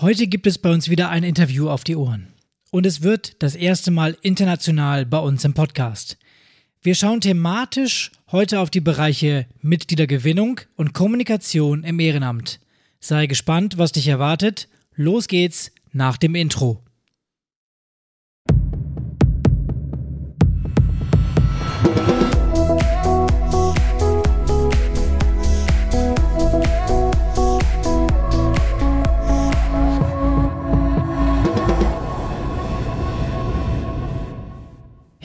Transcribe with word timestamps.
Heute 0.00 0.26
gibt 0.26 0.48
es 0.48 0.58
bei 0.58 0.72
uns 0.72 0.88
wieder 0.88 1.08
ein 1.10 1.22
Interview 1.22 1.68
auf 1.68 1.84
die 1.84 1.94
Ohren. 1.94 2.32
Und 2.72 2.84
es 2.84 3.02
wird 3.02 3.40
das 3.44 3.54
erste 3.54 3.92
Mal 3.92 4.16
international 4.22 5.06
bei 5.06 5.18
uns 5.18 5.44
im 5.44 5.54
Podcast. 5.54 6.18
Wir 6.82 6.96
schauen 6.96 7.20
thematisch 7.20 8.10
heute 8.32 8.58
auf 8.58 8.70
die 8.70 8.80
Bereiche 8.80 9.46
Mitgliedergewinnung 9.62 10.60
und 10.74 10.94
Kommunikation 10.94 11.84
im 11.84 12.00
Ehrenamt. 12.00 12.58
Sei 12.98 13.28
gespannt, 13.28 13.78
was 13.78 13.92
dich 13.92 14.08
erwartet. 14.08 14.66
Los 14.96 15.28
geht's 15.28 15.70
nach 15.92 16.16
dem 16.16 16.34
Intro. 16.34 16.83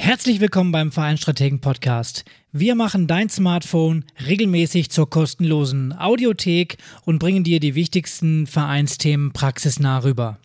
Herzlich 0.09 0.39
willkommen 0.39 0.71
beim 0.71 0.91
Vereinstrategen 0.91 1.61
Podcast. 1.61 2.25
Wir 2.51 2.73
machen 2.73 3.05
dein 3.05 3.29
Smartphone 3.29 4.05
regelmäßig 4.25 4.89
zur 4.89 5.07
kostenlosen 5.07 5.93
Audiothek 5.95 6.77
und 7.05 7.19
bringen 7.19 7.43
dir 7.43 7.59
die 7.59 7.75
wichtigsten 7.75 8.47
Vereinsthemen 8.47 9.33
praxisnah 9.33 9.99
rüber. 9.99 10.39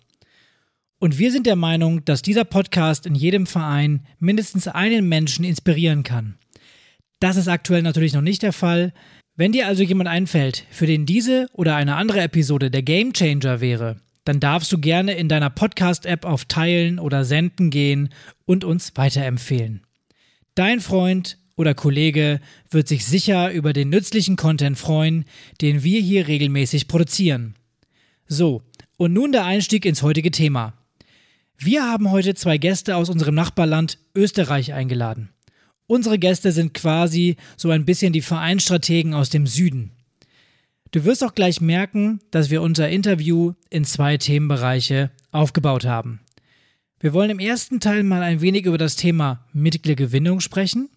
Und 0.99 1.17
wir 1.17 1.31
sind 1.31 1.47
der 1.47 1.55
Meinung, 1.55 2.05
dass 2.05 2.21
dieser 2.21 2.43
Podcast 2.43 3.07
in 3.07 3.15
jedem 3.15 3.47
Verein 3.47 4.05
mindestens 4.19 4.67
einen 4.67 5.09
Menschen 5.09 5.43
inspirieren 5.43 6.03
kann. 6.03 6.37
Das 7.19 7.35
ist 7.35 7.47
aktuell 7.47 7.81
natürlich 7.81 8.13
noch 8.13 8.21
nicht 8.21 8.43
der 8.43 8.53
Fall. 8.53 8.93
Wenn 9.35 9.51
dir 9.51 9.65
also 9.65 9.81
jemand 9.81 10.09
einfällt, 10.09 10.67
für 10.69 10.85
den 10.85 11.07
diese 11.07 11.47
oder 11.53 11.75
eine 11.75 11.95
andere 11.95 12.21
Episode 12.21 12.69
der 12.69 12.83
Gamechanger 12.83 13.61
wäre, 13.61 13.99
dann 14.25 14.39
darfst 14.39 14.71
du 14.71 14.79
gerne 14.79 15.13
in 15.13 15.29
deiner 15.29 15.49
Podcast-App 15.49 16.25
auf 16.25 16.45
Teilen 16.45 16.99
oder 16.99 17.23
Senden 17.23 17.69
gehen 17.69 18.09
und 18.45 18.63
uns 18.63 18.91
weiterempfehlen. 18.95 19.81
Dein 20.55 20.81
Freund 20.81 21.37
oder 21.55 21.73
Kollege 21.73 22.41
wird 22.69 22.87
sich 22.87 23.05
sicher 23.05 23.51
über 23.51 23.71
den 23.71 23.89
nützlichen 23.89 24.35
Content 24.35 24.77
freuen, 24.77 25.25
den 25.61 25.83
wir 25.83 26.01
hier 26.01 26.27
regelmäßig 26.27 26.87
produzieren. 26.87 27.55
So, 28.27 28.63
und 28.97 29.13
nun 29.13 29.31
der 29.31 29.45
Einstieg 29.45 29.85
ins 29.85 30.01
heutige 30.01 30.31
Thema. 30.31 30.73
Wir 31.57 31.83
haben 31.83 32.11
heute 32.11 32.35
zwei 32.35 32.57
Gäste 32.57 32.95
aus 32.95 33.09
unserem 33.09 33.35
Nachbarland 33.35 33.99
Österreich 34.13 34.73
eingeladen. 34.73 35.29
Unsere 35.87 36.17
Gäste 36.17 36.51
sind 36.51 36.73
quasi 36.73 37.37
so 37.55 37.69
ein 37.69 37.85
bisschen 37.85 38.11
die 38.11 38.21
Vereinstrategen 38.21 39.13
aus 39.13 39.29
dem 39.29 39.45
Süden. 39.45 39.91
Du 40.95 41.03
wirst 41.03 41.25
auch 41.25 41.35
gleich 41.35 41.59
merken, 41.59 42.21
dass 42.31 42.49
wir 42.49 42.61
unser 42.61 42.87
Interview 42.87 43.51
in 43.69 43.83
zwei 43.83 44.15
Themenbereiche 44.15 45.11
aufgebaut 45.33 45.83
haben. 45.83 46.21
Wir 47.01 47.11
wollen 47.11 47.31
im 47.31 47.39
ersten 47.39 47.81
Teil 47.81 48.03
mal 48.03 48.21
ein 48.21 48.39
wenig 48.39 48.65
über 48.65 48.77
das 48.77 48.95
Thema 48.95 49.45
Mitgliedergewinnung 49.51 50.39
sprechen. 50.39 50.87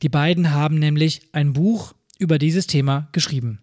Die 0.00 0.08
beiden 0.08 0.52
haben 0.52 0.78
nämlich 0.78 1.22
ein 1.32 1.54
Buch 1.54 1.92
über 2.20 2.38
dieses 2.38 2.68
Thema 2.68 3.08
geschrieben. 3.10 3.58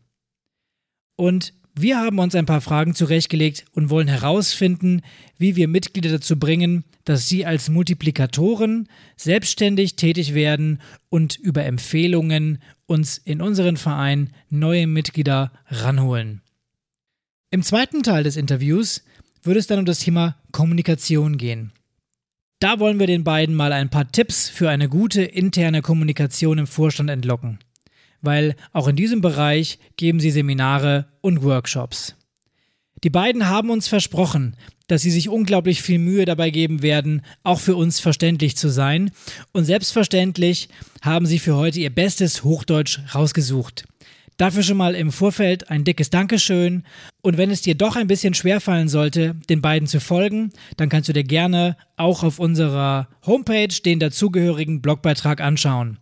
Und 1.15 1.53
wir 1.81 1.99
haben 1.99 2.19
uns 2.19 2.35
ein 2.35 2.45
paar 2.45 2.61
Fragen 2.61 2.95
zurechtgelegt 2.95 3.65
und 3.73 3.89
wollen 3.89 4.07
herausfinden, 4.07 5.01
wie 5.37 5.55
wir 5.55 5.67
Mitglieder 5.67 6.09
dazu 6.09 6.37
bringen, 6.37 6.83
dass 7.05 7.29
sie 7.29 7.45
als 7.45 7.69
Multiplikatoren 7.69 8.89
selbstständig 9.15 9.95
tätig 9.95 10.33
werden 10.33 10.81
und 11.09 11.37
über 11.37 11.65
Empfehlungen 11.65 12.61
uns 12.85 13.17
in 13.17 13.41
unseren 13.41 13.77
Verein 13.77 14.31
neue 14.49 14.87
Mitglieder 14.87 15.51
ranholen. 15.67 16.41
Im 17.51 17.63
zweiten 17.63 18.03
Teil 18.03 18.23
des 18.23 18.35
Interviews 18.35 19.03
wird 19.43 19.57
es 19.57 19.67
dann 19.67 19.79
um 19.79 19.85
das 19.85 19.99
Thema 19.99 20.35
Kommunikation 20.51 21.37
gehen. 21.37 21.71
Da 22.59 22.79
wollen 22.79 22.99
wir 22.99 23.07
den 23.07 23.23
beiden 23.23 23.55
mal 23.55 23.71
ein 23.71 23.89
paar 23.89 24.11
Tipps 24.11 24.49
für 24.49 24.69
eine 24.69 24.89
gute 24.89 25.23
interne 25.23 25.81
Kommunikation 25.81 26.57
im 26.57 26.67
Vorstand 26.67 27.09
entlocken 27.09 27.59
weil 28.21 28.55
auch 28.73 28.87
in 28.87 28.95
diesem 28.95 29.21
Bereich 29.21 29.79
geben 29.97 30.19
sie 30.19 30.31
Seminare 30.31 31.07
und 31.21 31.43
Workshops. 31.43 32.15
Die 33.03 33.09
beiden 33.09 33.47
haben 33.47 33.69
uns 33.69 33.87
versprochen, 33.87 34.55
dass 34.87 35.03
sie 35.03 35.11
sich 35.11 35.29
unglaublich 35.29 35.81
viel 35.81 35.99
Mühe 35.99 36.25
dabei 36.25 36.49
geben 36.49 36.81
werden, 36.81 37.21
auch 37.43 37.59
für 37.59 37.75
uns 37.75 37.99
verständlich 37.99 38.57
zu 38.57 38.69
sein. 38.69 39.11
Und 39.53 39.65
selbstverständlich 39.65 40.67
haben 41.01 41.25
sie 41.25 41.39
für 41.39 41.55
heute 41.55 41.79
ihr 41.79 41.91
bestes 41.91 42.43
Hochdeutsch 42.43 42.99
rausgesucht. 43.13 43.85
Dafür 44.39 44.63
schon 44.63 44.77
mal 44.77 44.95
im 44.95 45.11
Vorfeld 45.11 45.69
ein 45.69 45.83
dickes 45.83 46.09
Dankeschön. 46.09 46.83
Und 47.21 47.37
wenn 47.37 47.51
es 47.51 47.61
dir 47.61 47.75
doch 47.75 47.97
ein 47.97 48.07
bisschen 48.07 48.33
schwerfallen 48.33 48.87
sollte, 48.87 49.35
den 49.49 49.61
beiden 49.61 49.85
zu 49.85 49.99
folgen, 49.99 50.53
dann 50.77 50.87
kannst 50.87 51.09
du 51.09 51.13
dir 51.13 51.25
gerne 51.25 51.75
auch 51.97 52.23
auf 52.23 52.39
unserer 52.39 53.09
Homepage 53.25 53.67
den 53.67 53.99
dazugehörigen 53.99 54.81
Blogbeitrag 54.81 55.41
anschauen. 55.41 55.99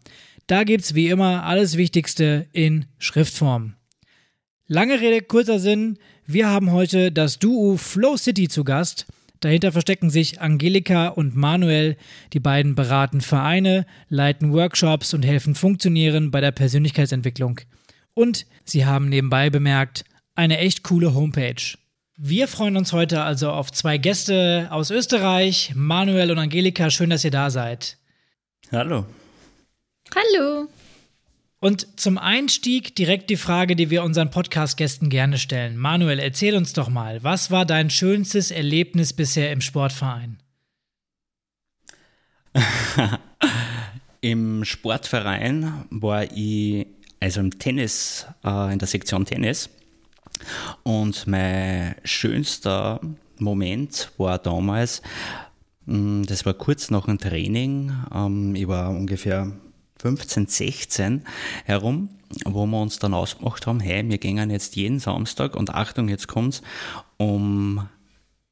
Da 0.48 0.64
gibt's 0.64 0.96
wie 0.96 1.10
immer 1.10 1.44
alles 1.44 1.76
Wichtigste 1.76 2.48
in 2.54 2.86
Schriftform. 3.00 3.74
Lange 4.66 5.02
Rede, 5.02 5.22
kurzer 5.22 5.60
Sinn. 5.60 5.98
Wir 6.26 6.48
haben 6.48 6.72
heute 6.72 7.12
das 7.12 7.38
Duo 7.38 7.76
Flow 7.76 8.16
City 8.16 8.48
zu 8.48 8.64
Gast. 8.64 9.06
Dahinter 9.42 9.74
verstecken 9.74 10.10
sich 10.10 10.40
Angelika 10.40 11.10
und 11.10 11.36
Manuel. 11.36 11.98
Die 12.32 12.40
beiden 12.40 12.76
beraten 12.76 13.20
Vereine, 13.20 13.86
leiten 14.08 14.54
Workshops 14.54 15.14
und 15.14 15.24
helfen 15.24 15.54
Funktionieren 15.54 16.32
bei 16.32 16.40
der 16.40 16.52
Persönlichkeitsentwicklung. 16.52 17.60
Und 18.14 18.46
sie 18.64 18.86
haben 18.86 19.10
nebenbei 19.10 19.50
bemerkt, 19.50 20.06
eine 20.34 20.60
echt 20.60 20.82
coole 20.82 21.14
Homepage. 21.14 21.78
Wir 22.16 22.48
freuen 22.48 22.78
uns 22.78 22.94
heute 22.94 23.22
also 23.22 23.52
auf 23.52 23.74
zwei 23.74 23.98
Gäste 23.98 24.70
aus 24.72 24.92
Österreich, 24.92 25.74
Manuel 25.76 26.32
und 26.32 26.40
Angelika. 26.40 26.90
Schön, 26.90 27.10
dass 27.10 27.26
ihr 27.26 27.32
da 27.32 27.50
seid. 27.50 27.98
Hallo. 28.72 29.06
Hallo. 30.16 30.68
Und 31.60 32.00
zum 32.00 32.18
Einstieg 32.18 32.96
direkt 32.96 33.30
die 33.30 33.36
Frage, 33.36 33.76
die 33.76 33.90
wir 33.90 34.04
unseren 34.04 34.30
Podcast-Gästen 34.30 35.10
gerne 35.10 35.38
stellen. 35.40 35.76
Manuel, 35.76 36.20
erzähl 36.20 36.56
uns 36.56 36.74
doch 36.74 36.88
mal, 36.88 37.24
was 37.24 37.50
war 37.50 37.66
dein 37.66 37.90
schönstes 37.90 38.52
Erlebnis 38.52 39.14
bisher 39.14 39.52
im 39.52 39.62
Sportverein? 39.62 40.38
Im 44.22 44.66
Sportverein 44.66 45.86
war 45.90 46.24
ich, 46.32 46.88
also 47.20 47.40
im 47.40 47.58
Tennis, 47.60 48.26
äh, 48.44 48.74
in 48.74 48.80
der 48.80 48.88
Sektion 48.88 49.26
Tennis. 49.26 49.70
Und 50.84 51.28
mein 51.28 51.96
schönster 52.04 53.00
Moment 53.38 54.12
war 54.18 54.40
damals, 54.40 55.02
mm, 55.86 56.24
das 56.24 56.46
war 56.46 56.56
kurz 56.56 56.90
nach 56.90 57.06
dem 57.06 57.20
Training. 57.20 57.94
Ähm, 58.14 58.56
ich 58.56 58.68
war 58.68 58.90
ungefähr 58.90 59.52
15, 60.00 60.48
16 60.48 61.24
herum, 61.66 62.10
wo 62.46 62.66
wir 62.66 62.82
uns 62.82 63.00
dann 63.00 63.14
ausgemacht 63.14 63.68
haben, 63.68 63.80
hey, 63.80 64.08
wir 64.08 64.18
gehen 64.18 64.50
jetzt 64.50 64.76
jeden 64.76 65.00
Samstag 65.00 65.56
und 65.56 65.74
Achtung, 65.74 66.10
jetzt 66.10 66.28
kommt's, 66.28 66.62
um 67.18 67.88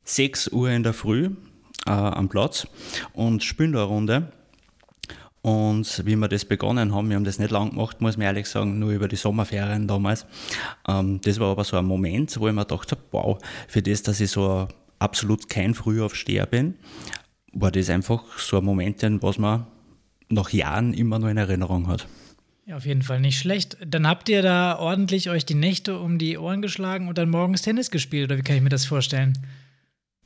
6 0.04 0.50
Uhr 0.50 0.70
in 0.70 0.84
der 0.84 0.94
Früh 0.94 1.32
äh, 1.88 1.92
am 1.92 2.30
Platz 2.30 2.68
und 3.14 3.44
spielen 3.44 3.74
da 3.74 3.84
eine 3.84 3.88
Runde. 3.88 4.32
Und 5.42 6.04
wie 6.08 6.16
wir 6.16 6.28
das 6.28 6.44
begonnen 6.44 6.96
haben, 6.96 7.10
wir 7.10 7.18
haben 7.18 7.24
das 7.24 7.38
nicht 7.38 7.52
lang 7.52 7.70
gemacht, 7.70 8.02
muss 8.02 8.18
man 8.18 8.26
ehrlich 8.26 8.48
sagen, 8.48 8.80
nur 8.80 8.90
über 8.90 9.08
die 9.08 9.16
Sommerferien 9.16 9.88
damals. 9.88 10.26
Ähm, 10.88 11.22
das 11.22 11.40
war 11.40 11.52
aber 11.52 11.64
so 11.64 11.78
ein 11.78 11.86
Moment, 11.86 12.40
wo 12.40 12.48
ich 12.48 12.54
mir 12.54 12.66
gedacht 12.66 12.92
habe, 12.92 13.02
wow, 13.12 13.38
für 13.68 13.84
das, 13.84 14.02
dass 14.02 14.20
ich 14.20 14.32
so 14.32 14.68
absolut 14.98 15.48
kein 15.48 15.76
Frühaufsteher 15.76 16.48
bin, 16.48 16.76
war 17.54 17.72
das 17.72 17.92
einfach 17.92 18.40
so 18.40 18.58
ein 18.58 18.66
Moment, 18.66 19.04
was 19.22 19.38
man 19.38 19.68
nach 20.30 20.52
Jahren 20.52 20.94
immer 20.94 21.20
noch 21.20 21.28
in 21.28 21.38
Erinnerung 21.38 21.88
hat. 21.88 22.08
Ja, 22.66 22.78
auf 22.78 22.86
jeden 22.86 23.04
Fall 23.04 23.20
nicht 23.20 23.38
schlecht. 23.38 23.78
Dann 23.86 24.08
habt 24.08 24.28
ihr 24.28 24.42
da 24.42 24.80
ordentlich 24.80 25.30
euch 25.30 25.46
die 25.46 25.54
Nächte 25.54 26.00
um 26.00 26.18
die 26.18 26.38
Ohren 26.38 26.64
geschlagen 26.64 27.08
und 27.08 27.18
dann 27.18 27.30
morgens 27.30 27.62
Tennis 27.62 27.92
gespielt, 27.92 28.32
oder 28.32 28.40
wie 28.40 28.42
kann 28.42 28.56
ich 28.56 28.64
mir 28.64 28.70
das 28.70 28.86
vorstellen? 28.86 29.38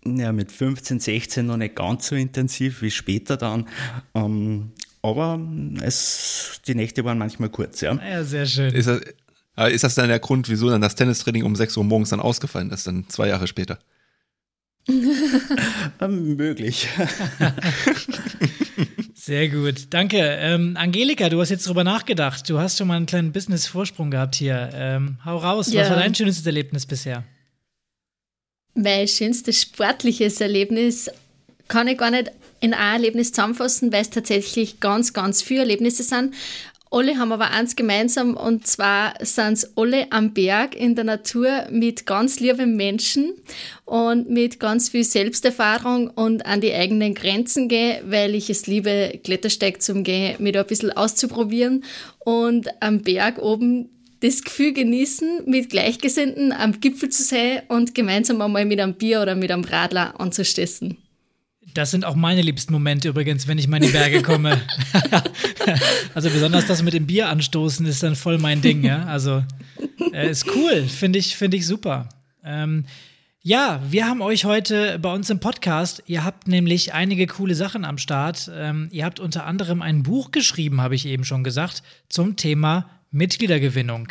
Ja, 0.06 0.32
mit 0.32 0.52
15, 0.52 1.02
16 1.02 1.46
noch 1.46 1.58
nicht 1.58 1.76
ganz 1.76 2.08
so 2.08 2.16
intensiv 2.16 2.82
wie 2.82 2.92
später 2.92 3.36
dann. 3.36 3.68
Ähm, 4.16 4.72
aber 5.02 5.40
es, 5.82 6.62
die 6.66 6.76
Nächte 6.76 7.04
waren 7.04 7.18
manchmal 7.18 7.50
kurz, 7.50 7.82
ja. 7.82 7.94
Ja, 7.96 8.24
sehr 8.24 8.46
schön. 8.46 8.74
Ist 8.74 8.88
das, 8.88 9.02
ist 9.72 9.84
das 9.84 9.96
dann 9.96 10.08
der 10.08 10.20
Grund, 10.20 10.48
wieso 10.48 10.70
dann 10.70 10.82
das 10.82 10.96
Tennistraining 10.96 11.44
um 11.44 11.56
6 11.58 11.76
Uhr 11.76 11.84
morgens 11.84 12.10
dann 12.10 12.22
ausgefallen 12.22 12.72
ist, 12.72 12.88
dann 12.88 13.10
zwei 13.10 13.28
Jahre 13.28 13.48
später? 13.48 13.80
Ähm, 16.02 16.38
möglich. 16.38 16.88
Sehr 19.30 19.48
gut, 19.48 19.90
danke. 19.92 20.18
Ähm, 20.18 20.76
Angelika, 20.76 21.30
du 21.30 21.40
hast 21.40 21.52
jetzt 21.52 21.68
drüber 21.68 21.84
nachgedacht. 21.84 22.50
Du 22.50 22.58
hast 22.58 22.80
schon 22.80 22.88
mal 22.88 22.96
einen 22.96 23.06
kleinen 23.06 23.32
Business-Vorsprung 23.32 24.10
gehabt 24.10 24.34
hier. 24.34 24.72
Ähm, 24.74 25.20
hau 25.24 25.38
raus, 25.38 25.72
ja. 25.72 25.84
was 25.84 25.92
war 25.92 25.98
dein 25.98 26.16
schönstes 26.16 26.44
Erlebnis 26.48 26.88
bisher? 26.88 27.24
Mein 28.74 29.08
schönstes 29.08 29.62
sportliches 29.62 30.42
Erlebnis 30.42 31.12
kann 31.68 31.88
ich 31.88 32.00
gar 32.00 32.10
nicht 32.10 32.32
in 32.60 32.74
ein 32.74 32.96
Erlebnis 32.96 33.32
zusammenfassen, 33.32 33.94
weil 33.94 34.02
es 34.02 34.10
tatsächlich 34.10 34.80
ganz, 34.80 35.14
ganz 35.14 35.44
viele 35.44 35.60
Erlebnisse 35.60 36.02
sind. 36.02 36.34
Alle 36.92 37.20
haben 37.20 37.32
aber 37.32 37.52
eins 37.52 37.76
gemeinsam 37.76 38.36
und 38.36 38.66
zwar 38.66 39.14
sind 39.22 39.54
es 39.54 39.78
alle 39.78 40.12
am 40.12 40.34
Berg 40.34 40.76
in 40.76 40.96
der 40.96 41.04
Natur 41.04 41.68
mit 41.70 42.08
ganz 42.08 42.40
lieben 42.40 42.76
Menschen 42.78 43.34
und 43.86 44.28
mit 44.32 44.60
ganz 44.60 44.90
viel 44.90 45.04
Selbsterfahrung 45.04 46.10
und 46.10 46.48
an 46.48 46.62
die 46.62 46.74
eigenen 46.74 47.14
Grenzen 47.14 47.68
gehe, 47.68 48.02
weil 48.08 48.34
ich 48.34 48.50
es 48.50 48.66
liebe, 48.66 49.20
Klettersteig 49.24 49.84
zum 49.84 50.04
Gehen, 50.04 50.38
mit 50.40 50.58
ein 50.58 50.66
bisschen 50.66 50.92
auszuprobieren 50.92 51.84
und 52.26 52.68
am 52.82 53.04
Berg 53.04 53.38
oben 53.38 53.90
das 54.22 54.44
Gefühl 54.44 54.74
genießen, 54.74 55.44
mit 55.46 55.70
Gleichgesinnten 55.70 56.52
am 56.52 56.80
Gipfel 56.80 57.10
zu 57.10 57.22
sein 57.22 57.62
und 57.68 57.94
gemeinsam 57.94 58.42
einmal 58.42 58.66
mit 58.66 58.80
einem 58.80 58.96
Bier 58.96 59.22
oder 59.22 59.36
mit 59.36 59.52
einem 59.52 59.64
Radler 59.64 60.20
anzustessen. 60.20 60.98
Das 61.74 61.92
sind 61.92 62.06
auch 62.06 62.16
meine 62.16 62.42
liebsten 62.42 62.74
Momente 62.74 63.10
übrigens, 63.10 63.48
wenn 63.48 63.58
ich 63.58 63.68
mal 63.68 63.78
in 63.78 63.84
die 63.84 63.90
Berge 63.90 64.22
komme. 64.22 64.62
also 66.14 66.30
besonders 66.30 66.66
das 66.66 66.82
mit 66.84 66.94
dem 66.94 67.08
Bier 67.08 67.30
anstoßen 67.30 67.86
ist 67.86 68.04
dann 68.04 68.16
voll 68.16 68.38
mein 68.38 68.62
Ding, 68.62 68.84
ja. 68.84 69.06
Also 69.06 69.44
äh, 70.14 70.30
ist 70.30 70.48
cool, 70.56 70.84
finde 70.84 71.20
ich, 71.20 71.36
finde 71.36 71.58
ich 71.58 71.66
super. 71.66 72.10
Ähm, 72.44 72.86
ja, 73.42 73.82
wir 73.90 74.06
haben 74.06 74.22
euch 74.22 74.46
heute 74.46 75.00
bei 75.00 75.14
uns 75.14 75.30
im 75.30 75.40
Podcast, 75.40 76.04
ihr 76.08 76.26
habt 76.26 76.48
nämlich 76.48 76.94
einige 76.94 77.26
coole 77.26 77.56
Sachen 77.56 77.86
am 77.86 77.98
Start. 77.98 78.52
Ähm, 78.54 78.90
ihr 78.92 79.06
habt 79.06 79.20
unter 79.20 79.46
anderem 79.46 79.82
ein 79.82 80.04
Buch 80.04 80.32
geschrieben, 80.32 80.82
habe 80.82 80.96
ich 80.96 81.06
eben 81.06 81.24
schon 81.24 81.44
gesagt, 81.44 81.82
zum 82.10 82.36
Thema 82.36 82.90
Mitgliedergewinnung. 83.12 84.10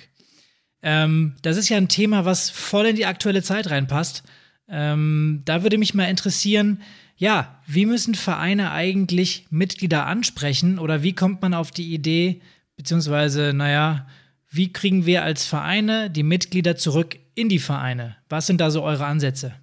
Ähm, 0.82 1.34
das 1.42 1.56
ist 1.56 1.68
ja 1.68 1.76
ein 1.76 1.88
Thema, 1.88 2.24
was 2.24 2.50
voll 2.50 2.86
in 2.86 2.96
die 2.96 3.06
aktuelle 3.06 3.42
Zeit 3.42 3.70
reinpasst. 3.70 4.22
Ähm, 4.68 5.42
da 5.44 5.62
würde 5.62 5.78
mich 5.78 5.94
mal 5.94 6.04
interessieren, 6.04 6.82
ja, 7.16 7.60
wie 7.66 7.86
müssen 7.86 8.14
Vereine 8.14 8.70
eigentlich 8.70 9.46
Mitglieder 9.50 10.06
ansprechen 10.06 10.78
oder 10.78 11.02
wie 11.02 11.14
kommt 11.14 11.42
man 11.42 11.54
auf 11.54 11.70
die 11.70 11.92
Idee, 11.92 12.40
beziehungsweise, 12.76 13.52
naja, 13.52 14.06
wie 14.50 14.72
kriegen 14.72 15.04
wir 15.04 15.24
als 15.24 15.44
Vereine 15.44 16.10
die 16.10 16.22
Mitglieder 16.22 16.76
zurück 16.76 17.18
in 17.34 17.48
die 17.48 17.58
Vereine? 17.58 18.16
Was 18.28 18.46
sind 18.46 18.60
da 18.60 18.70
so 18.70 18.82
eure 18.82 19.06
Ansätze? 19.06 19.54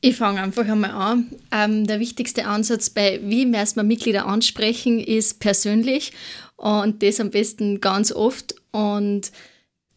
Ich 0.00 0.16
fange 0.16 0.40
einfach 0.40 0.68
einmal 0.68 0.92
an. 0.92 1.26
Ähm, 1.50 1.86
der 1.86 1.98
wichtigste 1.98 2.46
Ansatz 2.46 2.90
bei, 2.90 3.20
wie 3.24 3.46
wir 3.46 3.58
erstmal 3.58 3.84
Mitglieder 3.84 4.26
ansprechen, 4.26 5.00
ist 5.00 5.40
persönlich 5.40 6.12
und 6.56 7.02
das 7.02 7.18
am 7.18 7.30
besten 7.30 7.80
ganz 7.80 8.12
oft. 8.12 8.54
Und 8.70 9.32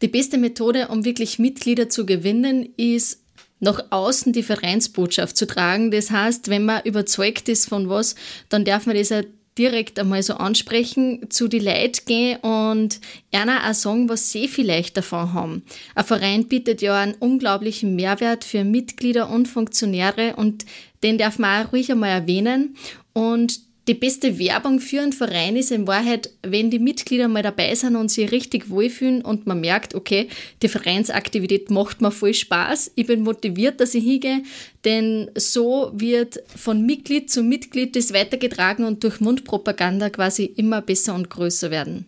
die 0.02 0.08
beste 0.08 0.36
Methode, 0.36 0.88
um 0.88 1.04
wirklich 1.04 1.38
Mitglieder 1.38 1.88
zu 1.88 2.04
gewinnen, 2.04 2.68
ist 2.76 3.20
nach 3.60 3.84
außen 3.90 4.32
die 4.32 4.42
Vereinsbotschaft 4.42 5.36
zu 5.36 5.46
tragen. 5.46 5.92
Das 5.92 6.10
heißt, 6.10 6.48
wenn 6.48 6.64
man 6.64 6.82
überzeugt 6.84 7.48
ist 7.48 7.68
von 7.68 7.88
was, 7.88 8.16
dann 8.48 8.64
darf 8.64 8.86
man 8.86 8.96
das 8.96 9.10
ja 9.10 9.22
direkt 9.56 9.98
einmal 9.98 10.22
so 10.22 10.34
ansprechen, 10.34 11.30
zu 11.30 11.46
die 11.46 11.58
Leute 11.58 12.02
gehen 12.06 12.38
und 12.40 13.00
einer 13.32 13.68
auch 13.68 13.74
sagen, 13.74 14.08
was 14.08 14.32
sie 14.32 14.48
vielleicht 14.48 14.96
davon 14.96 15.34
haben. 15.34 15.62
Ein 15.94 16.04
Verein 16.04 16.48
bietet 16.48 16.82
ja 16.82 16.98
einen 16.98 17.14
unglaublichen 17.14 17.94
Mehrwert 17.94 18.44
für 18.44 18.64
Mitglieder 18.64 19.30
und 19.30 19.46
Funktionäre 19.46 20.36
und 20.36 20.64
den 21.02 21.18
darf 21.18 21.38
man 21.38 21.66
auch 21.66 21.72
ruhig 21.72 21.92
einmal 21.92 22.10
erwähnen. 22.10 22.76
Und 23.12 23.60
die 23.88 23.94
beste 23.94 24.38
Werbung 24.38 24.78
für 24.78 25.00
einen 25.00 25.12
Verein 25.12 25.56
ist 25.56 25.72
in 25.72 25.86
Wahrheit, 25.86 26.30
wenn 26.42 26.70
die 26.70 26.78
Mitglieder 26.78 27.26
mal 27.26 27.42
dabei 27.42 27.74
sind 27.74 27.96
und 27.96 28.10
sich 28.10 28.30
richtig 28.30 28.70
wohlfühlen 28.70 29.22
und 29.22 29.46
man 29.46 29.60
merkt, 29.60 29.94
okay, 29.94 30.28
die 30.62 30.68
Vereinsaktivität 30.68 31.70
macht 31.70 32.00
mir 32.00 32.12
voll 32.12 32.34
Spaß, 32.34 32.92
ich 32.94 33.06
bin 33.06 33.22
motiviert, 33.22 33.80
dass 33.80 33.94
ich 33.94 34.04
hingehe, 34.04 34.42
denn 34.84 35.30
so 35.34 35.90
wird 35.94 36.42
von 36.46 36.86
Mitglied 36.86 37.30
zu 37.30 37.42
Mitglied 37.42 37.96
das 37.96 38.12
weitergetragen 38.12 38.84
und 38.84 39.02
durch 39.02 39.20
Mundpropaganda 39.20 40.10
quasi 40.10 40.44
immer 40.44 40.80
besser 40.80 41.14
und 41.14 41.28
größer 41.28 41.70
werden. 41.70 42.06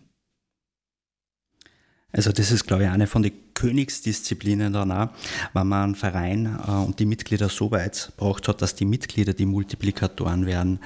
Also 2.13 2.31
das 2.31 2.51
ist, 2.51 2.65
glaube 2.65 2.83
ich, 2.83 2.89
eine 2.89 3.07
von 3.07 3.23
den 3.23 3.33
Königsdisziplinen 3.55 4.71
danach, 4.71 5.09
wenn 5.53 5.67
man 5.67 5.83
einen 5.83 5.95
Verein 5.95 6.59
äh, 6.67 6.71
und 6.71 6.99
die 6.99 7.07
Mitglieder 7.07 7.49
so 7.49 7.71
weit 7.71 8.11
braucht 8.17 8.47
hat, 8.47 8.61
dass 8.61 8.75
die 8.75 8.85
Mitglieder 8.85 9.33
die 9.33 9.47
Multiplikatoren 9.47 10.45
werden 10.45 10.79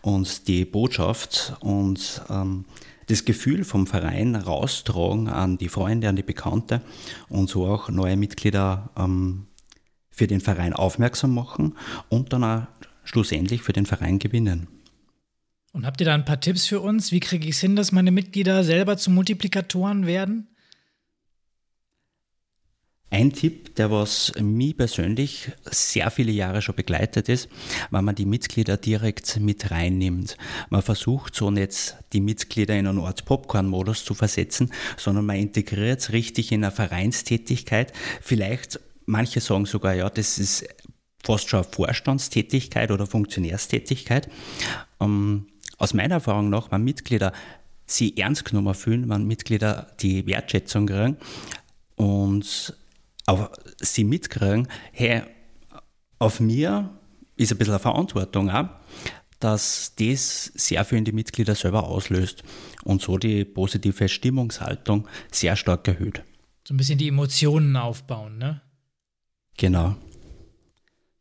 und 0.00 0.48
die 0.48 0.64
Botschaft 0.64 1.54
und 1.60 2.22
ähm, 2.30 2.64
das 3.08 3.26
Gefühl 3.26 3.64
vom 3.64 3.86
Verein 3.86 4.36
raustragen 4.36 5.28
an 5.28 5.58
die 5.58 5.68
Freunde, 5.68 6.08
an 6.08 6.16
die 6.16 6.22
Bekannte 6.22 6.80
und 7.28 7.50
so 7.50 7.66
auch 7.66 7.90
neue 7.90 8.16
Mitglieder 8.16 8.90
ähm, 8.96 9.46
für 10.10 10.26
den 10.26 10.40
Verein 10.40 10.72
aufmerksam 10.72 11.34
machen 11.34 11.76
und 12.08 12.32
dann 12.32 12.44
auch 12.44 12.62
schlussendlich 13.04 13.62
für 13.62 13.72
den 13.72 13.86
Verein 13.86 14.18
gewinnen. 14.18 14.68
Und 15.72 15.86
habt 15.86 16.00
ihr 16.00 16.04
da 16.04 16.14
ein 16.14 16.24
paar 16.24 16.40
Tipps 16.40 16.66
für 16.66 16.80
uns? 16.80 17.12
Wie 17.12 17.20
kriege 17.20 17.48
ich 17.48 17.56
es 17.56 17.60
hin, 17.60 17.76
dass 17.76 17.92
meine 17.92 18.10
Mitglieder 18.10 18.62
selber 18.62 18.98
zu 18.98 19.10
Multiplikatoren 19.10 20.06
werden? 20.06 20.48
Ein 23.12 23.30
Tipp, 23.30 23.74
der 23.74 23.90
was 23.90 24.32
mich 24.40 24.74
persönlich 24.74 25.52
sehr 25.70 26.10
viele 26.10 26.32
Jahre 26.32 26.62
schon 26.62 26.74
begleitet 26.74 27.28
ist, 27.28 27.50
wenn 27.90 28.06
man 28.06 28.14
die 28.14 28.24
Mitglieder 28.24 28.78
direkt 28.78 29.38
mit 29.38 29.70
reinnimmt. 29.70 30.38
Man 30.70 30.80
versucht 30.80 31.34
so 31.34 31.50
nicht 31.50 31.94
die 32.14 32.22
Mitglieder 32.22 32.74
in 32.74 32.86
eine 32.86 33.02
Art 33.02 33.26
Popcorn-Modus 33.26 34.06
zu 34.06 34.14
versetzen, 34.14 34.72
sondern 34.96 35.26
man 35.26 35.36
integriert 35.36 36.00
es 36.00 36.12
richtig 36.12 36.52
in 36.52 36.64
eine 36.64 36.72
Vereinstätigkeit. 36.72 37.92
Vielleicht, 38.22 38.80
manche 39.04 39.42
sagen 39.42 39.66
sogar, 39.66 39.92
ja, 39.92 40.08
das 40.08 40.38
ist 40.38 40.64
fast 41.22 41.50
schon 41.50 41.64
eine 41.64 41.70
Vorstandstätigkeit 41.70 42.90
oder 42.90 43.06
Funktionärstätigkeit. 43.06 44.30
Ähm, 45.00 45.48
aus 45.76 45.92
meiner 45.92 46.14
Erfahrung 46.14 46.48
nach, 46.48 46.70
wenn 46.70 46.82
Mitglieder 46.82 47.34
sie 47.84 48.16
ernst 48.16 48.46
genommen 48.46 48.72
fühlen, 48.72 49.10
wenn 49.10 49.26
Mitglieder 49.26 49.88
die 50.00 50.26
Wertschätzung 50.26 50.86
kriegen 50.86 51.18
und 51.96 52.74
auch 53.26 53.50
sie 53.80 54.04
mitkriegen, 54.04 54.68
hey, 54.92 55.22
auf 56.18 56.40
mir 56.40 56.90
ist 57.36 57.52
ein 57.52 57.58
bisschen 57.58 57.74
eine 57.74 57.80
Verantwortung 57.80 58.50
auch, 58.50 58.68
dass 59.40 59.94
das 59.96 60.52
sehr 60.54 60.84
viel 60.84 60.98
in 60.98 61.04
die 61.04 61.12
Mitglieder 61.12 61.54
selber 61.54 61.84
auslöst 61.84 62.44
und 62.84 63.02
so 63.02 63.18
die 63.18 63.44
positive 63.44 64.08
Stimmungshaltung 64.08 65.08
sehr 65.32 65.56
stark 65.56 65.86
erhöht. 65.88 66.22
So 66.66 66.74
ein 66.74 66.76
bisschen 66.76 66.98
die 66.98 67.08
Emotionen 67.08 67.76
aufbauen, 67.76 68.38
ne? 68.38 68.62
Genau. 69.56 69.96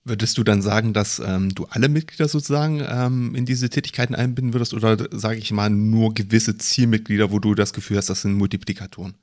Würdest 0.04 0.38
du 0.38 0.44
dann 0.44 0.62
sagen, 0.62 0.94
dass 0.94 1.20
ähm, 1.20 1.54
du 1.54 1.66
alle 1.66 1.90
Mitglieder 1.90 2.28
sozusagen 2.28 2.84
ähm, 2.88 3.36
in 3.36 3.46
diese 3.46 3.70
Tätigkeiten 3.70 4.16
einbinden 4.16 4.54
würdest 4.54 4.74
oder 4.74 4.98
sage 5.12 5.38
ich 5.38 5.52
mal 5.52 5.70
nur 5.70 6.14
gewisse 6.14 6.58
Zielmitglieder, 6.58 7.32
wo 7.32 7.40
du 7.40 7.54
das 7.54 7.74
Gefühl 7.74 7.98
hast, 7.98 8.10
das 8.10 8.22
sind 8.22 8.34
Multiplikatoren? 8.34 9.16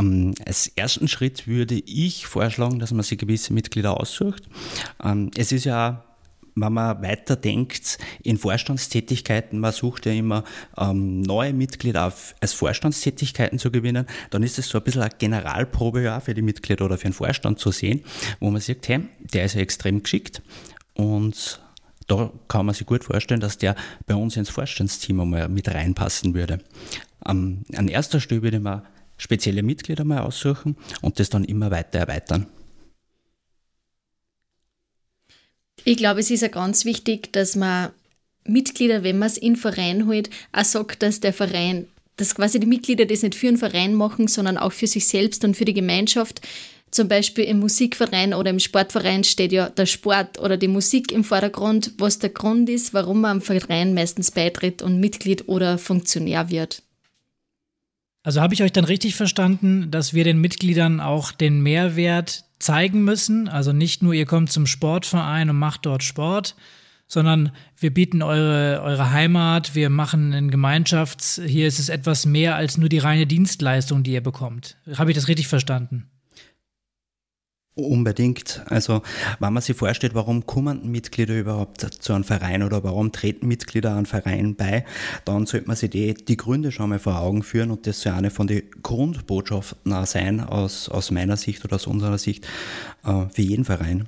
Ähm, 0.00 0.34
als 0.46 0.68
ersten 0.68 1.08
Schritt 1.08 1.46
würde 1.46 1.74
ich 1.74 2.26
vorschlagen, 2.26 2.78
dass 2.78 2.92
man 2.92 3.02
sich 3.02 3.18
gewisse 3.18 3.52
Mitglieder 3.52 4.00
aussucht. 4.00 4.44
Ähm, 5.02 5.30
es 5.36 5.52
ist 5.52 5.64
ja 5.64 6.04
wenn 6.54 6.72
man 6.72 7.02
weiterdenkt 7.02 7.98
in 8.22 8.36
Vorstandstätigkeiten, 8.36 9.58
man 9.58 9.72
sucht 9.72 10.06
ja 10.06 10.12
immer 10.12 10.44
ähm, 10.78 11.22
neue 11.22 11.52
Mitglieder 11.52 12.06
auf, 12.06 12.34
als 12.40 12.52
Vorstandstätigkeiten 12.52 13.58
zu 13.58 13.70
gewinnen, 13.70 14.06
dann 14.30 14.42
ist 14.42 14.58
es 14.58 14.68
so 14.68 14.78
ein 14.78 14.84
bisschen 14.84 15.02
eine 15.02 15.14
Generalprobe 15.16 16.02
ja 16.02 16.20
für 16.20 16.34
die 16.34 16.42
Mitglieder 16.42 16.84
oder 16.84 16.96
für 16.96 17.08
den 17.08 17.12
Vorstand 17.12 17.58
zu 17.58 17.72
sehen, 17.72 18.04
wo 18.40 18.50
man 18.50 18.60
sagt, 18.60 18.88
hey, 18.88 19.00
der 19.18 19.44
ist 19.44 19.54
ja 19.54 19.60
extrem 19.60 20.02
geschickt 20.02 20.42
und 20.94 21.60
da 22.06 22.30
kann 22.48 22.66
man 22.66 22.74
sich 22.74 22.86
gut 22.86 23.02
vorstellen, 23.02 23.40
dass 23.40 23.58
der 23.58 23.74
bei 24.06 24.14
uns 24.14 24.36
ins 24.36 24.50
Vorstandsteam 24.50 25.20
einmal 25.20 25.48
mit 25.48 25.68
reinpassen 25.68 26.34
würde. 26.34 26.60
an 27.20 27.64
erster 27.88 28.20
Stelle 28.20 28.42
würde 28.42 28.60
man 28.60 28.82
spezielle 29.16 29.62
Mitglieder 29.62 30.04
mal 30.04 30.20
aussuchen 30.20 30.76
und 31.02 31.18
das 31.18 31.30
dann 31.30 31.44
immer 31.44 31.70
weiter 31.70 32.00
erweitern. 32.00 32.46
Ich 35.84 35.96
glaube, 35.96 36.20
es 36.20 36.30
ist 36.30 36.40
ja 36.40 36.48
ganz 36.48 36.84
wichtig, 36.84 37.32
dass 37.32 37.56
man 37.56 37.90
Mitglieder, 38.46 39.02
wenn 39.02 39.18
man 39.18 39.28
es 39.28 39.36
in 39.36 39.56
Verein 39.56 40.06
holt, 40.06 40.30
auch 40.52 40.64
sagt, 40.64 41.02
dass 41.02 41.20
der 41.20 41.32
Verein, 41.32 41.86
dass 42.16 42.34
quasi 42.34 42.60
die 42.60 42.66
Mitglieder 42.66 43.06
das 43.06 43.22
nicht 43.22 43.34
für 43.34 43.48
einen 43.48 43.58
Verein 43.58 43.94
machen, 43.94 44.28
sondern 44.28 44.56
auch 44.56 44.72
für 44.72 44.86
sich 44.86 45.06
selbst 45.06 45.44
und 45.44 45.56
für 45.56 45.64
die 45.64 45.74
Gemeinschaft. 45.74 46.40
Zum 46.90 47.08
Beispiel 47.08 47.44
im 47.44 47.58
Musikverein 47.58 48.34
oder 48.34 48.50
im 48.50 48.60
Sportverein 48.60 49.24
steht 49.24 49.50
ja 49.50 49.68
der 49.68 49.86
Sport 49.86 50.38
oder 50.38 50.56
die 50.56 50.68
Musik 50.68 51.10
im 51.10 51.24
Vordergrund, 51.24 51.92
was 51.98 52.20
der 52.20 52.30
Grund 52.30 52.70
ist, 52.70 52.94
warum 52.94 53.22
man 53.22 53.38
am 53.38 53.40
Verein 53.40 53.94
meistens 53.94 54.30
beitritt 54.30 54.80
und 54.80 55.00
Mitglied 55.00 55.48
oder 55.48 55.76
Funktionär 55.76 56.50
wird. 56.50 56.83
Also 58.24 58.40
habe 58.40 58.54
ich 58.54 58.62
euch 58.62 58.72
dann 58.72 58.86
richtig 58.86 59.16
verstanden, 59.16 59.90
dass 59.90 60.14
wir 60.14 60.24
den 60.24 60.40
Mitgliedern 60.40 60.98
auch 61.00 61.30
den 61.30 61.62
Mehrwert 61.62 62.44
zeigen 62.58 63.04
müssen? 63.04 63.48
Also 63.48 63.74
nicht 63.74 64.02
nur, 64.02 64.14
ihr 64.14 64.24
kommt 64.24 64.50
zum 64.50 64.66
Sportverein 64.66 65.50
und 65.50 65.58
macht 65.58 65.84
dort 65.84 66.02
Sport, 66.02 66.56
sondern 67.06 67.52
wir 67.78 67.92
bieten 67.92 68.22
eure, 68.22 68.80
eure 68.82 69.10
Heimat, 69.10 69.74
wir 69.74 69.90
machen 69.90 70.32
ein 70.32 70.50
Gemeinschafts-, 70.50 71.44
hier 71.44 71.66
ist 71.66 71.78
es 71.78 71.90
etwas 71.90 72.24
mehr 72.24 72.56
als 72.56 72.78
nur 72.78 72.88
die 72.88 72.98
reine 72.98 73.26
Dienstleistung, 73.26 74.02
die 74.02 74.12
ihr 74.12 74.22
bekommt. 74.22 74.78
Habe 74.96 75.10
ich 75.10 75.16
das 75.16 75.28
richtig 75.28 75.46
verstanden? 75.46 76.08
Unbedingt. 77.76 78.62
Also, 78.66 79.02
wenn 79.40 79.52
man 79.52 79.60
sich 79.60 79.76
vorstellt, 79.76 80.14
warum 80.14 80.46
kommen 80.46 80.88
Mitglieder 80.92 81.36
überhaupt 81.36 81.80
zu 81.80 82.12
einem 82.12 82.22
Verein 82.22 82.62
oder 82.62 82.84
warum 82.84 83.10
treten 83.10 83.48
Mitglieder 83.48 83.96
an 83.96 84.06
Verein 84.06 84.54
bei, 84.54 84.84
dann 85.24 85.46
sollte 85.46 85.66
man 85.66 85.74
sich 85.74 85.90
die, 85.90 86.14
die 86.14 86.36
Gründe 86.36 86.70
schon 86.70 86.90
mal 86.90 87.00
vor 87.00 87.18
Augen 87.18 87.42
führen 87.42 87.72
und 87.72 87.88
das 87.88 88.00
soll 88.00 88.12
eine 88.12 88.30
von 88.30 88.46
den 88.46 88.62
Grundbotschaften 88.82 90.06
sein, 90.06 90.40
aus, 90.40 90.88
aus 90.88 91.10
meiner 91.10 91.36
Sicht 91.36 91.64
oder 91.64 91.74
aus 91.74 91.88
unserer 91.88 92.18
Sicht, 92.18 92.46
äh, 93.04 93.26
für 93.28 93.42
jeden 93.42 93.64
Verein. 93.64 94.06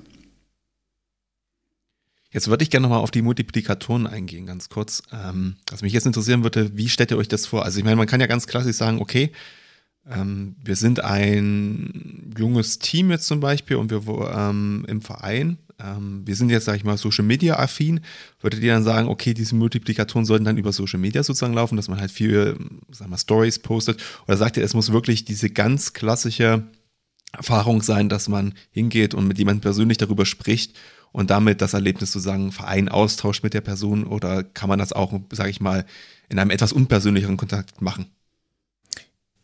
Jetzt 2.30 2.46
würde 2.46 2.62
ich 2.62 2.70
gerne 2.70 2.82
nochmal 2.82 3.02
auf 3.02 3.10
die 3.10 3.22
Multiplikatoren 3.22 4.06
eingehen, 4.06 4.46
ganz 4.46 4.68
kurz. 4.68 5.02
Ähm, 5.12 5.56
was 5.70 5.82
mich 5.82 5.92
jetzt 5.92 6.06
interessieren 6.06 6.44
würde, 6.44 6.76
wie 6.76 6.88
stellt 6.88 7.10
ihr 7.10 7.16
euch 7.16 7.28
das 7.28 7.46
vor? 7.46 7.64
Also 7.64 7.78
ich 7.78 7.84
meine, 7.84 7.96
man 7.96 8.06
kann 8.06 8.20
ja 8.20 8.26
ganz 8.28 8.46
klassisch 8.46 8.76
sagen, 8.76 9.00
okay, 9.00 9.32
ähm, 10.08 10.56
wir 10.62 10.76
sind 10.76 11.02
ein 11.02 12.32
junges 12.38 12.78
Team 12.78 13.10
jetzt 13.10 13.26
zum 13.26 13.40
Beispiel 13.40 13.76
und 13.76 13.90
wir 13.90 14.02
ähm, 14.36 14.84
im 14.88 15.02
Verein. 15.02 15.58
Ähm, 15.78 16.22
wir 16.24 16.36
sind 16.36 16.50
jetzt, 16.50 16.64
sag 16.64 16.76
ich 16.76 16.84
mal, 16.84 16.96
Social 16.96 17.24
Media 17.24 17.58
affin. 17.58 18.00
Würdet 18.40 18.62
ihr 18.62 18.72
dann 18.72 18.84
sagen, 18.84 19.08
okay, 19.08 19.34
diese 19.34 19.54
Multiplikatoren 19.56 20.24
sollten 20.24 20.44
dann 20.44 20.58
über 20.58 20.72
Social 20.72 21.00
Media 21.00 21.22
sozusagen 21.22 21.54
laufen, 21.54 21.76
dass 21.76 21.88
man 21.88 22.00
halt 22.00 22.10
viel, 22.10 22.56
sag 22.90 23.08
mal, 23.08 23.18
Stories 23.18 23.58
postet? 23.58 24.02
Oder 24.26 24.36
sagt 24.36 24.56
ihr, 24.56 24.64
es 24.64 24.74
muss 24.74 24.92
wirklich 24.92 25.24
diese 25.24 25.50
ganz 25.50 25.92
klassische 25.92 26.64
Erfahrung 27.32 27.82
sein, 27.82 28.08
dass 28.08 28.28
man 28.28 28.54
hingeht 28.70 29.12
und 29.12 29.26
mit 29.26 29.38
jemandem 29.38 29.62
persönlich 29.62 29.98
darüber 29.98 30.24
spricht 30.24 30.76
und 31.12 31.30
damit 31.30 31.60
das 31.60 31.74
Erlebnis 31.74 32.12
sozusagen 32.12 32.52
Verein 32.52 32.88
austauscht 32.88 33.42
mit 33.42 33.54
der 33.54 33.60
Person? 33.60 34.04
Oder 34.04 34.44
kann 34.44 34.68
man 34.68 34.78
das 34.78 34.92
auch, 34.92 35.18
sage 35.32 35.50
ich 35.50 35.60
mal, 35.60 35.84
in 36.28 36.38
einem 36.38 36.50
etwas 36.50 36.72
unpersönlicheren 36.72 37.36
Kontakt 37.36 37.82
machen? 37.82 38.06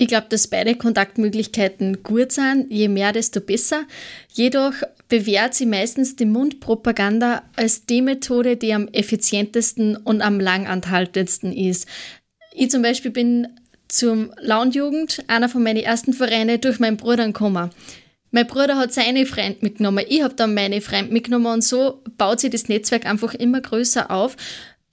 Ich 0.03 0.09
glaube, 0.09 0.27
dass 0.31 0.49
beide 0.49 0.75
Kontaktmöglichkeiten 0.75 2.03
gut 2.03 2.33
sind. 2.33 2.73
Je 2.73 2.89
mehr, 2.89 3.13
desto 3.13 3.41
besser. 3.41 3.85
Jedoch 4.33 4.73
bewährt 5.07 5.55
sie 5.55 5.65
meistens 5.65 6.17
die 6.17 6.25
Mundpropaganda 6.25 7.45
als 7.55 7.87
die 7.87 8.03
Methode, 8.03 8.57
die 8.57 8.75
am 8.75 8.89
effizientesten 8.89 9.97
und 9.97 10.21
am 10.21 10.41
langanhaltendsten 10.41 11.53
ist. 11.53 11.87
Ich 12.53 12.69
zum 12.71 12.83
Beispiel 12.83 13.13
bin 13.13 13.47
zum 13.87 14.33
Launjugend, 14.41 15.23
einer 15.29 15.49
von 15.49 15.63
meinen 15.63 15.85
ersten 15.85 16.15
Vereinen, 16.15 16.61
durch 16.61 16.81
meinen 16.81 16.97
Bruder 16.97 17.27
gekommen. 17.27 17.71
Mein 18.33 18.49
Bruder 18.49 18.79
hat 18.79 18.93
seine 18.93 19.25
Freunde 19.25 19.59
mitgenommen, 19.61 20.05
ich 20.09 20.23
habe 20.25 20.35
dann 20.35 20.55
meine 20.55 20.81
Freunde 20.81 21.13
mitgenommen 21.13 21.47
und 21.47 21.63
so 21.63 22.03
baut 22.17 22.41
sich 22.41 22.51
das 22.51 22.69
Netzwerk 22.69 23.07
einfach 23.07 23.35
immer 23.35 23.61
größer 23.61 24.11
auf. 24.11 24.37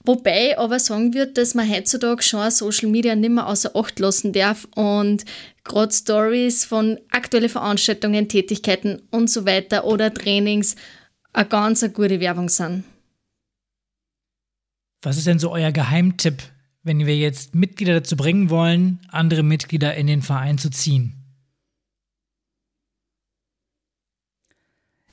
Wobei 0.06 0.58
aber 0.58 0.79
sagen 0.79 1.13
wird, 1.13 1.38
dass 1.38 1.56
man 1.56 1.70
heutzutage 1.70 2.24
schon 2.24 2.50
Social 2.51 2.89
Media 2.89 3.15
nicht 3.15 3.32
mehr 3.32 3.48
außer 3.48 3.75
Acht 3.75 4.00
lassen 4.00 4.32
darf 4.32 4.68
und 4.75 5.25
gerade 5.63 5.94
Stories 5.94 6.65
von 6.65 7.00
aktuellen 7.12 7.50
Veranstaltungen, 7.50 8.29
Tätigkeiten 8.29 9.01
und 9.12 9.29
so 9.29 9.46
weiter 9.46 9.84
oder 9.86 10.13
Trainings 10.13 10.75
eine 11.34 11.48
ganz 11.48 11.84
eine 11.84 11.94
gute 11.94 12.20
Werbung 12.20 12.50
sind. 12.50 12.86
Was 15.01 15.18
ist 15.18 15.27
denn 15.27 15.39
so 15.39 15.51
euer 15.51 15.72
Geheimtipp, 15.72 16.41
wenn 16.84 17.06
wir 17.06 17.18
jetzt 17.18 17.53
Mitglieder 17.53 17.96
dazu 17.96 18.15
bringen 18.15 18.50
wollen, 18.50 19.00
andere 19.10 19.44
Mitglieder 19.44 19.96
in 19.96 20.08
den 20.08 20.22
Verein 20.22 20.58
zu 20.58 20.70
ziehen? 20.70 21.18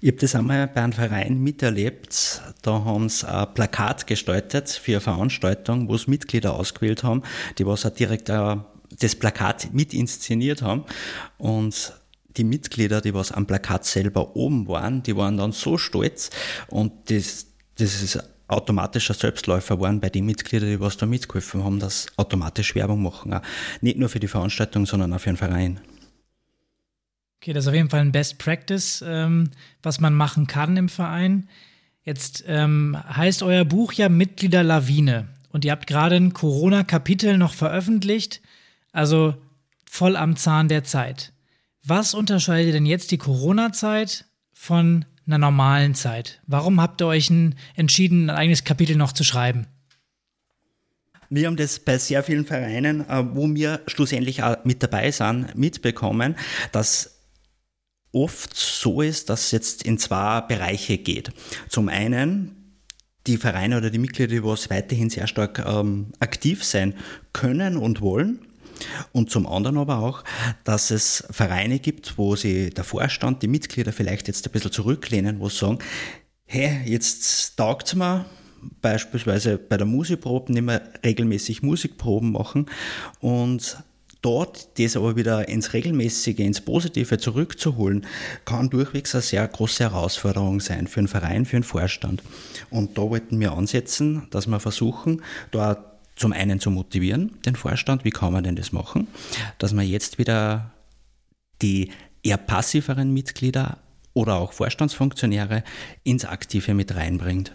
Ich 0.01 0.09
habe 0.11 0.19
das 0.19 0.35
einmal 0.35 0.69
bei 0.69 0.83
einem 0.83 0.93
Verein 0.93 1.39
miterlebt. 1.39 2.43
Da 2.61 2.85
haben 2.85 3.09
sie 3.09 3.27
ein 3.27 3.55
Plakat 3.55 4.07
gestaltet 4.07 4.69
für 4.69 4.93
eine 4.93 5.01
Veranstaltung, 5.01 5.89
wo 5.89 5.97
sie 5.97 6.11
Mitglieder 6.11 6.55
ausgewählt 6.55 7.03
haben, 7.03 7.23
die 7.59 7.67
was 7.67 7.87
auch 7.87 7.91
direkt 7.91 8.29
das 8.29 9.15
Plakat 9.17 9.73
mit 9.73 9.95
inszeniert 9.95 10.61
haben. 10.61 10.85
Und 11.39 11.95
die 12.37 12.45
Mitglieder, 12.45 13.01
die 13.01 13.15
was 13.15 13.33
am 13.33 13.47
Plakat 13.47 13.87
selber 13.87 14.37
oben 14.37 14.69
waren, 14.69 15.03
die 15.03 15.17
waren 15.17 15.39
dann 15.39 15.53
so 15.53 15.79
stolz 15.79 16.29
und 16.69 16.93
das, 17.11 17.47
das 17.77 18.03
ist 18.03 18.23
automatischer 18.49 19.15
Selbstläufer 19.15 19.81
waren 19.81 20.01
bei 20.01 20.11
den 20.11 20.27
Mitgliedern, 20.27 20.69
die 20.69 20.81
was 20.81 20.99
da 20.99 21.07
mitgeholfen 21.07 21.65
haben, 21.65 21.81
dass 21.81 22.07
automatisch 22.17 22.75
Werbung 22.75 23.03
machen. 23.03 23.41
Nicht 23.81 23.99
nur 23.99 24.09
für 24.11 24.21
die 24.21 24.29
Veranstaltung, 24.29 24.87
sondern 24.87 25.13
auch 25.15 25.21
für 25.21 25.31
den 25.31 25.37
Verein. 25.37 25.81
Okay, 27.41 27.53
das 27.53 27.65
ist 27.65 27.69
auf 27.69 27.75
jeden 27.75 27.91
Fall 27.91 28.01
ein 28.01 28.13
Best 28.13 28.39
Practice, 28.39 29.05
ähm, 29.07 29.51
was 29.83 30.01
man 30.01 30.15
machen 30.15 30.47
kann 30.47 30.77
im 30.77 30.89
Verein. 30.89 31.49
Jetzt 32.03 32.45
ähm, 32.47 32.97
heißt 33.09 33.43
euer 33.43 33.65
Buch 33.65 33.93
ja 33.93 34.09
Mitgliederlawine 34.09 35.29
und 35.51 35.65
ihr 35.65 35.73
habt 35.73 35.87
gerade 35.87 36.17
ein 36.17 36.33
Corona-Kapitel 36.33 37.37
noch 37.37 37.53
veröffentlicht, 37.53 38.41
also 38.93 39.35
voll 39.85 40.17
am 40.17 40.37
Zahn 40.37 40.69
der 40.69 40.85
Zeit. 40.85 41.33
Was 41.85 42.15
unterscheidet 42.15 42.75
denn 42.75 42.87
jetzt 42.87 43.11
die 43.11 43.19
Corona-Zeit 43.19 44.25
von 44.53 45.05
einer 45.27 45.39
normalen 45.39 45.95
Zeit? 45.95 46.41
Warum 46.47 46.81
habt 46.81 47.01
ihr 47.01 47.07
euch 47.07 47.31
entschieden, 47.75 48.31
ein 48.31 48.37
eigenes 48.37 48.65
Kapitel 48.65 48.97
noch 48.97 49.13
zu 49.13 49.25
schreiben? 49.25 49.67
Wir 51.29 51.49
haben 51.49 51.57
das 51.57 51.81
bei 51.81 51.99
sehr 51.99 52.23
vielen 52.23 52.45
Vereinen, 52.45 53.09
äh, 53.09 53.25
wo 53.35 53.53
wir 53.53 53.81
schlussendlich 53.89 54.43
auch 54.43 54.65
mit 54.65 54.83
dabei 54.83 55.11
sind, 55.11 55.57
mitbekommen, 55.57 56.37
dass 56.71 57.16
oft 58.17 58.57
so 58.57 59.03
ist, 59.03 59.29
dass 59.31 59.47
es 59.47 59.51
jetzt 59.51 59.83
in 59.83 59.99
zwei 59.99 60.41
Bereiche 60.41 60.99
geht. 60.99 61.31
Zum 61.69 61.89
einen 61.89 62.81
die 63.27 63.37
Vereine 63.37 63.77
oder 63.77 63.91
die 63.91 63.99
Mitglieder, 63.99 64.33
die 64.33 64.43
weiterhin 64.43 65.11
sehr 65.11 65.27
stark 65.27 65.65
ähm, 65.67 66.13
aktiv 66.21 66.65
sein 66.65 66.95
können 67.33 67.77
und 67.77 68.01
wollen. 68.01 68.41
Und 69.13 69.31
zum 69.31 69.47
anderen 69.47 69.79
aber 69.79 69.99
auch, 69.99 70.23
dass 70.65 70.91
es 70.91 71.25
Vereine 71.31 71.79
gibt, 71.79 72.19
wo 72.19 72.37
sie 72.37 72.71
der 72.71 72.85
Vorstand, 72.85 73.43
die 73.43 73.49
Mitglieder 73.49 73.93
vielleicht 73.93 74.29
jetzt 74.29 74.47
ein 74.47 74.53
bisschen 74.53 74.73
zurücklehnen, 74.73 75.41
wo 75.41 75.49
sie 75.49 75.59
sagen, 75.59 75.79
hey, 76.45 76.83
jetzt 76.85 77.57
taugt 77.57 77.89
es 77.89 77.95
mir, 77.95 78.27
beispielsweise 78.83 79.59
bei 79.59 79.77
der 79.77 79.87
Musikprobe 79.87 80.53
nicht 80.53 80.63
mehr 80.63 80.83
regelmäßig 81.05 81.63
Musikproben 81.63 82.33
machen 82.33 82.67
und 83.21 83.79
dort 84.27 84.77
das 84.81 84.97
aber 84.97 85.15
wieder 85.15 85.49
ins 85.49 85.73
Regelmäßige, 85.73 86.41
ins 86.41 86.61
Positive 86.61 87.17
zurückzuholen, 87.17 88.07
kann 88.45 88.69
durchwegs 88.71 89.15
eine 89.15 89.23
sehr 89.23 89.47
große 89.47 89.85
Herausforderung 89.85 90.59
sein 90.59 90.89
für 90.89 90.99
einen 90.99 91.07
Verein, 91.07 91.45
für 91.45 91.57
einen 91.57 91.63
Vorstand. 91.63 92.25
Und 92.69 92.99
da 92.99 93.03
wollten 93.03 93.39
wir 93.39 93.53
ansetzen, 93.53 94.27
dass 94.31 94.49
wir 94.49 94.59
versuchen, 94.59 95.23
da 95.53 95.93
zum 96.17 96.33
einen 96.33 96.59
zu 96.59 96.73
motivieren, 96.73 97.39
den 97.47 97.55
Vorstand, 97.55 98.05
wie 98.05 98.11
kann 98.11 98.33
man 98.33 98.43
denn 98.43 98.57
das 98.57 98.73
machen, 98.73 99.07
dass 99.59 99.73
man 99.73 99.87
jetzt 99.87 100.19
wieder 100.19 100.73
die 101.63 101.93
eher 102.25 102.39
passiveren 102.39 103.15
Mitglieder 103.15 103.79
oder 104.13 104.37
auch 104.37 104.53
Vorstandsfunktionäre 104.53 105.63
ins 106.03 106.25
Aktive 106.25 106.75
mit 106.75 106.97
reinbringt. 106.97 107.55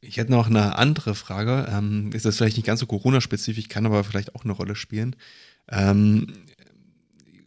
Ich 0.00 0.16
hätte 0.16 0.30
noch 0.30 0.46
eine 0.46 0.76
andere 0.76 1.14
Frage. 1.14 1.68
Ähm, 1.70 2.10
ist 2.12 2.24
das 2.24 2.36
vielleicht 2.36 2.56
nicht 2.56 2.66
ganz 2.66 2.80
so 2.80 2.86
Corona-spezifisch, 2.86 3.68
kann 3.68 3.86
aber 3.86 4.02
vielleicht 4.02 4.34
auch 4.34 4.44
eine 4.44 4.52
Rolle 4.52 4.74
spielen. 4.74 5.14
Ähm, 5.68 6.26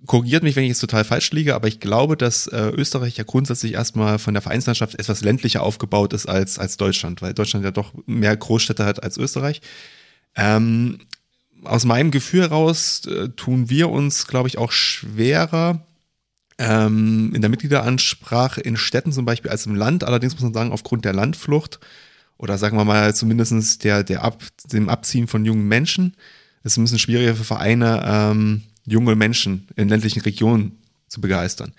korrigiert 0.05 0.43
mich, 0.43 0.55
wenn 0.55 0.63
ich 0.63 0.69
jetzt 0.69 0.79
total 0.79 1.03
falsch 1.03 1.31
liege, 1.31 1.55
aber 1.55 1.67
ich 1.67 1.79
glaube, 1.79 2.17
dass 2.17 2.47
äh, 2.47 2.69
Österreich 2.69 3.17
ja 3.17 3.23
grundsätzlich 3.23 3.73
erstmal 3.73 4.19
von 4.19 4.33
der 4.33 4.41
Vereinslandschaft 4.41 4.95
etwas 4.99 5.21
ländlicher 5.21 5.63
aufgebaut 5.63 6.13
ist 6.13 6.27
als, 6.27 6.59
als 6.59 6.77
Deutschland, 6.77 7.21
weil 7.21 7.33
Deutschland 7.33 7.65
ja 7.65 7.71
doch 7.71 7.93
mehr 8.05 8.35
Großstädte 8.35 8.85
hat 8.85 9.01
als 9.01 9.17
Österreich. 9.17 9.61
Ähm, 10.35 10.99
aus 11.63 11.85
meinem 11.85 12.11
Gefühl 12.11 12.41
heraus 12.41 13.05
äh, 13.05 13.29
tun 13.29 13.69
wir 13.69 13.89
uns, 13.89 14.27
glaube 14.27 14.49
ich, 14.49 14.57
auch 14.57 14.71
schwerer 14.71 15.85
ähm, 16.57 17.31
in 17.33 17.41
der 17.41 17.49
Mitgliederansprache 17.49 18.61
in 18.61 18.77
Städten 18.77 19.11
zum 19.11 19.25
Beispiel 19.25 19.51
als 19.51 19.65
im 19.65 19.75
Land. 19.75 20.03
Allerdings 20.03 20.33
muss 20.33 20.43
man 20.43 20.53
sagen, 20.53 20.71
aufgrund 20.71 21.05
der 21.05 21.13
Landflucht 21.13 21.79
oder 22.37 22.57
sagen 22.57 22.77
wir 22.77 22.85
mal 22.85 23.15
zumindestens 23.15 23.77
der, 23.77 24.03
der 24.03 24.23
Ab, 24.23 24.43
dem 24.71 24.89
Abziehen 24.89 25.27
von 25.27 25.45
jungen 25.45 25.67
Menschen. 25.67 26.15
Es 26.63 26.73
ist 26.73 26.77
ein 26.77 26.83
bisschen 26.83 26.99
schwieriger 26.99 27.35
für 27.35 27.43
Vereine, 27.43 28.03
ähm, 28.05 28.63
junge 28.85 29.15
Menschen 29.15 29.67
in 29.75 29.89
ländlichen 29.89 30.21
Regionen 30.21 30.77
zu 31.07 31.21
begeistern. 31.21 31.73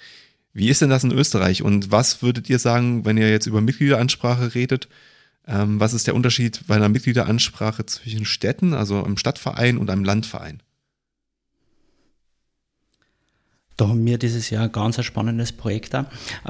Wie 0.53 0.69
ist 0.69 0.81
denn 0.81 0.91
das 0.91 1.05
in 1.05 1.13
Österreich 1.13 1.63
und 1.63 1.91
was 1.91 2.23
würdet 2.23 2.49
ihr 2.49 2.59
sagen, 2.59 3.05
wenn 3.05 3.17
ihr 3.17 3.31
jetzt 3.31 3.47
über 3.47 3.61
Mitgliederansprache 3.61 4.55
redet? 4.55 4.89
Ähm, 5.47 5.81
was 5.81 5.93
ist 5.93 6.07
der 6.07 6.15
Unterschied 6.15 6.61
bei 6.67 6.77
einer 6.77 6.89
Mitgliederansprache 6.89 7.85
zwischen 7.87 8.25
Städten, 8.25 8.73
also 8.73 9.03
einem 9.03 9.19
Stadtverein 9.19 9.77
und 9.77 9.91
einem 9.91 10.05
Landverein? 10.05 10.63
Da 13.77 13.89
haben 13.89 14.07
wir 14.07 14.19
dieses 14.19 14.51
Jahr 14.51 14.65
ein 14.65 14.73
ganz 14.73 15.03
spannendes 15.03 15.51
Projekt 15.51 15.95
äh, 15.95 16.05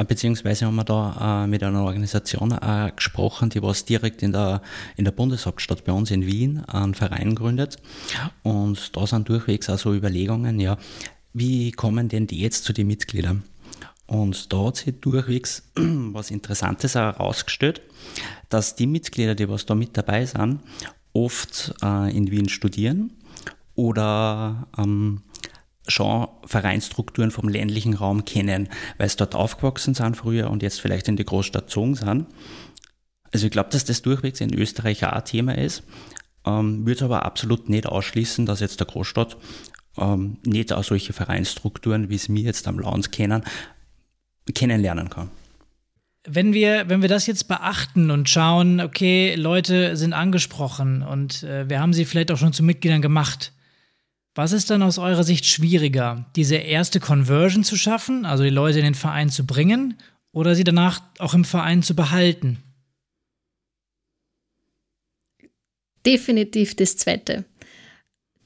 beziehungsweise 0.07 0.67
haben 0.67 0.77
wir 0.77 0.85
da 0.85 1.45
äh, 1.45 1.47
mit 1.47 1.63
einer 1.63 1.83
Organisation 1.83 2.53
äh, 2.53 2.93
gesprochen, 2.95 3.49
die 3.49 3.63
was 3.63 3.87
direkt 3.87 4.23
in 4.23 4.33
der, 4.33 4.61
in 4.97 5.05
der 5.05 5.13
Bundeshauptstadt 5.13 5.85
bei 5.85 5.93
uns 5.93 6.11
in 6.11 6.27
Wien 6.27 6.65
einen 6.67 6.95
Verein 6.95 7.35
gründet. 7.35 7.79
Und 8.43 8.95
da 8.95 9.07
sind 9.07 9.29
durchwegs 9.29 9.71
auch 9.71 9.79
so 9.79 9.95
Überlegungen, 9.95 10.61
ja, 10.61 10.77
wie 11.33 11.73
kommen 11.73 12.09
denn 12.09 12.27
die 12.27 12.41
jetzt 12.41 12.65
zu 12.65 12.73
den 12.75 12.89
Mitgliedern? 12.89 13.43
Und 14.07 14.53
da 14.53 14.67
hat 14.67 14.77
sich 14.77 15.01
durchwegs 15.01 15.63
was 15.75 16.31
Interessantes 16.31 16.95
herausgestellt, 16.95 17.81
dass 18.51 18.77
die 18.77 18.87
Mitglieder, 18.87 19.35
die 19.35 19.49
was 19.49 19.65
da 19.65 19.75
mit 19.75 19.97
dabei 19.97 20.27
sind, 20.27 20.61
oft 21.15 21.75
in 21.83 22.31
Wien 22.31 22.49
studieren 22.49 23.13
oder 23.77 24.67
ähm, 24.77 25.23
schon 25.87 26.29
Vereinsstrukturen 26.47 27.31
vom 27.31 27.49
ländlichen 27.49 27.95
Raum 27.95 28.25
kennen, 28.25 28.69
weil 28.99 29.09
sie 29.09 29.17
dort 29.17 29.35
aufgewachsen 29.35 29.95
sind 29.95 30.17
früher 30.17 30.51
und 30.51 30.63
jetzt 30.63 30.81
vielleicht 30.81 31.09
in 31.09 31.17
die 31.17 31.25
Großstadt 31.25 31.67
gezogen 31.67 31.95
sind. 31.95 32.27
Also 33.33 33.47
ich 33.47 33.53
glaube, 33.53 33.71
dass 33.71 33.85
das 33.85 34.03
durchwegs 34.03 34.41
in 34.41 34.55
Österreich 34.55 35.05
auch 35.05 35.13
ein 35.13 35.25
Thema 35.25 35.59
ist. 35.59 35.83
Ähm, 36.47 36.87
würde 36.87 37.07
aber 37.07 37.25
absolut 37.25 37.69
nicht 37.69 37.87
ausschließen, 37.87 38.47
dass 38.47 38.61
jetzt 38.61 38.81
der 38.81 38.87
Großstadt 38.87 39.37
ähm, 39.99 40.39
nicht 40.45 40.73
auch 40.73 40.85
solche 40.85 41.13
Vereinsstrukturen, 41.13 42.11
wie 42.11 42.17
es 42.17 42.29
wir 42.29 42.43
jetzt 42.43 42.69
am 42.69 42.79
Land 42.79 43.13
kennen, 43.13 43.43
kennenlernen 44.55 45.11
kann. 45.11 45.31
Wenn 46.27 46.55
wir, 46.55 46.89
wenn 46.89 47.03
wir 47.03 47.09
das 47.09 47.27
jetzt 47.27 47.49
beachten 47.49 48.11
und 48.11 48.31
schauen, 48.31 48.81
okay, 48.81 49.35
Leute 49.35 49.97
sind 49.97 50.15
angesprochen 50.15 51.03
und 51.03 51.43
äh, 51.43 51.69
wir 51.69 51.81
haben 51.81 51.93
sie 51.93 52.07
vielleicht 52.07 52.31
auch 52.31 52.39
schon 52.39 52.55
zu 52.55 52.63
Mitgliedern 52.63 53.03
gemacht, 53.03 53.53
was 54.35 54.53
ist 54.53 54.71
dann 54.71 54.83
aus 54.83 54.99
eurer 54.99 55.25
Sicht 55.25 55.47
schwieriger, 55.47 56.27
diese 56.35 56.57
erste 56.57 57.01
Conversion 57.01 57.63
zu 57.65 57.77
schaffen, 57.77 58.27
also 58.27 58.43
die 58.43 58.51
Leute 58.51 58.79
in 58.79 58.85
den 58.85 58.95
Verein 58.95 59.31
zu 59.31 59.47
bringen, 59.47 59.97
oder 60.33 60.55
sie 60.57 60.65
danach 60.65 61.01
auch 61.21 61.35
im 61.35 61.45
Verein 61.45 61.83
zu 61.83 61.95
behalten? 61.95 62.59
Definitiv 66.05 66.75
das 66.75 66.97
Zweite. 66.97 67.45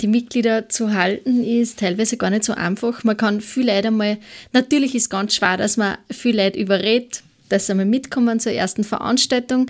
Die 0.00 0.06
Mitglieder 0.06 0.68
zu 0.68 0.92
halten 0.92 1.42
ist 1.42 1.80
teilweise 1.80 2.16
gar 2.16 2.30
nicht 2.30 2.44
so 2.44 2.52
einfach. 2.52 3.02
Man 3.02 3.16
kann 3.16 3.40
viel 3.40 3.66
Leute 3.66 3.88
einmal, 3.88 4.18
natürlich 4.52 4.94
ist 4.94 5.04
es 5.04 5.10
ganz 5.10 5.34
schwer, 5.34 5.56
dass 5.56 5.76
man 5.76 5.98
viel 6.10 6.36
Leute 6.36 6.60
überredet, 6.60 7.22
dass 7.48 7.66
sie 7.66 7.74
mal 7.74 7.84
mitkommen 7.84 8.38
zur 8.38 8.52
ersten 8.52 8.84
Veranstaltung. 8.84 9.66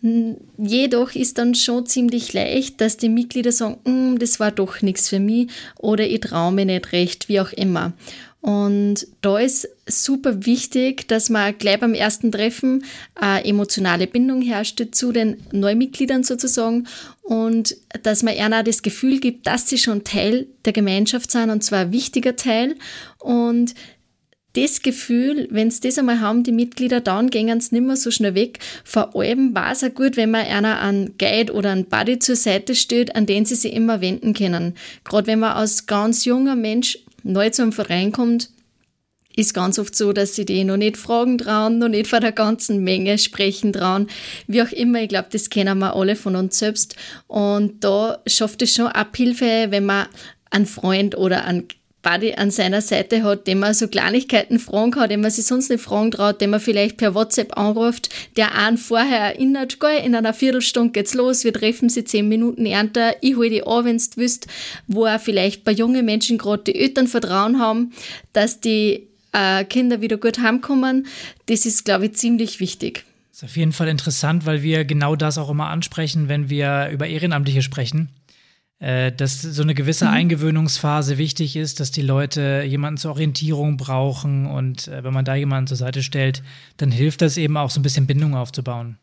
Jedoch 0.00 1.14
ist 1.14 1.38
dann 1.38 1.56
schon 1.56 1.86
ziemlich 1.86 2.32
leicht, 2.32 2.80
dass 2.80 2.98
die 2.98 3.08
Mitglieder 3.08 3.50
sagen, 3.50 3.78
hm, 3.84 4.18
das 4.18 4.38
war 4.38 4.52
doch 4.52 4.80
nichts 4.80 5.08
für 5.08 5.18
mich 5.18 5.50
oder 5.76 6.06
ich 6.06 6.20
traue 6.20 6.52
mir 6.52 6.66
nicht 6.66 6.92
recht, 6.92 7.28
wie 7.28 7.40
auch 7.40 7.52
immer. 7.52 7.94
Und 8.40 9.08
da 9.20 9.38
ist 9.38 9.68
super 9.86 10.46
wichtig, 10.46 11.08
dass 11.08 11.28
man 11.28 11.58
gleich 11.58 11.80
beim 11.80 11.94
ersten 11.94 12.30
Treffen 12.30 12.84
eine 13.16 13.44
emotionale 13.44 14.06
Bindung 14.06 14.42
herrscht 14.42 14.80
zu 14.92 15.10
den 15.10 15.38
Neumitgliedern 15.50 16.22
sozusagen 16.22 16.86
und 17.22 17.76
dass 18.04 18.22
man 18.22 18.36
ihnen 18.36 18.54
auch 18.54 18.62
das 18.62 18.82
Gefühl 18.82 19.18
gibt, 19.18 19.48
dass 19.48 19.68
sie 19.68 19.78
schon 19.78 20.04
Teil 20.04 20.46
der 20.64 20.72
Gemeinschaft 20.72 21.32
sind 21.32 21.50
und 21.50 21.64
zwar 21.64 21.80
ein 21.80 21.92
wichtiger 21.92 22.36
Teil 22.36 22.76
und 23.18 23.74
das 24.62 24.82
Gefühl, 24.82 25.48
wenn 25.50 25.70
sie 25.70 25.80
das 25.80 25.98
einmal 25.98 26.20
haben, 26.20 26.42
die 26.42 26.52
Mitglieder, 26.52 27.00
dann 27.00 27.30
gehen 27.30 27.60
sie 27.60 27.74
nicht 27.74 27.86
mehr 27.86 27.96
so 27.96 28.10
schnell 28.10 28.34
weg. 28.34 28.58
Vor 28.84 29.14
allem 29.16 29.54
war 29.54 29.72
es 29.72 29.84
auch 29.84 29.94
gut, 29.94 30.16
wenn 30.16 30.30
man 30.30 30.46
einer 30.46 30.80
einen 30.80 31.16
Guide 31.18 31.52
oder 31.52 31.70
einen 31.70 31.86
Buddy 31.86 32.18
zur 32.18 32.36
Seite 32.36 32.74
steht, 32.74 33.16
an 33.16 33.26
den 33.26 33.44
sie 33.44 33.54
sich 33.54 33.72
immer 33.72 34.00
wenden 34.00 34.34
können. 34.34 34.74
Gerade 35.04 35.26
wenn 35.26 35.40
man 35.40 35.52
als 35.52 35.86
ganz 35.86 36.24
junger 36.24 36.56
Mensch 36.56 36.98
neu 37.22 37.50
zum 37.50 37.72
Verein 37.72 38.12
kommt, 38.12 38.50
ist 39.38 39.54
ganz 39.54 39.78
oft 39.78 39.94
so, 39.94 40.12
dass 40.12 40.34
sie 40.34 40.44
die 40.44 40.64
noch 40.64 40.76
nicht 40.76 40.96
fragen 40.96 41.38
trauen, 41.38 41.78
noch 41.78 41.88
nicht 41.88 42.08
vor 42.08 42.18
der 42.18 42.32
ganzen 42.32 42.82
Menge 42.82 43.18
sprechen 43.18 43.72
trauen. 43.72 44.08
Wie 44.48 44.62
auch 44.62 44.72
immer, 44.72 45.00
ich 45.02 45.08
glaube, 45.08 45.28
das 45.30 45.48
kennen 45.48 45.78
wir 45.78 45.94
alle 45.94 46.16
von 46.16 46.34
uns 46.34 46.58
selbst. 46.58 46.96
Und 47.28 47.84
da 47.84 48.18
schafft 48.26 48.62
es 48.62 48.74
schon 48.74 48.88
Abhilfe, 48.88 49.66
wenn 49.70 49.86
man 49.86 50.06
einen 50.50 50.66
Freund 50.66 51.16
oder 51.16 51.44
einen 51.44 51.68
Buddy 52.08 52.34
an 52.34 52.50
seiner 52.50 52.80
Seite 52.80 53.22
hat, 53.22 53.46
dem 53.46 53.58
man 53.58 53.74
so 53.74 53.86
Kleinigkeiten 53.86 54.58
fragen 54.58 54.92
kann, 54.92 55.10
dem 55.10 55.20
man 55.20 55.30
sich 55.30 55.44
sonst 55.44 55.68
nicht 55.68 55.82
fragen 55.82 56.10
traut, 56.10 56.40
dem 56.40 56.50
man 56.50 56.60
vielleicht 56.60 56.96
per 56.96 57.14
WhatsApp 57.14 57.58
anruft, 57.58 58.08
der 58.38 58.54
einen 58.54 58.78
vorher 58.78 59.34
erinnert, 59.34 59.78
geil, 59.78 60.02
in 60.06 60.14
einer 60.14 60.32
Viertelstunde 60.32 60.92
geht's 60.92 61.12
los, 61.12 61.44
wir 61.44 61.52
treffen 61.52 61.90
sie 61.90 62.04
zehn 62.04 62.26
Minuten 62.26 62.64
ernter, 62.64 63.14
ich 63.20 63.36
hol 63.36 63.50
die 63.50 63.62
an, 63.62 63.84
wenn 63.84 63.98
du 63.98 64.16
wüsst, 64.16 64.46
wo 64.86 65.04
auch 65.04 65.20
vielleicht 65.20 65.64
bei 65.64 65.72
jungen 65.72 66.06
Menschen 66.06 66.38
gerade 66.38 66.64
die 66.64 66.76
Eltern 66.76 67.08
Vertrauen 67.08 67.60
haben, 67.60 67.92
dass 68.32 68.60
die 68.60 69.08
äh, 69.32 69.64
Kinder 69.64 70.00
wieder 70.00 70.16
gut 70.16 70.38
heimkommen. 70.38 71.06
Das 71.46 71.66
ist, 71.66 71.84
glaube 71.84 72.06
ich, 72.06 72.14
ziemlich 72.14 72.58
wichtig. 72.58 73.04
Das 73.32 73.42
ist 73.42 73.50
auf 73.50 73.56
jeden 73.58 73.72
Fall 73.72 73.88
interessant, 73.88 74.46
weil 74.46 74.62
wir 74.62 74.86
genau 74.86 75.14
das 75.14 75.36
auch 75.36 75.50
immer 75.50 75.68
ansprechen, 75.68 76.28
wenn 76.28 76.48
wir 76.48 76.88
über 76.90 77.06
Ehrenamtliche 77.06 77.60
sprechen 77.60 78.08
dass 78.80 79.42
so 79.42 79.62
eine 79.62 79.74
gewisse 79.74 80.04
mhm. 80.04 80.12
Eingewöhnungsphase 80.12 81.18
wichtig 81.18 81.56
ist, 81.56 81.80
dass 81.80 81.90
die 81.90 82.02
Leute 82.02 82.64
jemanden 82.66 82.98
zur 82.98 83.10
Orientierung 83.12 83.76
brauchen 83.76 84.46
und 84.46 84.86
äh, 84.88 85.02
wenn 85.02 85.12
man 85.12 85.24
da 85.24 85.34
jemanden 85.34 85.66
zur 85.66 85.76
Seite 85.76 86.02
stellt, 86.02 86.42
dann 86.76 86.90
hilft 86.90 87.22
das 87.22 87.36
eben 87.36 87.56
auch 87.56 87.70
so 87.70 87.80
ein 87.80 87.82
bisschen 87.82 88.06
Bindung 88.06 88.36
aufzubauen. 88.36 88.98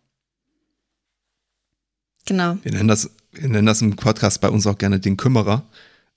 Genau. 2.26 2.58
Wir 2.64 2.72
nennen 2.72 2.88
das, 2.88 3.12
wir 3.34 3.50
nennen 3.50 3.68
das 3.68 3.82
im 3.82 3.96
Podcast 3.96 4.42
bei 4.42 4.50
uns 4.50 4.66
auch 4.66 4.78
gerne 4.78 5.00
den 5.00 5.18
Kümmerer. 5.18 5.64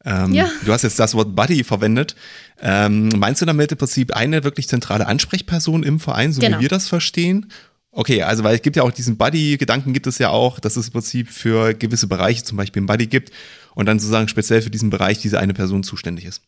Ähm, 0.04 0.32
ja. 0.32 0.48
Du 0.64 0.72
hast 0.72 0.82
jetzt 0.82 0.98
das 0.98 1.14
Wort 1.14 1.34
Buddy 1.34 1.64
verwendet. 1.64 2.14
Ähm, 2.60 3.08
meinst 3.16 3.42
du 3.42 3.46
damit 3.46 3.72
im 3.72 3.78
Prinzip 3.78 4.14
eine 4.14 4.44
wirklich 4.44 4.68
zentrale 4.68 5.06
Ansprechperson 5.06 5.82
im 5.82 6.00
Verein, 6.00 6.32
so 6.32 6.40
genau. 6.40 6.58
wie 6.58 6.62
wir 6.62 6.68
das 6.68 6.88
verstehen? 6.88 7.50
Okay, 7.98 8.22
also 8.22 8.44
weil 8.44 8.54
es 8.54 8.62
gibt 8.62 8.76
ja 8.76 8.84
auch 8.84 8.92
diesen 8.92 9.16
Buddy-Gedanken 9.16 9.92
gibt 9.92 10.06
es 10.06 10.18
ja 10.18 10.30
auch, 10.30 10.60
dass 10.60 10.76
es 10.76 10.86
im 10.86 10.92
Prinzip 10.92 11.28
für 11.30 11.74
gewisse 11.74 12.06
Bereiche 12.06 12.44
zum 12.44 12.56
Beispiel 12.56 12.78
einen 12.78 12.86
Buddy 12.86 13.08
gibt 13.08 13.32
und 13.74 13.86
dann 13.86 13.98
sozusagen 13.98 14.28
speziell 14.28 14.62
für 14.62 14.70
diesen 14.70 14.88
Bereich 14.88 15.18
diese 15.18 15.40
eine 15.40 15.52
Person 15.52 15.82
zuständig 15.82 16.24
ist. 16.24 16.42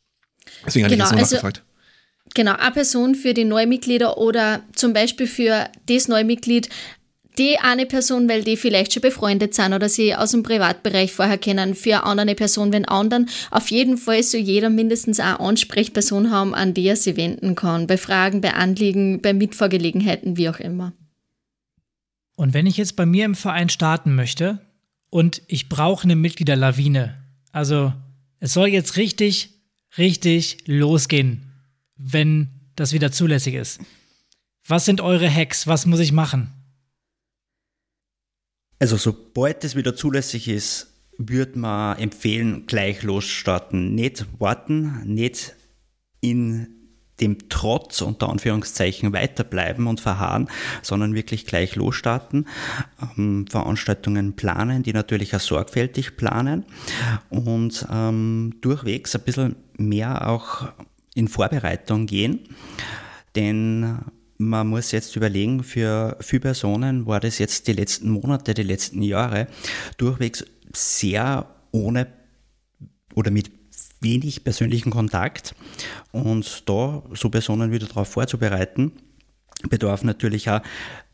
Deswegen 0.64 0.86
genau, 0.86 1.06
hatte 1.06 1.16
ich 1.16 1.28
genau, 1.28 1.38
noch 1.38 1.42
also, 1.42 1.60
Genau, 2.34 2.52
eine 2.54 2.70
Person 2.70 3.16
für 3.16 3.34
die 3.34 3.44
Neumitglieder 3.44 4.16
oder 4.16 4.62
zum 4.76 4.92
Beispiel 4.92 5.26
für 5.26 5.68
das 5.86 6.06
Neumitglied 6.06 6.68
die 7.36 7.58
eine 7.58 7.86
Person, 7.86 8.28
weil 8.28 8.44
die 8.44 8.56
vielleicht 8.56 8.92
schon 8.92 9.02
befreundet 9.02 9.52
sind 9.52 9.72
oder 9.72 9.88
sie 9.88 10.14
aus 10.14 10.30
dem 10.30 10.44
Privatbereich 10.44 11.12
vorher 11.12 11.38
kennen, 11.38 11.74
für 11.74 12.04
eine 12.04 12.20
andere 12.20 12.36
Person, 12.36 12.72
wenn 12.72 12.84
anderen. 12.84 13.28
Auf 13.50 13.72
jeden 13.72 13.98
Fall 13.98 14.22
soll 14.22 14.40
jeder 14.40 14.70
mindestens 14.70 15.18
eine 15.18 15.40
Ansprechperson 15.40 16.30
haben, 16.30 16.54
an 16.54 16.74
die 16.74 16.86
er 16.86 16.94
sie 16.94 17.16
wenden 17.16 17.56
kann, 17.56 17.88
bei 17.88 17.96
Fragen, 17.96 18.40
bei 18.40 18.54
Anliegen, 18.54 19.20
bei 19.20 19.32
Mitfahrgelegenheiten, 19.32 20.36
wie 20.36 20.48
auch 20.48 20.60
immer. 20.60 20.92
Und 22.40 22.54
wenn 22.54 22.66
ich 22.66 22.78
jetzt 22.78 22.96
bei 22.96 23.04
mir 23.04 23.26
im 23.26 23.34
Verein 23.34 23.68
starten 23.68 24.14
möchte 24.14 24.66
und 25.10 25.42
ich 25.46 25.68
brauche 25.68 26.04
eine 26.04 26.16
Mitgliederlawine, 26.16 27.22
also 27.52 27.92
es 28.38 28.54
soll 28.54 28.68
jetzt 28.68 28.96
richtig, 28.96 29.60
richtig 29.98 30.66
losgehen, 30.66 31.52
wenn 31.96 32.48
das 32.76 32.94
wieder 32.94 33.12
zulässig 33.12 33.56
ist. 33.56 33.80
Was 34.66 34.86
sind 34.86 35.02
eure 35.02 35.30
Hacks? 35.30 35.66
Was 35.66 35.84
muss 35.84 36.00
ich 36.00 36.12
machen? 36.12 36.50
Also 38.78 38.96
sobald 38.96 39.62
es 39.62 39.76
wieder 39.76 39.94
zulässig 39.94 40.48
ist, 40.48 40.94
würde 41.18 41.58
man 41.58 41.98
empfehlen, 41.98 42.64
gleich 42.64 43.02
losstarten. 43.02 43.94
Nicht 43.94 44.24
warten, 44.38 45.02
nicht 45.04 45.56
in 46.22 46.79
dem 47.20 47.48
Trotz 47.48 48.00
unter 48.00 48.28
Anführungszeichen 48.28 49.12
weiterbleiben 49.12 49.86
und 49.86 50.00
verharren, 50.00 50.48
sondern 50.82 51.14
wirklich 51.14 51.46
gleich 51.46 51.76
losstarten, 51.76 52.46
ähm, 53.16 53.46
Veranstaltungen 53.48 54.34
planen, 54.34 54.82
die 54.82 54.92
natürlich 54.92 55.34
auch 55.34 55.40
sorgfältig 55.40 56.16
planen 56.16 56.64
und 57.28 57.86
ähm, 57.90 58.54
durchwegs 58.60 59.14
ein 59.14 59.22
bisschen 59.22 59.56
mehr 59.76 60.28
auch 60.28 60.68
in 61.14 61.28
Vorbereitung 61.28 62.06
gehen. 62.06 62.40
Denn 63.36 63.98
man 64.38 64.66
muss 64.68 64.90
jetzt 64.90 65.14
überlegen, 65.16 65.62
für 65.62 66.16
viele 66.20 66.40
Personen 66.40 67.06
war 67.06 67.20
das 67.20 67.38
jetzt 67.38 67.68
die 67.68 67.74
letzten 67.74 68.10
Monate, 68.10 68.54
die 68.54 68.62
letzten 68.62 69.02
Jahre 69.02 69.46
durchwegs 69.98 70.44
sehr 70.72 71.46
ohne 71.72 72.06
oder 73.14 73.30
mit 73.30 73.59
wenig 74.00 74.44
persönlichen 74.44 74.90
Kontakt. 74.90 75.54
Und 76.12 76.68
da 76.68 77.02
so 77.12 77.30
Personen 77.30 77.70
wieder 77.70 77.86
darauf 77.86 78.08
vorzubereiten, 78.08 78.92
bedarf 79.68 80.02
natürlich 80.02 80.50
auch, 80.50 80.60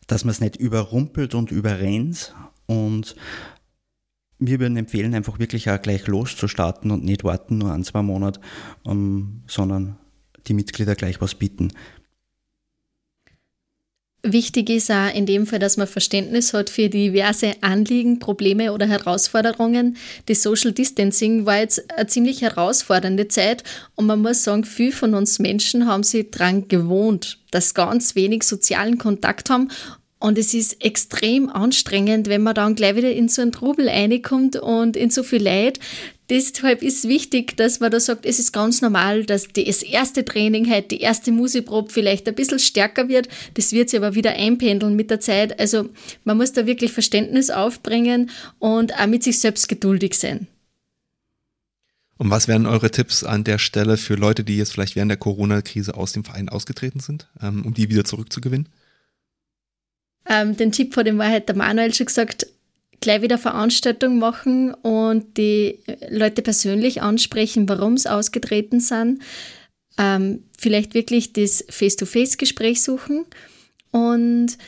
dass 0.06 0.24
man 0.24 0.30
es 0.30 0.40
nicht 0.40 0.56
überrumpelt 0.56 1.34
und 1.34 1.50
überrennt. 1.50 2.34
Und 2.66 3.16
wir 4.38 4.60
würden 4.60 4.76
empfehlen, 4.76 5.14
einfach 5.14 5.38
wirklich 5.38 5.70
auch 5.70 5.80
gleich 5.80 6.06
loszustarten 6.06 6.90
und 6.90 7.04
nicht 7.04 7.24
warten, 7.24 7.58
nur 7.58 7.72
ein, 7.72 7.84
zwei 7.84 8.02
Monate, 8.02 8.40
um, 8.84 9.42
sondern 9.46 9.96
die 10.46 10.54
Mitglieder 10.54 10.94
gleich 10.94 11.20
was 11.20 11.34
bieten. 11.34 11.72
Wichtig 14.28 14.70
ist 14.70 14.90
auch 14.90 15.14
in 15.14 15.24
dem 15.24 15.46
Fall, 15.46 15.60
dass 15.60 15.76
man 15.76 15.86
Verständnis 15.86 16.52
hat 16.52 16.68
für 16.68 16.88
diverse 16.88 17.52
Anliegen, 17.60 18.18
Probleme 18.18 18.72
oder 18.72 18.84
Herausforderungen. 18.88 19.96
Das 20.26 20.42
Social 20.42 20.72
Distancing 20.72 21.46
war 21.46 21.60
jetzt 21.60 21.88
eine 21.96 22.08
ziemlich 22.08 22.42
herausfordernde 22.42 23.28
Zeit 23.28 23.62
und 23.94 24.06
man 24.06 24.22
muss 24.22 24.42
sagen, 24.42 24.64
viele 24.64 24.90
von 24.90 25.14
uns 25.14 25.38
Menschen 25.38 25.86
haben 25.86 26.02
sich 26.02 26.28
daran 26.32 26.66
gewohnt, 26.66 27.38
dass 27.52 27.74
ganz 27.74 28.16
wenig 28.16 28.42
sozialen 28.42 28.98
Kontakt 28.98 29.48
haben 29.48 29.68
und 30.18 30.38
es 30.38 30.54
ist 30.54 30.84
extrem 30.84 31.48
anstrengend, 31.48 32.28
wenn 32.28 32.42
man 32.42 32.54
dann 32.54 32.74
gleich 32.74 32.96
wieder 32.96 33.12
in 33.12 33.28
so 33.28 33.42
einen 33.42 33.52
Trubel 33.52 33.88
reinkommt 33.88 34.56
und 34.56 34.96
in 34.96 35.10
so 35.10 35.22
viel 35.22 35.42
Leid. 35.42 35.78
Deshalb 36.28 36.82
ist 36.82 37.04
es 37.04 37.08
wichtig, 37.08 37.56
dass 37.56 37.78
man 37.78 37.92
da 37.92 38.00
sagt, 38.00 38.26
es 38.26 38.40
ist 38.40 38.52
ganz 38.52 38.82
normal, 38.82 39.24
dass 39.24 39.46
das 39.48 39.82
erste 39.82 40.24
Training 40.24 40.68
halt, 40.68 40.90
die 40.90 41.00
erste 41.00 41.30
Musikprobe 41.30 41.92
vielleicht 41.92 42.26
ein 42.26 42.34
bisschen 42.34 42.58
stärker 42.58 43.08
wird. 43.08 43.28
Das 43.54 43.72
wird 43.72 43.90
sich 43.90 43.98
aber 44.00 44.16
wieder 44.16 44.32
einpendeln 44.32 44.96
mit 44.96 45.10
der 45.10 45.20
Zeit. 45.20 45.60
Also 45.60 45.88
man 46.24 46.36
muss 46.36 46.52
da 46.52 46.66
wirklich 46.66 46.92
Verständnis 46.92 47.50
aufbringen 47.50 48.30
und 48.58 48.98
auch 48.98 49.06
mit 49.06 49.22
sich 49.22 49.38
selbst 49.38 49.68
geduldig 49.68 50.14
sein. 50.14 50.48
Und 52.18 52.30
was 52.30 52.48
wären 52.48 52.66
eure 52.66 52.90
Tipps 52.90 53.22
an 53.22 53.44
der 53.44 53.58
Stelle 53.58 53.96
für 53.96 54.14
Leute, 54.14 54.42
die 54.42 54.56
jetzt 54.56 54.72
vielleicht 54.72 54.96
während 54.96 55.10
der 55.10 55.18
Corona-Krise 55.18 55.94
aus 55.94 56.12
dem 56.12 56.24
Verein 56.24 56.48
ausgetreten 56.48 56.98
sind, 56.98 57.28
ähm, 57.40 57.64
um 57.64 57.74
die 57.74 57.90
wieder 57.90 58.04
zurückzugewinnen? 58.04 58.68
Ähm, 60.28 60.56
den 60.56 60.72
Tipp 60.72 60.96
hat 60.96 61.06
dem 61.06 61.18
Wahrheit 61.18 61.48
der 61.48 61.56
Manuel 61.56 61.94
schon 61.94 62.06
gesagt, 62.06 62.46
gleich 63.00 63.22
wieder 63.22 63.38
Veranstaltung 63.38 64.18
machen 64.18 64.74
und 64.74 65.36
die 65.36 65.80
Leute 66.08 66.42
persönlich 66.42 67.02
ansprechen, 67.02 67.68
warum 67.68 67.96
sie 67.98 68.10
ausgetreten 68.10 68.80
sind. 68.80 69.22
Ähm, 69.98 70.44
vielleicht 70.58 70.94
wirklich 70.94 71.32
das 71.32 71.64
Face-to-Face-Gespräch 71.68 72.82
suchen 72.82 73.24
und 73.92 74.58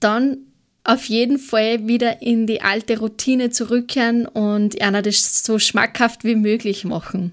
dann 0.00 0.38
auf 0.84 1.06
jeden 1.06 1.38
Fall 1.38 1.88
wieder 1.88 2.22
in 2.22 2.46
die 2.46 2.62
alte 2.62 2.98
Routine 2.98 3.50
zurückkehren 3.50 4.26
und 4.26 4.80
einer 4.80 5.02
das 5.02 5.42
so 5.42 5.58
schmackhaft 5.58 6.22
wie 6.22 6.36
möglich 6.36 6.84
machen. 6.84 7.32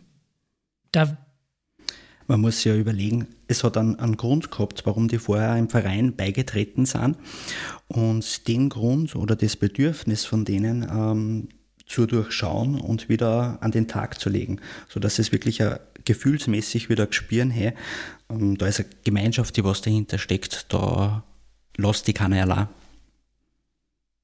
Da 0.91 1.17
man 2.33 2.41
muss 2.41 2.63
ja 2.63 2.75
überlegen, 2.75 3.27
es 3.47 3.63
hat 3.63 3.77
einen, 3.77 3.99
einen, 3.99 4.17
Grund 4.17 4.49
gehabt, 4.49 4.87
warum 4.87 5.07
die 5.07 5.19
vorher 5.19 5.55
im 5.55 5.69
Verein 5.69 6.15
beigetreten 6.15 6.87
sind. 6.87 7.15
Und 7.87 8.47
den 8.47 8.69
Grund 8.69 9.15
oder 9.15 9.35
das 9.35 9.55
Bedürfnis 9.55 10.25
von 10.25 10.43
denen 10.43 10.81
ähm, 10.81 11.49
zu 11.85 12.07
durchschauen 12.07 12.81
und 12.81 13.07
wieder 13.07 13.59
an 13.61 13.69
den 13.69 13.87
Tag 13.87 14.19
zu 14.19 14.29
legen, 14.29 14.59
sodass 14.89 15.19
es 15.19 15.31
wirklich 15.31 15.61
ein, 15.61 15.77
gefühlsmäßig 16.05 16.89
wieder 16.89 17.07
spüren, 17.11 17.51
hey, 17.51 17.73
ähm, 18.31 18.57
da 18.57 18.65
ist 18.65 18.79
eine 18.79 18.89
Gemeinschaft, 19.03 19.55
die 19.55 19.63
was 19.63 19.81
dahinter 19.81 20.17
steckt, 20.17 20.73
da 20.73 21.23
lässt 21.77 22.07
die 22.07 22.13
keiner 22.13 22.41
allein. 22.41 22.67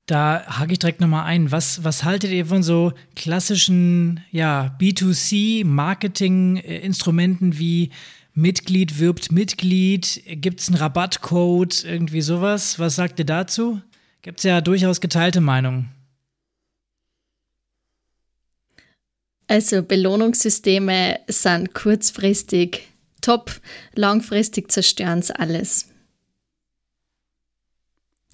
Da 0.10 0.44
hake 0.48 0.74
ich 0.74 0.80
direkt 0.80 1.00
nochmal 1.02 1.26
ein. 1.26 1.52
Was, 1.52 1.84
was 1.84 2.04
haltet 2.04 2.32
ihr 2.32 2.48
von 2.48 2.64
so 2.64 2.94
klassischen 3.16 4.22
ja, 4.32 4.76
B2C-Marketing-Instrumenten 4.80 7.60
wie 7.60 7.92
Mitglied 8.34 8.98
wirbt 8.98 9.32
Mitglied? 9.32 10.24
Gibt 10.26 10.62
es 10.62 10.70
einen 10.70 10.78
Rabattcode? 10.78 11.84
Irgendwie 11.84 12.22
sowas? 12.22 12.80
Was 12.80 12.96
sagt 12.96 13.20
ihr 13.20 13.26
dazu? 13.26 13.84
Gibt 14.24 14.40
es 14.40 14.46
ja 14.46 14.62
durchaus 14.62 15.00
geteilte 15.00 15.42
Meinungen. 15.42 15.92
Also 19.46 19.84
Belohnungssysteme 19.84 21.20
sind 21.28 21.76
kurzfristig 21.76 22.88
top, 23.22 23.62
langfristig 23.94 24.72
zerstören 24.72 25.20
es 25.20 25.30
alles. 25.30 25.88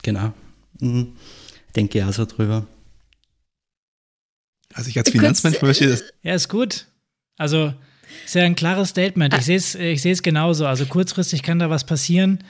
Genau. 0.04 0.32
Mhm 0.80 1.18
denke 1.76 2.00
ich 2.00 2.04
auch 2.04 2.14
so 2.14 2.26
drüber. 2.26 2.66
Also 4.74 4.90
ich 4.90 4.98
als 4.98 5.10
Finanzmensch 5.10 5.62
möchte 5.62 5.90
das. 5.90 6.04
Ja, 6.22 6.34
ist 6.34 6.50
gut. 6.50 6.86
Also 7.38 7.74
ist 8.26 8.36
ja 8.36 8.44
ein 8.44 8.56
klares 8.56 8.90
Statement. 8.90 9.34
Ich 9.34 9.46
sehe 9.46 9.58
es 9.58 9.76
ich 9.76 10.02
seh's 10.02 10.22
genauso. 10.22 10.68
Also 10.68 10.86
kurzfristig 10.86 11.44
kann 11.44 11.60
da 11.60 11.70
was 11.70 11.86
passieren. 11.86 12.44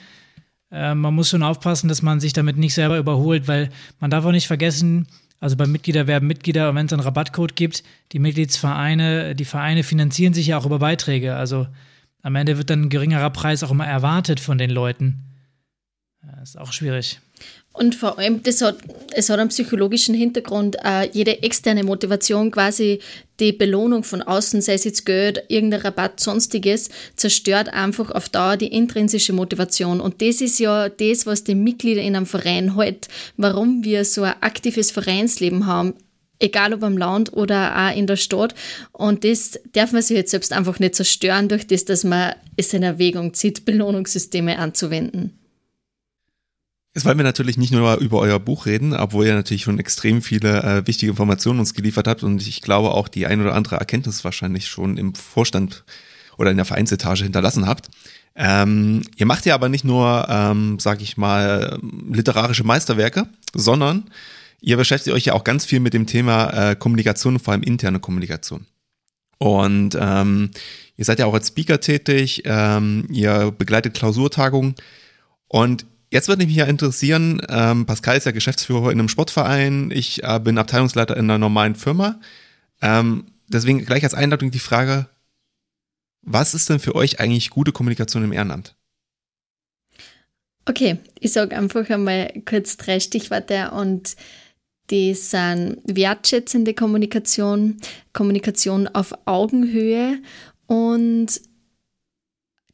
Äh, 0.70 0.94
man 0.94 1.14
muss 1.14 1.30
schon 1.30 1.42
aufpassen, 1.42 1.88
dass 1.88 2.02
man 2.02 2.20
sich 2.20 2.32
damit 2.32 2.56
nicht 2.56 2.74
selber 2.74 2.98
überholt, 2.98 3.46
weil 3.48 3.70
man 4.00 4.10
darf 4.10 4.24
auch 4.24 4.32
nicht 4.32 4.46
vergessen, 4.46 5.06
also 5.38 5.56
beim 5.56 5.70
Mitglieder 5.70 6.06
werben 6.06 6.26
Mitglieder, 6.26 6.70
und 6.70 6.76
wenn 6.76 6.86
es 6.86 6.92
einen 6.92 7.02
Rabattcode 7.02 7.56
gibt, 7.56 7.84
die 8.12 8.18
Mitgliedsvereine, 8.18 9.34
die 9.34 9.44
Vereine 9.44 9.82
finanzieren 9.82 10.34
sich 10.34 10.48
ja 10.48 10.58
auch 10.58 10.66
über 10.66 10.78
Beiträge. 10.78 11.36
Also 11.36 11.66
am 12.22 12.34
Ende 12.34 12.58
wird 12.58 12.70
dann 12.70 12.82
ein 12.82 12.88
geringerer 12.88 13.30
Preis 13.30 13.62
auch 13.62 13.70
immer 13.70 13.86
erwartet 13.86 14.40
von 14.40 14.58
den 14.58 14.70
Leuten. 14.70 15.24
Das 16.22 16.50
ist 16.50 16.58
auch 16.58 16.72
schwierig. 16.72 17.20
Und 17.76 17.94
vor 17.94 18.18
allem, 18.18 18.42
das 18.42 18.62
hat, 18.62 18.78
es 19.12 19.28
hat 19.28 19.38
einen 19.38 19.50
psychologischen 19.50 20.14
Hintergrund. 20.14 20.76
Äh, 20.82 21.10
jede 21.12 21.42
externe 21.42 21.84
Motivation, 21.84 22.50
quasi 22.50 23.00
die 23.38 23.52
Belohnung 23.52 24.02
von 24.02 24.22
außen, 24.22 24.62
sei 24.62 24.74
es 24.74 24.84
jetzt 24.84 25.04
Geld, 25.04 25.44
irgendein 25.48 25.82
Rabatt, 25.82 26.18
sonstiges, 26.18 26.88
zerstört 27.16 27.68
einfach 27.68 28.10
auf 28.10 28.30
Dauer 28.30 28.56
die 28.56 28.72
intrinsische 28.72 29.34
Motivation. 29.34 30.00
Und 30.00 30.22
das 30.22 30.40
ist 30.40 30.58
ja 30.58 30.88
das, 30.88 31.26
was 31.26 31.44
die 31.44 31.54
Mitglieder 31.54 32.00
in 32.00 32.16
einem 32.16 32.24
Verein 32.24 32.76
hält, 32.76 33.08
warum 33.36 33.84
wir 33.84 34.06
so 34.06 34.22
ein 34.22 34.40
aktives 34.40 34.90
Vereinsleben 34.90 35.66
haben. 35.66 35.92
Egal 36.38 36.72
ob 36.72 36.82
am 36.82 36.96
Land 36.96 37.34
oder 37.34 37.76
auch 37.76 37.96
in 37.96 38.06
der 38.06 38.16
Stadt. 38.16 38.54
Und 38.92 39.24
das 39.24 39.60
darf 39.72 39.92
man 39.92 40.00
sich 40.00 40.16
jetzt 40.16 40.30
selbst 40.30 40.54
einfach 40.54 40.78
nicht 40.78 40.94
zerstören, 40.94 41.48
durch 41.48 41.66
das, 41.66 41.84
dass 41.84 42.04
man 42.04 42.34
es 42.56 42.72
in 42.72 42.82
Erwägung 42.82 43.34
zieht, 43.34 43.66
Belohnungssysteme 43.66 44.58
anzuwenden. 44.58 45.38
Jetzt 46.96 47.04
wollen 47.04 47.18
wir 47.18 47.24
natürlich 47.24 47.58
nicht 47.58 47.72
nur 47.72 47.96
über 47.96 48.20
euer 48.20 48.40
Buch 48.40 48.64
reden, 48.64 48.94
obwohl 48.94 49.26
ihr 49.26 49.34
natürlich 49.34 49.64
schon 49.64 49.78
extrem 49.78 50.22
viele 50.22 50.62
äh, 50.62 50.86
wichtige 50.86 51.10
Informationen 51.10 51.60
uns 51.60 51.74
geliefert 51.74 52.08
habt 52.08 52.22
und 52.22 52.40
ich 52.40 52.62
glaube 52.62 52.92
auch 52.92 53.08
die 53.08 53.26
ein 53.26 53.42
oder 53.42 53.54
andere 53.54 53.76
Erkenntnis 53.76 54.24
wahrscheinlich 54.24 54.66
schon 54.66 54.96
im 54.96 55.14
Vorstand 55.14 55.84
oder 56.38 56.50
in 56.50 56.56
der 56.56 56.64
Vereinsetage 56.64 57.22
hinterlassen 57.22 57.66
habt. 57.66 57.88
Ähm, 58.34 59.02
ihr 59.14 59.26
macht 59.26 59.44
ja 59.44 59.54
aber 59.54 59.68
nicht 59.68 59.84
nur, 59.84 60.26
ähm, 60.30 60.78
sag 60.80 61.02
ich 61.02 61.18
mal, 61.18 61.78
literarische 62.10 62.64
Meisterwerke, 62.64 63.28
sondern 63.52 64.04
ihr 64.62 64.78
beschäftigt 64.78 65.14
euch 65.14 65.26
ja 65.26 65.34
auch 65.34 65.44
ganz 65.44 65.66
viel 65.66 65.80
mit 65.80 65.92
dem 65.92 66.06
Thema 66.06 66.70
äh, 66.70 66.76
Kommunikation, 66.76 67.38
vor 67.38 67.52
allem 67.52 67.62
interne 67.62 68.00
Kommunikation. 68.00 68.64
Und 69.36 69.98
ähm, 70.00 70.50
ihr 70.96 71.04
seid 71.04 71.18
ja 71.18 71.26
auch 71.26 71.34
als 71.34 71.48
Speaker 71.48 71.78
tätig, 71.78 72.44
ähm, 72.46 73.06
ihr 73.10 73.50
begleitet 73.50 73.92
Klausurtagungen 73.92 74.76
und 75.46 75.84
Jetzt 76.10 76.28
würde 76.28 76.46
mich 76.46 76.54
ja 76.54 76.66
interessieren, 76.66 77.42
ähm, 77.48 77.84
Pascal 77.84 78.16
ist 78.16 78.26
ja 78.26 78.32
Geschäftsführer 78.32 78.92
in 78.92 78.98
einem 78.98 79.08
Sportverein, 79.08 79.90
ich 79.90 80.22
äh, 80.22 80.38
bin 80.38 80.58
Abteilungsleiter 80.58 81.16
in 81.16 81.24
einer 81.24 81.38
normalen 81.38 81.74
Firma. 81.74 82.20
Ähm, 82.80 83.26
deswegen 83.48 83.84
gleich 83.84 84.04
als 84.04 84.14
Einladung 84.14 84.50
die 84.50 84.58
Frage, 84.60 85.08
was 86.22 86.54
ist 86.54 86.68
denn 86.70 86.78
für 86.78 86.94
euch 86.94 87.20
eigentlich 87.20 87.50
gute 87.50 87.72
Kommunikation 87.72 88.24
im 88.24 88.32
Ehrenamt? 88.32 88.76
Okay, 90.68 90.98
ich 91.20 91.32
sage 91.32 91.56
einfach 91.56 91.88
einmal 91.90 92.32
kurz 92.44 92.76
drei 92.76 92.98
Stichworte 92.98 93.70
und 93.70 94.16
die 94.90 95.14
sind 95.14 95.78
wertschätzende 95.84 96.74
Kommunikation, 96.74 97.78
Kommunikation 98.12 98.88
auf 98.88 99.12
Augenhöhe 99.26 100.18
und 100.66 101.40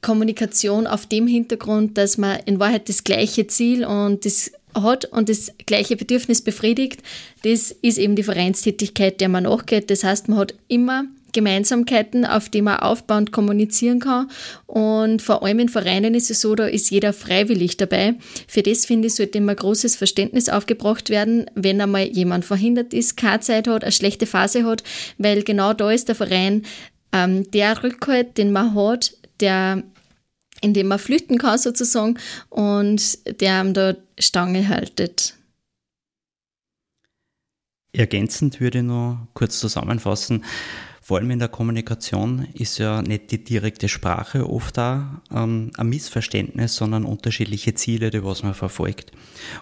Kommunikation 0.03 0.87
auf 0.87 1.07
dem 1.07 1.27
Hintergrund, 1.27 1.97
dass 1.97 2.19
man 2.19 2.41
in 2.45 2.59
Wahrheit 2.59 2.89
das 2.89 3.05
gleiche 3.05 3.47
Ziel 3.47 3.85
und 3.85 4.25
das 4.25 4.53
hat 4.75 5.05
und 5.07 5.29
das 5.29 5.53
gleiche 5.67 5.97
Bedürfnis 5.97 6.43
befriedigt, 6.43 7.03
das 7.45 7.71
ist 7.71 7.99
eben 7.99 8.17
die 8.17 8.23
Vereinstätigkeit, 8.23 9.21
der 9.21 9.29
man 9.29 9.45
nachgeht. 9.45 9.91
Das 9.91 10.05
heißt, 10.05 10.29
man 10.29 10.39
hat 10.39 10.55
immer 10.69 11.05
Gemeinsamkeiten, 11.33 12.27
auf 12.27 12.49
die 12.49 12.63
man 12.63 12.81
aufbauend 12.81 13.33
kommunizieren 13.33 14.01
kann. 14.01 14.31
Und 14.67 15.23
vor 15.23 15.43
allem 15.43 15.61
in 15.61 15.69
Vereinen 15.69 16.15
ist 16.15 16.31
es 16.31 16.41
so, 16.41 16.55
da 16.55 16.67
ist 16.67 16.91
jeder 16.91 17.13
freiwillig 17.13 17.77
dabei. 17.79 18.15
Für 18.47 18.63
das, 18.63 18.85
finde 18.85 19.09
ich, 19.09 19.15
sollte 19.15 19.39
immer 19.39 19.55
großes 19.55 19.97
Verständnis 19.97 20.49
aufgebracht 20.49 21.11
werden, 21.11 21.47
wenn 21.55 21.81
einmal 21.81 22.07
jemand 22.09 22.45
verhindert 22.45 22.93
ist, 22.93 23.17
keine 23.17 23.41
Zeit 23.41 23.67
hat, 23.67 23.83
eine 23.83 23.93
schlechte 23.93 24.27
Phase 24.27 24.65
hat, 24.65 24.83
weil 25.19 25.43
genau 25.43 25.73
da 25.73 25.91
ist 25.91 26.09
der 26.09 26.15
Verein 26.15 26.63
ähm, 27.13 27.51
der 27.51 27.83
Rückhalt, 27.83 28.37
den 28.37 28.53
man 28.53 28.75
hat, 28.75 29.15
der 29.41 29.83
in 30.63 30.73
dem 30.73 30.89
man 30.89 30.99
flüchten 30.99 31.39
kann 31.39 31.59
sozusagen 31.59 32.19
und 32.49 33.19
der 33.41 33.61
einem 33.61 33.75
da 33.75 33.95
Stange 34.19 34.69
haltet. 34.69 35.35
Ergänzend 37.93 38.61
würde 38.61 38.79
ich 38.79 38.85
noch 38.85 39.29
kurz 39.35 39.59
zusammenfassen. 39.59 40.45
Vor 41.05 41.19
allem 41.19 41.33
in 41.33 41.41
der 41.41 41.49
Kommunikation 41.49 42.47
ist 42.55 42.79
ja 42.79 43.03
nicht 43.03 43.33
die 43.33 43.43
direkte 43.43 43.89
Sprache 43.89 44.49
oft 44.49 44.79
da 44.79 45.21
ähm, 45.31 45.73
ein 45.77 45.89
Missverständnis, 45.89 46.77
sondern 46.77 47.05
unterschiedliche 47.05 47.75
Ziele, 47.75 48.11
die 48.11 48.25
was 48.25 48.45
man 48.45 48.55
verfolgt. 48.55 49.11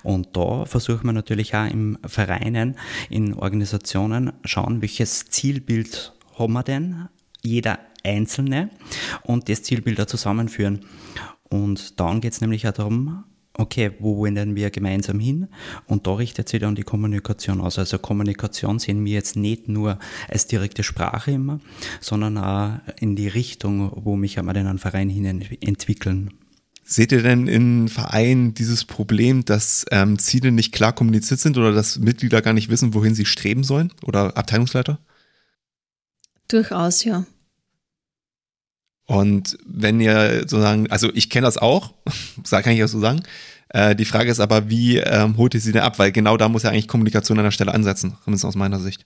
Und 0.03 0.37
da 0.37 0.67
versucht 0.67 1.03
man 1.03 1.15
natürlich 1.15 1.55
auch 1.55 1.67
im 1.67 1.99
Vereinen, 2.07 2.77
in 3.09 3.33
Organisationen 3.35 4.35
schauen, 4.45 4.83
welches 4.83 5.31
Zielbild 5.31 6.13
haben 6.39 6.53
wir 6.53 6.63
denn? 6.63 7.09
Jeder 7.43 7.79
Einzelne 8.05 8.71
und 9.23 9.49
das 9.49 9.63
Zielbilder 9.63 10.07
zusammenführen. 10.07 10.81
Und 11.49 11.99
dann 12.01 12.21
geht 12.21 12.33
es 12.33 12.41
nämlich 12.41 12.67
auch 12.69 12.73
darum, 12.73 13.25
okay, 13.55 13.93
wo 13.99 14.17
wollen 14.17 14.57
wir 14.57 14.71
gemeinsam 14.71 15.21
hin? 15.21 15.49
Und 15.87 16.07
da 16.07 16.15
richtet 16.15 16.49
sich 16.49 16.61
dann 16.61 16.75
die 16.75 16.83
Kommunikation 16.83 17.61
aus. 17.61 17.79
Also 17.79 17.99
Kommunikation 17.99 18.79
sehen 18.79 19.05
wir 19.05 19.13
jetzt 19.13 19.37
nicht 19.37 19.69
nur 19.69 19.99
als 20.29 20.47
direkte 20.47 20.83
Sprache 20.83 21.33
immer, 21.33 21.61
sondern 22.01 22.39
auch 22.39 22.79
in 23.01 23.17
die 23.17 23.29
Richtung, 23.29 23.93
wo 23.95 24.17
mich 24.17 24.39
einmal 24.39 24.57
in 24.57 24.67
einen 24.67 24.79
Verein 24.79 25.09
hin 25.09 25.25
entwickeln. 25.61 26.31
Seht 26.83 27.13
ihr 27.13 27.23
denn 27.23 27.47
in 27.47 27.89
Vereinen 27.89 28.55
dieses 28.55 28.85
Problem, 28.85 29.45
dass 29.45 29.87
ähm, 29.93 30.19
Ziele 30.19 30.51
nicht 30.51 30.73
klar 30.73 30.93
kommuniziert 30.93 31.39
sind 31.39 31.57
oder 31.57 31.71
dass 31.71 31.99
Mitglieder 31.99 32.43
gar 32.43 32.53
nicht 32.53 32.69
wissen, 32.69 32.95
wohin 32.95 33.15
sie 33.15 33.27
streben 33.27 33.63
sollen? 33.63 33.93
Oder 34.03 34.37
Abteilungsleiter? 34.37 34.99
Durchaus, 36.49 37.05
ja. 37.05 37.27
Und 39.11 39.59
wenn 39.67 39.99
ihr 39.99 40.43
sozusagen, 40.43 40.89
also 40.89 41.11
ich 41.13 41.31
kenne 41.31 41.45
das 41.45 41.59
auch, 41.59 41.95
kann 42.49 42.73
ich 42.73 42.79
ja 42.79 42.87
so 42.87 43.01
sagen. 43.01 43.25
Äh, 43.71 43.97
die 43.97 44.05
Frage 44.05 44.31
ist 44.31 44.39
aber, 44.39 44.71
wie 44.71 44.99
ähm, 44.99 45.37
holt 45.37 45.53
ihr 45.53 45.61
sie 45.61 45.73
denn 45.73 45.83
ab? 45.83 45.99
Weil 45.99 46.13
genau 46.13 46.37
da 46.37 46.49
muss 46.49 46.63
ja 46.63 46.71
eigentlich 46.71 46.87
Kommunikation 46.87 47.37
an 47.37 47.45
der 47.45 47.51
Stelle 47.51 47.75
ansetzen, 47.75 48.17
zumindest 48.23 48.45
aus 48.45 48.55
meiner 48.55 48.79
Sicht. 48.79 49.05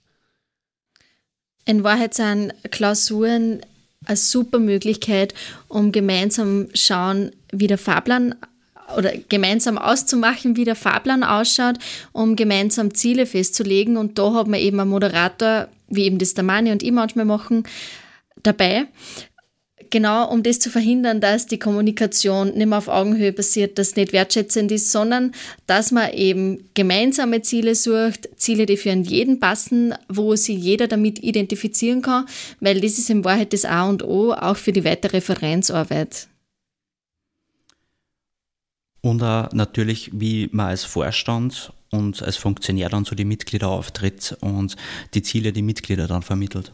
In 1.65 1.83
Wahrheit 1.83 2.13
sind 2.13 2.53
Klausuren 2.69 3.61
eine 4.05 4.15
super 4.15 4.59
Möglichkeit, 4.59 5.33
um 5.69 5.91
gemeinsam 5.91 6.67
schauen, 6.75 7.31
wie 7.51 7.65
der 7.65 7.79
Fahrplan 7.79 8.35
oder 8.95 9.11
gemeinsam 9.27 9.79
auszumachen, 9.79 10.55
wie 10.55 10.65
der 10.65 10.75
Fahrplan 10.75 11.23
ausschaut, 11.23 11.79
um 12.11 12.35
gemeinsam 12.35 12.93
Ziele 12.93 13.25
festzulegen. 13.25 13.97
Und 13.97 14.19
da 14.19 14.35
hat 14.35 14.47
man 14.47 14.59
eben 14.59 14.79
einen 14.79 14.91
Moderator, 14.91 15.67
wie 15.87 16.03
eben 16.03 16.19
das 16.19 16.35
der 16.35 16.43
Mani 16.43 16.71
und 16.71 16.83
ich 16.83 16.91
manchmal 16.91 17.25
machen, 17.25 17.63
dabei. 18.43 18.85
Genau, 19.95 20.29
um 20.29 20.43
das 20.43 20.59
zu 20.59 20.69
verhindern, 20.69 21.21
dass 21.21 21.45
die 21.45 21.57
Kommunikation 21.57 22.49
nicht 22.49 22.67
mehr 22.67 22.79
auf 22.79 22.89
Augenhöhe 22.89 23.31
passiert, 23.31 23.77
dass 23.79 23.95
nicht 23.95 24.11
wertschätzend 24.11 24.69
ist, 24.73 24.91
sondern 24.91 25.31
dass 25.67 25.93
man 25.93 26.11
eben 26.11 26.69
gemeinsame 26.73 27.43
Ziele 27.43 27.75
sucht, 27.75 28.27
Ziele, 28.35 28.65
die 28.65 28.75
für 28.75 28.89
jeden 28.89 29.39
passen, 29.39 29.93
wo 30.09 30.35
sich 30.35 30.57
jeder 30.57 30.89
damit 30.89 31.23
identifizieren 31.23 32.01
kann, 32.01 32.25
weil 32.59 32.81
das 32.81 32.97
ist 32.97 33.09
in 33.09 33.23
Wahrheit 33.23 33.53
das 33.53 33.63
A 33.63 33.87
und 33.87 34.03
O, 34.03 34.33
auch 34.33 34.57
für 34.57 34.73
die 34.73 34.83
weitere 34.83 35.21
Vereinsarbeit. 35.21 36.27
Und 38.99 39.23
auch 39.23 39.49
natürlich, 39.53 40.09
wie 40.11 40.49
man 40.51 40.71
als 40.71 40.83
Vorstand 40.83 41.71
und 41.91 42.21
als 42.21 42.35
Funktionär 42.35 42.89
dann 42.89 43.05
zu 43.05 43.15
den 43.15 43.29
Mitgliedern 43.29 43.69
auftritt 43.69 44.35
und 44.41 44.75
die 45.13 45.21
Ziele 45.21 45.53
die 45.53 45.61
Mitglieder 45.61 46.07
dann 46.07 46.21
vermittelt. 46.21 46.73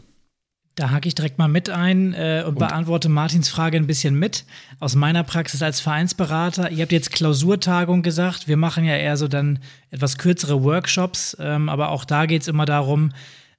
Da 0.74 0.90
hake 0.90 1.06
ich 1.06 1.14
direkt 1.14 1.38
mal 1.38 1.48
mit 1.48 1.68
ein 1.68 2.14
äh, 2.14 2.42
und, 2.44 2.54
und, 2.54 2.58
beantworte 2.58 3.10
Martins 3.10 3.48
Frage 3.48 3.76
ein 3.76 3.86
bisschen 3.86 4.14
mit. 4.14 4.44
Aus 4.80 4.94
meiner 4.94 5.22
Praxis 5.22 5.62
als 5.62 5.80
Vereinsberater, 5.80 6.70
ihr 6.70 6.82
habt 6.82 6.92
jetzt 6.92 7.12
Klausurtagung 7.12 8.02
gesagt, 8.02 8.48
wir 8.48 8.56
machen 8.56 8.84
ja 8.84 8.96
eher 8.96 9.16
so 9.18 9.28
dann 9.28 9.58
etwas 9.90 10.16
kürzere 10.16 10.62
Workshops, 10.62 11.36
ähm, 11.38 11.68
aber 11.68 11.90
auch 11.90 12.06
da 12.06 12.24
geht 12.24 12.42
es 12.42 12.48
immer 12.48 12.64
darum, 12.64 13.12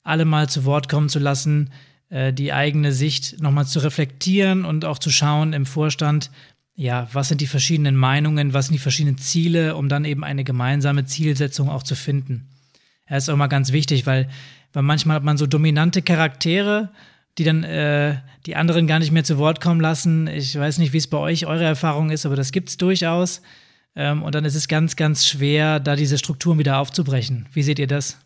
alle 0.03 0.25
mal 0.25 0.49
zu 0.49 0.65
Wort 0.65 0.89
kommen 0.89 1.07
zu 1.07 1.19
lassen, 1.19 1.69
äh, 2.09 2.33
die 2.33 2.51
eigene 2.51 2.91
Sicht 2.91 3.41
nochmal 3.41 3.67
zu 3.67 3.79
reflektieren 3.79 4.65
und 4.65 4.83
auch 4.83 4.97
zu 4.97 5.11
schauen 5.11 5.53
im 5.53 5.65
Vorstand, 5.65 6.31
ja, 6.75 7.07
was 7.13 7.27
sind 7.27 7.41
die 7.41 7.47
verschiedenen 7.47 7.95
Meinungen, 7.95 8.53
was 8.53 8.65
sind 8.67 8.73
die 8.73 8.79
verschiedenen 8.79 9.19
Ziele, 9.19 9.75
um 9.75 9.89
dann 9.89 10.05
eben 10.05 10.23
eine 10.23 10.43
gemeinsame 10.43 11.05
Zielsetzung 11.05 11.69
auch 11.69 11.83
zu 11.83 11.95
finden. 11.95 12.47
Das 13.07 13.23
ist 13.23 13.29
auch 13.29 13.37
mal 13.37 13.47
ganz 13.47 13.71
wichtig, 13.71 14.05
weil, 14.05 14.27
weil 14.73 14.83
manchmal 14.83 15.15
hat 15.15 15.23
man 15.23 15.37
so 15.37 15.47
dominante 15.47 16.01
Charaktere, 16.01 16.89
die 17.37 17.43
dann 17.43 17.63
äh, 17.63 18.17
die 18.45 18.55
anderen 18.55 18.87
gar 18.87 18.99
nicht 18.99 19.11
mehr 19.11 19.23
zu 19.23 19.37
Wort 19.37 19.61
kommen 19.61 19.79
lassen. 19.79 20.27
Ich 20.27 20.57
weiß 20.57 20.77
nicht, 20.79 20.93
wie 20.93 20.97
es 20.97 21.07
bei 21.07 21.17
euch 21.17 21.45
eure 21.45 21.63
Erfahrung 21.63 22.09
ist, 22.09 22.25
aber 22.25 22.35
das 22.35 22.51
gibt 22.51 22.69
es 22.69 22.77
durchaus. 22.77 23.41
Ähm, 23.95 24.23
und 24.23 24.35
dann 24.35 24.45
ist 24.45 24.55
es 24.55 24.67
ganz, 24.67 24.95
ganz 24.95 25.25
schwer, 25.25 25.79
da 25.79 25.95
diese 25.95 26.17
Strukturen 26.17 26.59
wieder 26.59 26.77
aufzubrechen. 26.79 27.47
Wie 27.53 27.63
seht 27.63 27.79
ihr 27.79 27.87
das? 27.87 28.17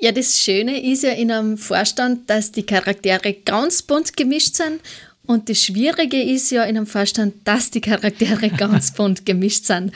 Ja, 0.00 0.12
das 0.12 0.38
Schöne 0.38 0.82
ist 0.82 1.02
ja 1.02 1.12
in 1.12 1.30
einem 1.30 1.56
Vorstand, 1.56 2.28
dass 2.28 2.52
die 2.52 2.64
Charaktere 2.64 3.32
ganz 3.32 3.82
bunt 3.82 4.16
gemischt 4.16 4.56
sind 4.56 4.80
und 5.26 5.48
das 5.48 5.62
Schwierige 5.62 6.22
ist 6.22 6.50
ja 6.50 6.64
in 6.64 6.76
einem 6.76 6.86
Vorstand, 6.86 7.34
dass 7.44 7.70
die 7.70 7.80
Charaktere 7.80 8.50
ganz 8.56 8.92
bunt 8.92 9.24
gemischt 9.24 9.64
sind. 9.64 9.92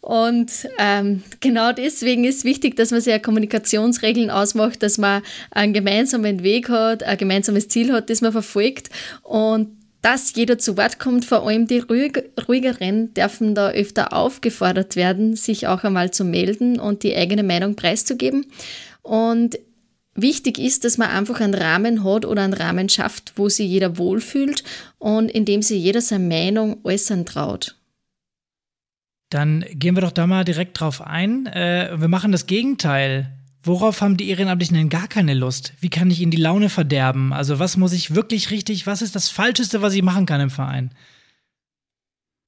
Und 0.00 0.50
ähm, 0.78 1.22
genau 1.40 1.72
deswegen 1.72 2.24
ist 2.24 2.44
wichtig, 2.44 2.76
dass 2.76 2.90
man 2.90 3.00
sich 3.00 3.12
ja 3.12 3.18
Kommunikationsregeln 3.20 4.30
ausmacht, 4.30 4.82
dass 4.82 4.98
man 4.98 5.22
einen 5.52 5.72
gemeinsamen 5.72 6.42
Weg 6.42 6.68
hat, 6.68 7.04
ein 7.04 7.16
gemeinsames 7.16 7.68
Ziel 7.68 7.92
hat, 7.92 8.10
das 8.10 8.22
man 8.22 8.32
verfolgt. 8.32 8.90
Und 9.22 9.68
dass 10.02 10.34
jeder 10.34 10.58
zu 10.58 10.76
Wort 10.76 10.98
kommt, 10.98 11.24
vor 11.24 11.46
allem 11.46 11.68
die 11.68 11.78
ruhig, 11.78 12.20
ruhigeren 12.48 13.14
dürfen 13.14 13.54
da 13.54 13.70
öfter 13.70 14.12
aufgefordert 14.12 14.96
werden, 14.96 15.36
sich 15.36 15.68
auch 15.68 15.84
einmal 15.84 16.10
zu 16.10 16.24
melden 16.24 16.80
und 16.80 17.04
die 17.04 17.14
eigene 17.14 17.44
Meinung 17.44 17.76
preiszugeben. 17.76 18.46
Und 19.02 19.60
Wichtig 20.14 20.58
ist, 20.58 20.84
dass 20.84 20.98
man 20.98 21.08
einfach 21.08 21.40
einen 21.40 21.54
Rahmen 21.54 22.04
hat 22.04 22.26
oder 22.26 22.42
einen 22.42 22.52
Rahmen 22.52 22.88
schafft, 22.88 23.32
wo 23.36 23.48
sich 23.48 23.68
jeder 23.68 23.96
wohlfühlt 23.96 24.62
und 24.98 25.30
in 25.30 25.44
dem 25.44 25.62
sich 25.62 25.82
jeder 25.82 26.02
seine 26.02 26.26
Meinung 26.26 26.84
äußern 26.84 27.24
traut. 27.24 27.76
Dann 29.30 29.64
gehen 29.72 29.96
wir 29.96 30.02
doch 30.02 30.12
da 30.12 30.26
mal 30.26 30.44
direkt 30.44 30.78
drauf 30.78 31.00
ein. 31.00 31.46
Äh, 31.46 31.96
wir 31.98 32.08
machen 32.08 32.32
das 32.32 32.46
Gegenteil. 32.46 33.32
Worauf 33.62 34.02
haben 34.02 34.18
die 34.18 34.28
Ehrenamtlichen 34.28 34.76
denn 34.76 34.88
gar 34.90 35.08
keine 35.08 35.32
Lust? 35.32 35.72
Wie 35.80 35.88
kann 35.88 36.10
ich 36.10 36.20
ihnen 36.20 36.32
die 36.32 36.36
Laune 36.36 36.68
verderben? 36.68 37.32
Also 37.32 37.58
was 37.58 37.78
muss 37.78 37.92
ich 37.92 38.14
wirklich 38.14 38.50
richtig, 38.50 38.86
was 38.86 39.00
ist 39.00 39.14
das 39.14 39.30
Falscheste, 39.30 39.80
was 39.80 39.94
ich 39.94 40.02
machen 40.02 40.26
kann 40.26 40.40
im 40.40 40.50
Verein? 40.50 40.90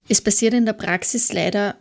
Es 0.09 0.21
passiert 0.21 0.53
in 0.53 0.67
der 0.67 0.75
Praxis 0.75 1.33
leider 1.33 1.77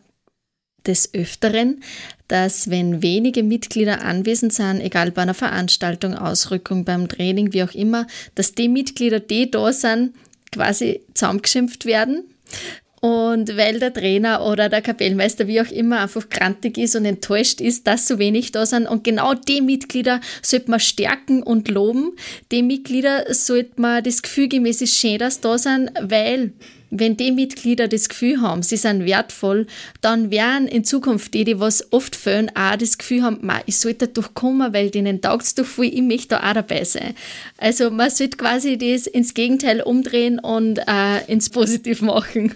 des 0.86 1.14
Öfteren, 1.14 1.82
dass 2.28 2.70
wenn 2.70 3.02
wenige 3.02 3.44
Mitglieder 3.44 4.02
anwesend 4.02 4.54
sind, 4.54 4.82
egal 4.82 5.12
bei 5.12 5.22
einer 5.22 5.34
Veranstaltung, 5.34 6.16
Ausrückung, 6.16 6.86
beim 6.86 7.08
Training, 7.08 7.54
wie 7.54 7.64
auch 7.64 7.74
immer, 7.74 8.08
dass 8.36 8.54
die 8.54 8.70
Mitglieder, 8.70 9.20
die 9.20 9.50
da 9.50 9.72
sind, 9.72 10.14
quasi 10.52 11.02
zusammengeschimpft 11.14 11.86
werden. 11.86 12.24
Und 13.02 13.58
weil 13.58 13.80
der 13.80 13.94
Trainer 13.94 14.46
oder 14.46 14.70
der 14.70 14.82
Kapellmeister, 14.82 15.46
wie 15.46 15.60
auch 15.60 15.70
immer, 15.70 16.00
einfach 16.00 16.30
grantig 16.30 16.78
ist 16.78 16.96
und 16.96 17.04
enttäuscht 17.04 17.60
ist, 17.60 17.86
dass 17.86 18.08
so 18.08 18.18
wenig 18.18 18.54
da 18.54 18.66
sind. 18.66 18.88
Und 18.88 19.04
genau 19.04 19.34
die 19.34 19.60
Mitglieder 19.60 20.22
sollte 20.42 20.72
man 20.72 20.80
stärken 20.80 21.44
und 21.44 21.68
loben. 21.68 22.14
Die 22.54 22.64
Mitglieder 22.64 23.26
sollte 23.34 23.82
man 23.82 24.06
das 24.06 24.22
Gefühl 24.22 24.48
ist 24.66 24.98
schön, 24.98 25.18
dass 25.18 25.42
da 25.42 25.58
sind, 25.58 25.92
weil 26.00 26.54
wenn 27.00 27.18
die 27.18 27.32
Mitglieder 27.32 27.88
das 27.88 28.10
Gefühl 28.10 28.42
haben, 28.42 28.62
sie 28.64 28.78
sind 28.78 29.06
wertvoll, 29.06 29.68
dann 30.02 30.32
werden 30.32 30.68
in 30.68 30.84
Zukunft 30.84 31.34
die, 31.34 31.44
die 31.44 31.60
was 31.60 31.92
oft 31.92 32.16
fehlen, 32.16 32.52
auch 32.56 32.76
das 32.76 32.98
Gefühl 32.98 33.24
haben, 33.24 33.50
ich 33.66 33.78
sollte 33.78 34.08
doch 34.08 34.34
kommen, 34.34 34.74
weil 34.74 34.90
denen 34.90 35.22
taugt 35.22 35.44
es 35.44 35.56
doch 35.56 35.66
viel, 35.66 35.94
ich 35.94 36.02
möchte 36.02 36.30
da 36.30 36.50
auch 36.50 36.54
dabei 36.54 36.84
sein. 36.84 37.16
Also 37.58 37.90
man 37.90 38.10
sollte 38.10 38.38
quasi 38.38 38.78
das 38.78 39.08
ins 39.08 39.34
Gegenteil 39.34 39.82
umdrehen 39.82 40.40
und 40.40 40.80
äh, 40.88 41.26
ins 41.28 41.50
Positiv 41.50 42.02
machen. 42.02 42.54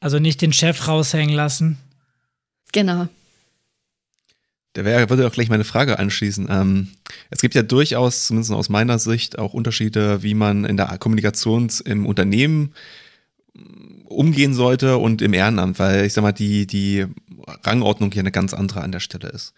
Also 0.00 0.18
nicht 0.18 0.42
den 0.42 0.52
Chef 0.52 0.86
raushängen 0.86 1.34
lassen. 1.34 1.78
Genau. 2.72 3.08
Da 4.74 4.84
wäre, 4.84 5.10
würde 5.10 5.26
auch 5.26 5.32
gleich 5.32 5.48
meine 5.48 5.64
Frage 5.64 5.98
anschließen. 5.98 6.46
Ähm, 6.50 6.88
es 7.30 7.40
gibt 7.40 7.54
ja 7.54 7.62
durchaus, 7.62 8.26
zumindest 8.26 8.52
aus 8.52 8.68
meiner 8.68 8.98
Sicht, 8.98 9.38
auch 9.38 9.54
Unterschiede, 9.54 10.22
wie 10.22 10.34
man 10.34 10.64
in 10.64 10.76
der 10.76 10.98
Kommunikation 10.98 11.68
im 11.84 12.06
Unternehmen 12.06 12.74
umgehen 14.08 14.54
sollte 14.54 14.98
und 14.98 15.22
im 15.22 15.34
Ehrenamt, 15.34 15.78
weil 15.78 16.06
ich 16.06 16.14
sag 16.14 16.22
mal, 16.22 16.32
die, 16.32 16.66
die 16.66 17.06
Rangordnung 17.64 18.10
hier 18.10 18.20
eine 18.20 18.32
ganz 18.32 18.54
andere 18.54 18.80
an 18.80 18.92
der 18.92 19.00
Stelle 19.00 19.28
ist. 19.28 19.52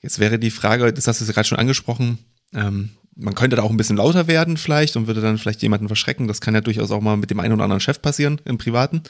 Jetzt 0.00 0.18
wäre 0.18 0.38
die 0.38 0.50
Frage, 0.50 0.92
das 0.92 1.06
hast 1.06 1.20
du 1.20 1.26
gerade 1.26 1.48
schon 1.48 1.58
angesprochen, 1.58 2.18
ähm, 2.52 2.90
man 3.16 3.34
könnte 3.34 3.56
da 3.56 3.62
auch 3.62 3.70
ein 3.70 3.76
bisschen 3.76 3.96
lauter 3.96 4.26
werden 4.26 4.56
vielleicht 4.56 4.96
und 4.96 5.06
würde 5.06 5.20
dann 5.20 5.38
vielleicht 5.38 5.62
jemanden 5.62 5.86
verschrecken. 5.86 6.26
Das 6.26 6.40
kann 6.40 6.54
ja 6.54 6.60
durchaus 6.60 6.90
auch 6.90 7.00
mal 7.00 7.16
mit 7.16 7.30
dem 7.30 7.40
einen 7.40 7.54
oder 7.54 7.64
anderen 7.64 7.80
Chef 7.80 8.02
passieren 8.02 8.40
im 8.44 8.58
Privaten. 8.58 9.02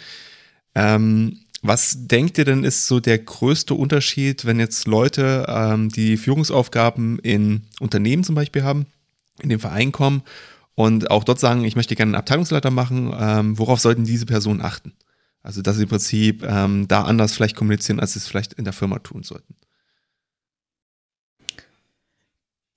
Ähm, 0.75 1.39
was 1.63 2.07
denkt 2.07 2.37
ihr 2.37 2.45
denn 2.45 2.65
ist 2.65 2.87
so 2.87 3.01
der 3.01 3.19
größte 3.19 3.73
Unterschied, 3.73 4.45
wenn 4.45 4.61
jetzt 4.61 4.87
Leute, 4.87 5.47
ähm, 5.49 5.89
die 5.89 6.19
Führungsaufgaben 6.19 7.19
in 7.21 7.63
Unternehmen 7.81 8.25
zum 8.25 8.35
Beispiel 8.35 8.63
haben, 8.63 8.87
in 9.41 9.49
den 9.49 9.59
Verein 9.59 9.91
kommen 9.91 10.23
und 10.75 11.11
auch 11.11 11.25
dort 11.25 11.41
sagen, 11.41 11.65
ich 11.65 11.77
möchte 11.77 11.95
gerne 11.95 12.11
einen 12.11 12.21
Abteilungsleiter 12.21 12.71
machen, 12.71 13.15
ähm, 13.19 13.59
worauf 13.59 13.81
sollten 13.81 14.05
diese 14.05 14.27
Personen 14.27 14.61
achten? 14.61 14.93
Also, 15.43 15.63
dass 15.63 15.77
sie 15.77 15.83
im 15.83 15.89
Prinzip 15.89 16.43
ähm, 16.43 16.89
da 16.89 17.03
anders 17.03 17.35
vielleicht 17.35 17.57
kommunizieren, 17.57 18.01
als 18.01 18.15
sie 18.15 18.19
es 18.19 18.27
vielleicht 18.27 18.55
in 18.55 18.65
der 18.65 18.73
Firma 18.73 18.99
tun 18.99 19.23
sollten. 19.23 19.55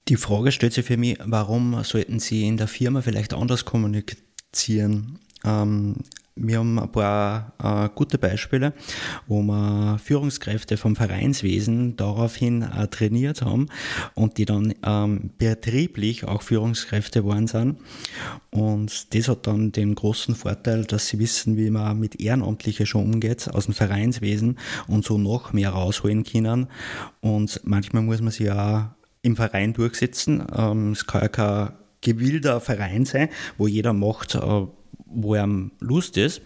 Die 0.09 0.17
Frage 0.17 0.51
stellt 0.51 0.73
sich 0.73 0.85
für 0.85 0.97
mich, 0.97 1.17
warum 1.23 1.83
sollten 1.83 2.19
Sie 2.19 2.47
in 2.47 2.57
der 2.57 2.67
Firma 2.67 3.01
vielleicht 3.01 3.33
anders 3.33 3.65
kommunizieren? 3.65 5.19
Ähm, 5.43 5.95
wir 6.39 6.59
haben 6.59 6.79
ein 6.79 6.91
paar 6.91 7.53
äh, 7.61 7.89
gute 7.93 8.17
Beispiele, 8.17 8.73
wo 9.27 9.41
wir 9.41 9.99
Führungskräfte 10.03 10.77
vom 10.77 10.95
Vereinswesen 10.95 11.95
daraufhin 11.95 12.61
äh, 12.61 12.87
trainiert 12.87 13.41
haben 13.41 13.67
und 14.13 14.37
die 14.37 14.45
dann 14.45 14.73
ähm, 14.85 15.31
betrieblich 15.37 16.25
auch 16.25 16.41
Führungskräfte 16.41 17.21
geworden 17.21 17.47
sind. 17.47 17.77
Und 18.51 19.13
das 19.13 19.27
hat 19.27 19.47
dann 19.47 19.71
den 19.71 19.95
großen 19.95 20.35
Vorteil, 20.35 20.85
dass 20.85 21.07
sie 21.07 21.19
wissen, 21.19 21.57
wie 21.57 21.69
man 21.69 21.99
mit 21.99 22.19
Ehrenamtlichen 22.19 22.85
schon 22.85 23.13
umgeht 23.13 23.49
aus 23.53 23.65
dem 23.65 23.73
Vereinswesen 23.73 24.57
und 24.87 25.05
so 25.05 25.17
noch 25.17 25.53
mehr 25.53 25.71
rausholen 25.71 26.23
können. 26.23 26.67
Und 27.21 27.61
manchmal 27.63 28.03
muss 28.03 28.21
man 28.21 28.31
sich 28.31 28.51
auch 28.51 28.85
im 29.21 29.35
Verein 29.35 29.73
durchsetzen. 29.73 30.43
Ähm, 30.55 30.91
es 30.91 31.05
kann 31.05 31.21
ja 31.21 31.27
kein 31.27 31.69
gewillter 32.01 32.61
Verein 32.61 33.05
sein, 33.05 33.29
wo 33.57 33.67
jeder 33.67 33.93
macht, 33.93 34.35
äh, 34.35 34.67
wo 35.09 35.35
er 35.35 35.47
Lust 35.79 36.17
ist. 36.17 36.41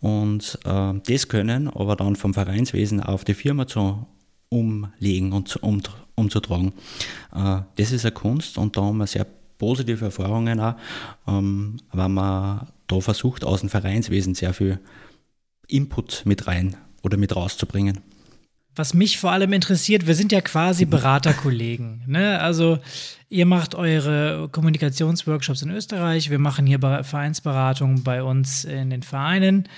Und 0.00 0.58
äh, 0.64 0.94
das 1.06 1.28
können 1.28 1.68
aber 1.68 1.96
dann 1.96 2.16
vom 2.16 2.34
Vereinswesen 2.34 3.02
auf 3.02 3.24
die 3.24 3.34
Firma 3.34 3.66
zu 3.66 4.06
umlegen 4.48 5.32
und 5.32 5.48
zu, 5.48 5.58
um, 5.60 5.82
umzutragen. 6.14 6.72
Äh, 7.34 7.62
das 7.76 7.92
ist 7.92 8.04
eine 8.04 8.12
Kunst 8.12 8.58
und 8.58 8.76
da 8.76 8.82
haben 8.82 8.98
wir 8.98 9.06
sehr 9.06 9.26
positive 9.58 10.04
Erfahrungen 10.04 10.60
auch, 10.60 10.74
ähm, 11.26 11.78
weil 11.92 12.08
man 12.08 12.68
da 12.86 13.00
versucht, 13.00 13.44
aus 13.44 13.60
dem 13.60 13.68
Vereinswesen 13.68 14.34
sehr 14.34 14.54
viel 14.54 14.78
Input 15.66 16.22
mit 16.24 16.46
rein 16.46 16.76
oder 17.02 17.16
mit 17.16 17.34
rauszubringen. 17.34 18.00
Was 18.78 18.94
mich 18.94 19.18
vor 19.18 19.32
allem 19.32 19.52
interessiert, 19.52 20.06
wir 20.06 20.14
sind 20.14 20.30
ja 20.30 20.40
quasi 20.40 20.84
Beraterkollegen. 20.84 22.04
Ne? 22.06 22.38
Also 22.40 22.78
ihr 23.28 23.44
macht 23.44 23.74
eure 23.74 24.48
Kommunikationsworkshops 24.50 25.62
in 25.62 25.70
Österreich, 25.70 26.30
wir 26.30 26.38
machen 26.38 26.66
hier 26.66 26.78
Vereinsberatung 26.78 28.04
bei 28.04 28.22
uns 28.22 28.64
in 28.64 28.90
den 28.90 29.02
Vereinen. 29.02 29.68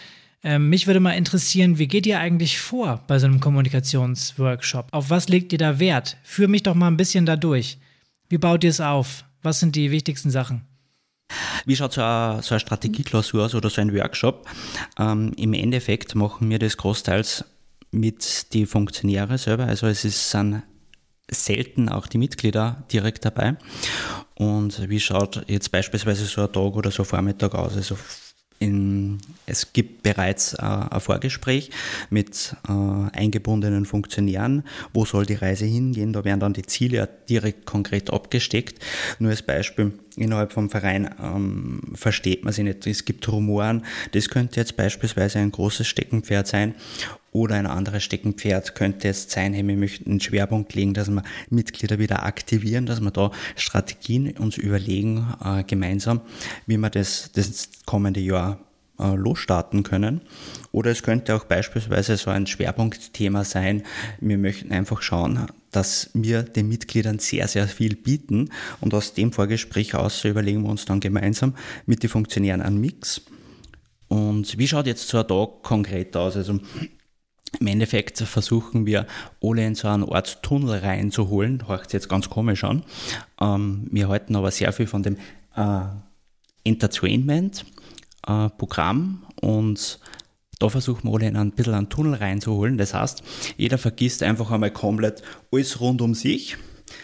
Ähm, 0.43 0.69
mich 0.69 0.87
würde 0.87 1.01
mal 1.01 1.13
interessieren, 1.13 1.79
wie 1.79 1.89
geht 1.89 2.07
ihr 2.07 2.19
eigentlich 2.19 2.61
vor 2.61 3.03
bei 3.07 3.19
so 3.19 3.27
einem 3.27 3.41
Kommunikationsworkshop? 3.41 4.89
Auf 4.91 5.11
was 5.11 5.29
legt 5.29 5.53
ihr 5.53 5.59
da 5.59 5.79
Wert? 5.79 6.17
Führ 6.23 6.49
mich 6.49 6.63
doch 6.63 6.75
mal 6.75 6.89
ein 6.89 6.97
bisschen 6.97 7.27
da 7.27 7.37
durch. 7.37 7.79
Wie 8.29 8.39
baut 8.39 8.65
ihr 8.65 8.71
es 8.71 8.81
auf? 8.81 9.25
Was 9.43 9.61
sind 9.61 9.77
die 9.77 9.91
wichtigsten 9.91 10.31
Sachen? 10.31 10.63
Wie 11.65 11.77
schaut 11.77 11.93
so 11.93 12.03
eine, 12.03 12.43
so 12.43 12.55
eine 12.55 12.61
Strategieklausur 12.61 13.45
aus 13.45 13.55
oder 13.55 13.71
so 13.71 13.81
ein 13.81 13.95
Workshop? 13.95 14.49
Ähm, 14.99 15.33
Im 15.37 15.53
Endeffekt 15.53 16.15
machen 16.15 16.49
wir 16.51 16.59
das 16.59 16.77
großteils 16.77 17.45
mit 17.91 18.53
den 18.55 18.67
Funktionären 18.67 19.39
selber. 19.39 19.67
Also 19.67 19.87
es 19.87 20.05
ist, 20.05 20.31
sind 20.31 20.63
selten 21.31 21.89
auch 21.89 22.07
die 22.07 22.19
Mitglieder 22.19 22.85
direkt 22.93 23.25
dabei. 23.25 23.57
Und 24.35 24.89
wie 24.89 25.01
schaut 25.01 25.45
jetzt 25.49 25.71
beispielsweise 25.71 26.25
so 26.25 26.43
ein 26.43 26.53
Tag 26.53 26.77
oder 26.77 26.91
so 26.91 27.03
ein 27.03 27.07
Vormittag 27.07 27.55
aus? 27.55 27.77
Also 27.77 27.97
in, 28.59 29.19
es 29.47 29.73
gibt 29.73 30.03
bereits 30.03 30.53
äh, 30.55 30.63
ein 30.63 31.01
Vorgespräch 31.01 31.71
mit 32.11 32.55
äh, 32.69 32.73
eingebundenen 33.17 33.87
Funktionären. 33.87 34.65
Wo 34.93 35.05
soll 35.07 35.25
die 35.25 35.35
Reise 35.35 35.65
hingehen? 35.65 36.13
Da 36.13 36.25
werden 36.25 36.41
dann 36.41 36.53
die 36.53 36.67
Ziele 36.67 37.09
direkt 37.29 37.65
konkret 37.65 38.13
abgesteckt. 38.13 38.83
Nur 39.19 39.31
als 39.31 39.43
Beispiel, 39.43 39.93
innerhalb 40.17 40.53
vom 40.53 40.71
Verein 40.71 41.15
ähm, 41.23 41.81
versteht 41.95 42.45
man 42.45 42.53
sich 42.53 42.65
nicht. 42.65 42.87
Es 42.87 43.05
gibt 43.05 43.27
Rumoren. 43.29 43.85
Das 44.13 44.29
könnte 44.29 44.61
jetzt 44.61 44.77
beispielsweise 44.77 45.39
ein 45.39 45.51
großes 45.51 45.87
Steckenpferd 45.87 46.47
sein. 46.47 46.75
Oder 47.33 47.55
ein 47.55 47.67
anderes 47.67 48.03
Steckenpferd 48.03 48.75
könnte 48.75 49.09
es 49.09 49.31
sein, 49.31 49.55
hey, 49.55 49.67
wir 49.67 49.77
möchten 49.77 50.11
einen 50.11 50.21
Schwerpunkt 50.21 50.75
legen, 50.75 50.95
dass 50.95 51.09
wir 51.09 51.23
Mitglieder 51.49 52.01
wieder 52.01 52.25
aktivieren, 52.25 52.87
dass 52.87 53.01
wir 53.01 53.13
da 53.13 53.31
Strategien 53.55 54.37
uns 54.37 54.57
überlegen, 54.57 55.33
äh, 55.45 55.63
gemeinsam, 55.63 56.23
wie 56.67 56.77
wir 56.77 56.91
das, 56.91 57.31
das 57.33 57.69
kommende 57.87 58.21
Jahr 58.21 58.59
äh, 59.01 59.15
losstarten 59.15 59.83
können. 59.83 60.21
Oder 60.73 60.91
es 60.91 61.03
könnte 61.03 61.35
auch 61.35 61.45
beispielsweise 61.45 62.17
so 62.17 62.31
ein 62.31 62.47
Schwerpunktthema 62.47 63.45
sein, 63.45 63.83
wir 64.21 64.39
möchten 64.39 64.73
einfach 64.73 65.03
schauen, 65.03 65.47
dass 65.71 66.11
wir 66.15 66.43
den 66.43 66.69
Mitgliedern 66.69 67.19
sehr, 67.19 67.49
sehr 67.49 67.67
viel 67.67 67.97
bieten 67.97 68.51
und 68.81 68.95
aus 68.95 69.15
dem 69.15 69.33
Vorgespräch 69.33 69.95
aus 69.95 70.25
überlegen 70.25 70.63
wir 70.63 70.71
uns 70.71 70.85
dann 70.85 71.01
gemeinsam 71.01 71.55
mit 71.87 72.03
den 72.03 72.11
Funktionären 72.11 72.63
einen 72.63 72.81
Mix. 72.81 73.23
Und 74.09 74.59
wie 74.59 74.67
schaut 74.67 74.87
jetzt 74.87 75.09
so 75.09 75.19
ein 75.19 75.29
Tag 75.29 75.63
konkret 75.63 76.17
aus? 76.17 76.37
Also 76.37 76.59
im 77.59 77.67
Endeffekt 77.67 78.19
versuchen 78.19 78.87
wir, 78.87 79.07
alle 79.43 79.67
in 79.67 79.75
so 79.75 79.89
einen 79.89 80.09
Art 80.09 80.43
Tunnel 80.43 80.79
reinzuholen. 80.79 81.67
Hört 81.67 81.93
jetzt 81.93 82.09
ganz 82.09 82.31
komisch 82.31 82.65
an. 82.65 82.85
Ähm, 83.41 83.89
wir 83.91 84.09
halten 84.09 84.37
aber 84.37 84.51
sehr 84.51 84.73
viel 84.73 84.87
von 84.87 85.03
dem 85.03 85.17
äh, 85.57 85.81
Entertainment-Programm 86.65 87.80
äh, 88.27 88.49
und 89.41 90.01
da 90.59 90.69
versuchen 90.69 91.09
wir 91.09 91.15
alle 91.15 91.29
in 91.29 91.37
ein 91.37 91.53
bisschen 91.53 91.75
einen 91.75 91.89
Tunnel 91.89 92.15
reinzuholen. 92.15 92.77
Das 92.77 92.93
heißt, 92.93 93.23
jeder 93.57 93.79
vergisst 93.79 94.23
einfach 94.23 94.51
einmal 94.51 94.71
komplett 94.71 95.23
alles 95.51 95.81
rund 95.81 96.03
um 96.03 96.15
sich 96.15 96.57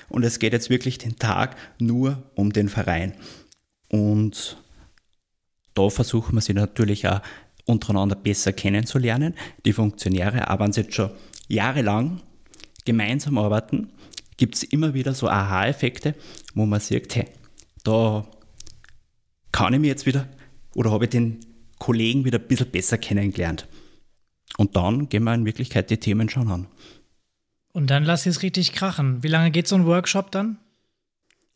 und 0.08 0.24
es 0.24 0.38
geht 0.38 0.52
jetzt 0.52 0.70
wirklich 0.70 0.98
den 0.98 1.18
Tag 1.18 1.56
nur 1.78 2.22
um 2.34 2.52
den 2.52 2.68
Verein. 2.68 3.14
Und 3.88 4.62
da 5.74 5.88
versuchen 5.88 6.34
wir 6.34 6.40
sie 6.40 6.54
natürlich 6.54 7.08
auch 7.08 7.20
untereinander 7.64 8.16
besser 8.16 8.52
kennenzulernen. 8.52 9.34
Die 9.64 9.72
Funktionäre 9.72 10.48
arbeiten 10.48 10.72
jetzt 10.74 10.94
schon 10.94 11.10
jahrelang 11.48 12.20
gemeinsam 12.84 13.38
arbeiten, 13.38 13.90
gibt 14.36 14.54
es 14.54 14.62
immer 14.62 14.94
wieder 14.94 15.14
so 15.14 15.28
Aha-Effekte, 15.28 16.14
wo 16.54 16.66
man 16.66 16.80
sagt, 16.80 17.16
hey, 17.16 17.26
da 17.84 18.26
kann 19.50 19.74
ich 19.74 19.80
mir 19.80 19.88
jetzt 19.88 20.06
wieder 20.06 20.28
oder 20.76 20.92
habe 20.92 21.04
ich 21.04 21.10
den 21.10 21.40
Kollegen 21.78 22.24
wieder 22.24 22.38
ein 22.38 22.46
bisschen 22.46 22.70
besser 22.70 22.98
kennengelernt. 22.98 23.66
Und 24.58 24.76
dann 24.76 25.08
gehen 25.08 25.24
wir 25.24 25.34
in 25.34 25.44
Wirklichkeit 25.44 25.90
die 25.90 25.96
Themen 25.96 26.28
schon 26.28 26.50
an. 26.50 26.66
Und 27.72 27.88
dann 27.88 28.04
lass 28.04 28.26
es 28.26 28.42
richtig 28.42 28.72
krachen. 28.72 29.22
Wie 29.22 29.28
lange 29.28 29.50
geht 29.50 29.68
so 29.68 29.74
ein 29.74 29.86
Workshop 29.86 30.30
dann? 30.30 30.58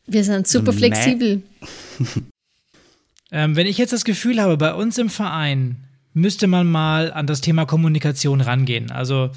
Wir 0.06 0.24
sind 0.24 0.48
super 0.48 0.72
flexibel. 0.72 1.42
ähm, 3.30 3.56
wenn 3.56 3.66
ich 3.66 3.78
jetzt 3.78 3.92
das 3.92 4.04
Gefühl 4.04 4.40
habe, 4.40 4.56
bei 4.56 4.74
uns 4.74 4.98
im 4.98 5.08
Verein 5.08 5.84
müsste 6.12 6.46
man 6.46 6.66
mal 6.66 7.12
an 7.12 7.26
das 7.26 7.40
Thema 7.40 7.64
Kommunikation 7.64 8.40
rangehen. 8.40 8.90
Also 8.90 9.30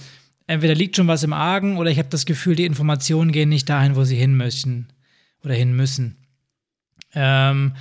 entweder 0.47 0.75
liegt 0.75 0.95
schon 0.95 1.07
was 1.07 1.23
im 1.23 1.33
Argen 1.33 1.77
oder 1.77 1.89
ich 1.89 1.99
habe 1.99 2.09
das 2.09 2.25
Gefühl, 2.25 2.55
die 2.55 2.65
Informationen 2.65 3.31
gehen 3.31 3.49
nicht 3.49 3.69
dahin, 3.69 3.95
wo 3.95 4.03
sie 4.03 4.15
hin 4.15 4.35
möchten 4.35 4.87
oder 5.43 5.53
hin 5.53 5.75
müssen. 5.75 6.17
Ähm, 7.13 7.73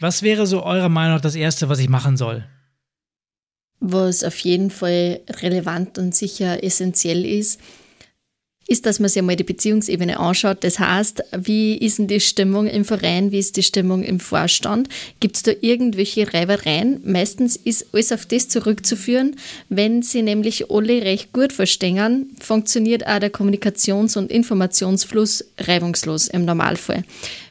was 0.00 0.22
wäre 0.22 0.46
so 0.46 0.62
eurer 0.64 0.88
Meinung 0.88 1.14
nach 1.14 1.20
das 1.20 1.36
Erste, 1.36 1.68
was 1.68 1.78
ich 1.78 1.88
machen 1.88 2.16
soll? 2.16 2.44
Was 3.80 4.24
auf 4.24 4.38
jeden 4.40 4.70
Fall 4.70 5.20
relevant 5.42 5.98
und 5.98 6.14
sicher 6.14 6.62
essentiell 6.62 7.24
ist, 7.24 7.60
ist, 8.70 8.86
dass 8.86 9.00
man 9.00 9.08
sich 9.08 9.18
einmal 9.18 9.34
die 9.34 9.42
Beziehungsebene 9.42 10.20
anschaut. 10.20 10.58
Das 10.62 10.78
heißt, 10.78 11.24
wie 11.36 11.76
ist 11.76 11.98
denn 11.98 12.06
die 12.06 12.20
Stimmung 12.20 12.68
im 12.68 12.84
Verein, 12.84 13.32
wie 13.32 13.40
ist 13.40 13.56
die 13.56 13.64
Stimmung 13.64 14.04
im 14.04 14.20
Vorstand? 14.20 14.88
Gibt 15.18 15.36
es 15.36 15.42
da 15.42 15.50
irgendwelche 15.60 16.32
Reibereien? 16.32 17.00
Meistens 17.04 17.56
ist 17.56 17.92
alles 17.92 18.12
auf 18.12 18.26
das 18.26 18.48
zurückzuführen, 18.48 19.34
wenn 19.70 20.02
sie 20.02 20.22
nämlich 20.22 20.70
alle 20.70 21.02
recht 21.02 21.32
gut 21.32 21.52
verstehen, 21.52 22.30
funktioniert 22.40 23.04
auch 23.08 23.18
der 23.18 23.32
Kommunikations- 23.32 24.16
und 24.16 24.30
Informationsfluss 24.30 25.44
reibungslos 25.58 26.28
im 26.28 26.44
Normalfall. 26.44 27.02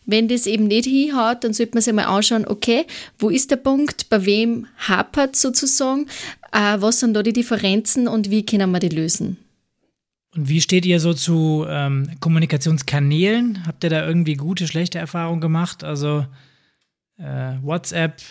Wenn 0.10 0.28
das 0.28 0.48
eben 0.48 0.68
nicht 0.68 0.86
hinhaut, 0.86 1.44
dann 1.44 1.54
sollte 1.54 1.74
man 1.76 1.82
sich 1.84 1.94
mal 1.94 2.06
anschauen, 2.06 2.46
okay, 2.48 2.86
wo 3.18 3.30
ist 3.30 3.52
der 3.52 3.58
Punkt, 3.58 4.10
bei 4.10 4.26
wem 4.26 4.68
hapert 4.78 5.36
sozusagen, 5.36 6.08
äh, 6.52 6.78
was 6.80 7.00
sind 7.00 7.14
da 7.14 7.24
die 7.24 7.34
Differenzen 7.34 8.08
und 8.08 8.30
wie 8.30 8.46
können 8.46 8.72
wir 8.72 8.80
die 8.80 8.90
lösen? 8.90 9.38
Und 10.36 10.48
wie 10.48 10.62
steht 10.62 10.86
ihr 10.86 11.00
so 11.00 11.14
zu 11.14 11.66
ähm, 11.68 12.12
Kommunikationskanälen? 12.20 13.66
Habt 13.66 13.84
ihr 13.84 13.90
da 13.90 14.06
irgendwie 14.06 14.36
gute, 14.36 14.68
schlechte 14.68 15.00
Erfahrungen 15.00 15.42
gemacht? 15.42 15.84
Also 15.84 16.26
äh, 17.18 17.54
WhatsApp, 17.62 18.22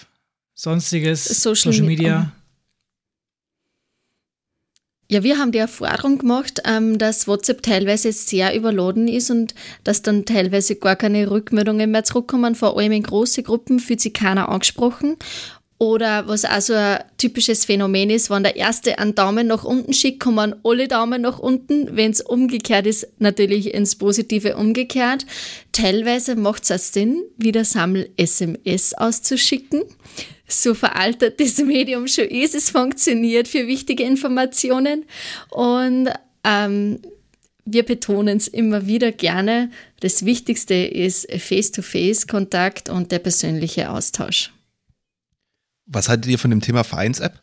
sonstiges, 0.54 1.24
Social, 1.24 1.72
Social 1.72 1.86
Media? 1.86 2.32
Ja, 5.10 5.22
wir 5.22 5.38
haben 5.38 5.52
die 5.52 5.58
Erfahrung 5.58 6.18
gemacht, 6.18 6.60
ähm, 6.66 6.98
dass 6.98 7.26
WhatsApp 7.26 7.62
teilweise 7.62 8.12
sehr 8.12 8.54
überladen 8.54 9.08
ist 9.08 9.30
und 9.30 9.54
dass 9.82 10.02
dann 10.02 10.26
teilweise 10.26 10.76
gar 10.76 10.96
keine 10.96 11.30
Rückmeldungen 11.30 11.90
mehr 11.90 12.04
zurückkommen. 12.04 12.54
Vor 12.54 12.76
allem 12.76 12.92
in 12.92 13.04
große 13.04 13.42
Gruppen 13.42 13.80
fühlt 13.80 14.02
sich 14.02 14.12
keiner 14.12 14.50
angesprochen. 14.50 15.16
Oder 15.78 16.28
was 16.28 16.44
auch 16.44 16.60
so 16.60 16.74
ein 16.74 17.04
typisches 17.16 17.64
Phänomen 17.64 18.10
ist, 18.10 18.28
wenn 18.28 18.42
der 18.42 18.56
Erste 18.56 18.98
einen 18.98 19.14
Daumen 19.14 19.46
nach 19.46 19.64
unten 19.64 19.94
schickt, 19.94 20.20
kommen 20.20 20.56
alle 20.62 20.88
Daumen 20.88 21.22
nach 21.22 21.38
unten. 21.38 21.96
Wenn 21.96 22.10
es 22.10 22.20
umgekehrt 22.20 22.86
ist, 22.86 23.06
natürlich 23.18 23.72
ins 23.72 23.96
Positive 23.96 24.56
umgekehrt. 24.56 25.24
Teilweise 25.72 26.36
macht 26.36 26.64
es 26.64 26.72
auch 26.72 26.78
Sinn, 26.78 27.22
wieder 27.38 27.64
Sammel-SMS 27.64 28.92
auszuschicken. 28.92 29.84
So 30.48 30.74
veraltet 30.74 31.40
das 31.40 31.58
Medium 31.58 32.08
schon 32.08 32.24
ist, 32.24 32.54
es 32.54 32.70
funktioniert 32.70 33.48
für 33.48 33.66
wichtige 33.66 34.02
Informationen. 34.02 35.04
Und 35.50 36.08
ähm, 36.42 37.00
wir 37.66 37.84
betonen 37.84 38.38
es 38.38 38.48
immer 38.48 38.86
wieder 38.86 39.12
gerne. 39.12 39.70
Das 40.00 40.24
Wichtigste 40.24 40.74
ist 40.74 41.30
Face-to-Face-Kontakt 41.30 42.88
und 42.88 43.12
der 43.12 43.18
persönliche 43.18 43.90
Austausch. 43.90 44.52
Was 45.84 46.08
haltet 46.08 46.30
ihr 46.30 46.38
von 46.38 46.50
dem 46.50 46.62
Thema 46.62 46.82
Vereins-App? 46.82 47.40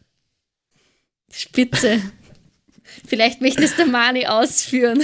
Spitze. 1.31 2.01
Vielleicht 3.07 3.41
möchtest 3.41 3.77
du 3.77 3.85
Mani 3.85 4.25
ausführen. 4.25 5.03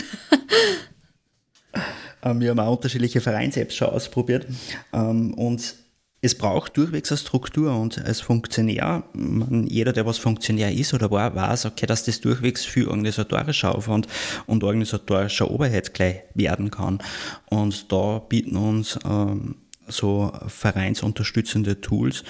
Ähm, 2.24 2.40
wir 2.40 2.52
haben 2.52 2.60
auch 2.60 2.76
unterschiedliche 2.76 3.22
Vereins-Apps 3.22 3.76
schon 3.76 3.90
ausprobiert. 3.90 4.46
Ähm, 4.94 5.34
und 5.34 5.76
es 6.24 6.36
braucht 6.36 6.78
durchwegs 6.78 7.12
eine 7.12 7.18
Struktur 7.18 7.76
und 7.76 7.98
als 7.98 8.22
Funktionär, 8.22 9.04
man, 9.14 9.66
jeder, 9.66 9.92
der 9.92 10.06
was 10.06 10.20
Funktionär 10.20 10.72
ist 10.72 10.94
oder 10.94 11.10
war, 11.10 11.36
weiß, 11.36 11.66
okay, 11.66 11.88
dass 11.88 12.06
das 12.06 12.22
durchwegs 12.22 12.64
viel 12.64 12.88
organisatorischer 12.88 13.74
Aufwand 13.74 14.08
und 14.46 14.64
organisatorischer 14.64 15.50
Oberheit 15.50 15.96
gleich 15.96 16.22
werden 16.36 16.70
kann. 16.70 17.00
Und 17.48 17.92
da 17.92 18.20
bieten 18.20 18.56
uns 18.56 19.00
ähm, 19.04 19.56
so 19.88 20.32
vereinsunterstützende 20.48 21.82
Tools, 21.82 22.24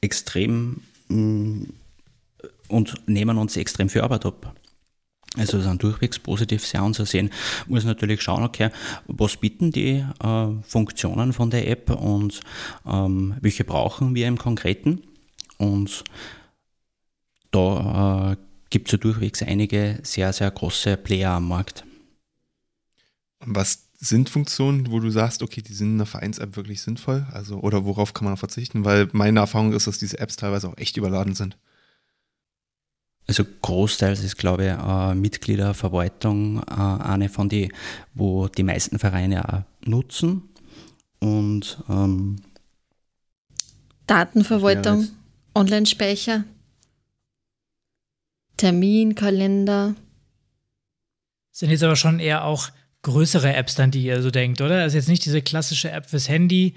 extrem 0.00 0.82
mm, 1.08 1.64
und 2.68 2.94
nehmen 3.06 3.36
uns 3.38 3.56
extrem 3.56 3.88
viel 3.88 4.02
Arbeit 4.02 4.26
ab. 4.26 4.54
Also 5.36 5.60
sind 5.60 5.82
durchwegs 5.82 6.18
positiv 6.18 6.64
sehr 6.64 6.82
anzusehen. 6.82 7.30
Muss 7.66 7.84
natürlich 7.84 8.22
schauen, 8.22 8.44
okay, 8.44 8.70
was 9.06 9.36
bieten 9.36 9.72
die 9.72 10.04
äh, 10.22 10.46
Funktionen 10.62 11.32
von 11.32 11.50
der 11.50 11.68
App 11.68 11.90
und 11.90 12.40
ähm, 12.86 13.34
welche 13.40 13.64
brauchen 13.64 14.14
wir 14.14 14.28
im 14.28 14.38
Konkreten. 14.38 15.02
Und 15.58 16.04
da 17.50 18.32
äh, 18.32 18.36
gibt 18.70 18.88
es 18.88 18.92
ja 18.92 18.98
durchwegs 18.98 19.42
einige 19.42 19.98
sehr, 20.02 20.32
sehr 20.32 20.50
große 20.50 20.96
Player 20.96 21.32
am 21.32 21.48
Markt. 21.48 21.84
Was 23.40 23.88
sind 23.98 24.30
Funktionen, 24.30 24.90
wo 24.90 25.00
du 25.00 25.10
sagst, 25.10 25.42
okay, 25.42 25.62
die 25.62 25.72
sind 25.72 25.88
in 25.88 25.94
einer 25.94 26.06
Vereins-App 26.06 26.56
wirklich 26.56 26.82
sinnvoll? 26.82 27.26
Also, 27.32 27.58
oder 27.58 27.84
worauf 27.84 28.12
kann 28.12 28.26
man 28.26 28.36
verzichten? 28.36 28.84
Weil 28.84 29.08
meine 29.12 29.40
Erfahrung 29.40 29.72
ist, 29.72 29.86
dass 29.86 29.98
diese 29.98 30.18
Apps 30.18 30.36
teilweise 30.36 30.68
auch 30.68 30.76
echt 30.76 30.96
überladen 30.96 31.34
sind. 31.34 31.56
Also 33.26 33.44
großteils 33.62 34.22
ist, 34.22 34.36
glaube 34.36 34.64
ich, 34.64 34.70
äh, 34.70 35.14
Mitgliederverwaltung 35.14 36.62
äh, 36.62 36.72
eine 36.72 37.28
von 37.28 37.48
die, 37.48 37.72
wo 38.12 38.48
die 38.48 38.62
meisten 38.62 38.98
Vereine 38.98 39.48
auch 39.48 39.88
nutzen. 39.88 40.42
Und 41.20 41.78
ähm, 41.88 42.36
Datenverwaltung, 44.06 45.08
Online-Speicher, 45.54 46.44
Terminkalender. 48.58 49.94
Sind 51.50 51.70
jetzt 51.70 51.82
aber 51.82 51.96
schon 51.96 52.18
eher 52.18 52.44
auch 52.44 52.68
größere 53.02 53.54
Apps 53.54 53.74
dann, 53.74 53.90
die 53.90 54.02
ihr 54.02 54.20
so 54.22 54.30
denkt, 54.30 54.60
oder? 54.60 54.82
Also 54.82 54.96
jetzt 54.96 55.08
nicht 55.08 55.24
diese 55.24 55.40
klassische 55.40 55.90
App 55.90 56.10
fürs 56.10 56.28
Handy, 56.28 56.74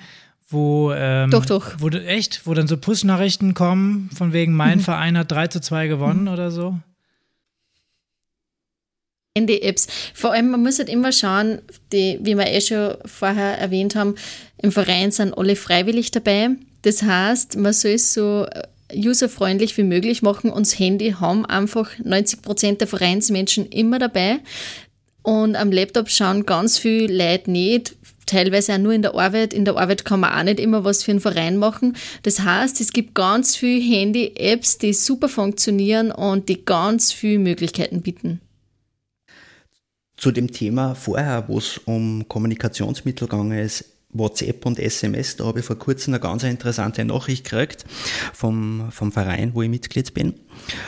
wo 0.49 0.93
ähm, 0.93 1.29
doch, 1.29 1.45
doch. 1.45 1.75
Wo, 1.79 1.89
echt, 1.89 2.45
wo 2.45 2.53
dann 2.53 2.67
so 2.67 2.77
Push-Nachrichten 2.77 3.53
kommen, 3.53 4.09
von 4.15 4.31
wegen 4.31 4.53
mein 4.53 4.77
mhm. 4.77 4.83
Verein 4.83 5.17
hat 5.17 5.31
3 5.31 5.47
zu 5.47 5.61
2 5.61 5.87
gewonnen 5.87 6.23
mhm. 6.23 6.27
oder 6.29 6.51
so? 6.51 6.79
Handy-Apps. 9.37 9.87
Vor 10.13 10.33
allem, 10.33 10.49
man 10.49 10.63
muss 10.63 10.79
halt 10.79 10.89
immer 10.89 11.11
schauen, 11.11 11.59
die, 11.91 12.19
wie 12.21 12.35
wir 12.35 12.47
eh 12.47 12.61
schon 12.61 12.95
vorher 13.05 13.57
erwähnt 13.59 13.95
haben, 13.95 14.15
im 14.57 14.71
Verein 14.71 15.11
sind 15.11 15.37
alle 15.37 15.55
freiwillig 15.55 16.11
dabei. 16.11 16.49
Das 16.81 17.03
heißt, 17.03 17.57
man 17.57 17.73
soll 17.73 17.91
es 17.91 18.13
so 18.13 18.45
äh, 18.49 18.63
userfreundlich 18.95 19.77
wie 19.77 19.83
möglich 19.83 20.21
machen 20.21 20.49
und 20.49 20.65
das 20.65 20.79
Handy 20.79 21.11
haben 21.19 21.45
einfach 21.45 21.91
90 22.03 22.41
Prozent 22.41 22.81
der 22.81 22.87
Vereinsmenschen 22.87 23.67
immer 23.67 23.99
dabei. 23.99 24.39
Und 25.21 25.55
am 25.55 25.71
Laptop 25.71 26.09
schauen 26.09 26.45
ganz 26.45 26.77
viele 26.77 27.13
Leute 27.13 27.51
nicht, 27.51 27.95
teilweise 28.27 28.73
auch 28.73 28.77
nur 28.77 28.93
in 28.93 29.01
der 29.01 29.15
Arbeit. 29.15 29.53
In 29.53 29.65
der 29.65 29.77
Arbeit 29.77 30.05
kann 30.05 30.19
man 30.19 30.33
auch 30.33 30.43
nicht 30.43 30.59
immer 30.59 30.83
was 30.83 31.03
für 31.03 31.11
einen 31.11 31.19
Verein 31.19 31.57
machen. 31.57 31.97
Das 32.23 32.41
heißt, 32.41 32.79
es 32.79 32.93
gibt 32.93 33.15
ganz 33.15 33.55
viele 33.55 33.81
Handy-Apps, 33.81 34.77
die 34.77 34.93
super 34.93 35.29
funktionieren 35.29 36.11
und 36.11 36.49
die 36.49 36.63
ganz 36.63 37.11
viele 37.11 37.39
Möglichkeiten 37.39 38.01
bieten. 38.01 38.41
Zu 40.17 40.31
dem 40.31 40.51
Thema 40.51 40.95
vorher, 40.95 41.45
wo 41.47 41.57
es 41.57 41.79
um 41.85 42.27
Kommunikationsmittel 42.27 43.27
gegangen 43.27 43.57
ist, 43.57 43.85
WhatsApp 44.09 44.65
und 44.65 44.79
SMS, 44.79 45.35
da 45.35 45.45
habe 45.45 45.59
ich 45.59 45.65
vor 45.65 45.77
kurzem 45.77 46.13
eine 46.13 46.21
ganz 46.21 46.43
interessante 46.43 47.03
Nachricht 47.05 47.43
gekriegt 47.43 47.85
vom, 48.33 48.89
vom 48.91 49.11
Verein, 49.11 49.53
wo 49.53 49.61
ich 49.61 49.69
Mitglied 49.69 50.13
bin. 50.13 50.33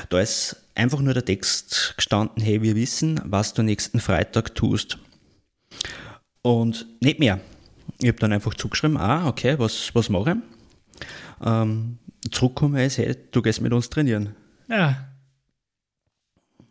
Da 0.10 0.20
ist 0.20 0.56
einfach 0.74 1.02
nur 1.02 1.14
der 1.14 1.26
Text 1.26 1.94
gestanden, 1.98 2.42
hey, 2.42 2.62
wir 2.62 2.76
wissen, 2.76 3.20
was 3.26 3.54
du 3.54 3.62
nächsten 3.62 4.00
Freitag 4.00 4.56
tust. 4.56 4.98
Und 6.42 6.86
nicht 7.02 7.20
mehr. 7.20 7.40
Ich 8.02 8.08
habe 8.08 8.20
dann 8.20 8.32
einfach 8.32 8.54
zugeschrieben, 8.54 8.96
ah, 8.98 9.28
okay, 9.28 9.60
was, 9.60 9.94
was 9.94 10.08
mache 10.10 10.32
ich? 10.32 10.38
Ähm, 11.46 11.98
zurückkommen 12.32 12.78
ist, 12.78 12.98
hey, 12.98 13.16
du 13.32 13.42
gehst 13.42 13.60
mit 13.62 13.74
uns 13.74 13.90
trainieren. 13.90 14.36
Ja. 14.70 15.10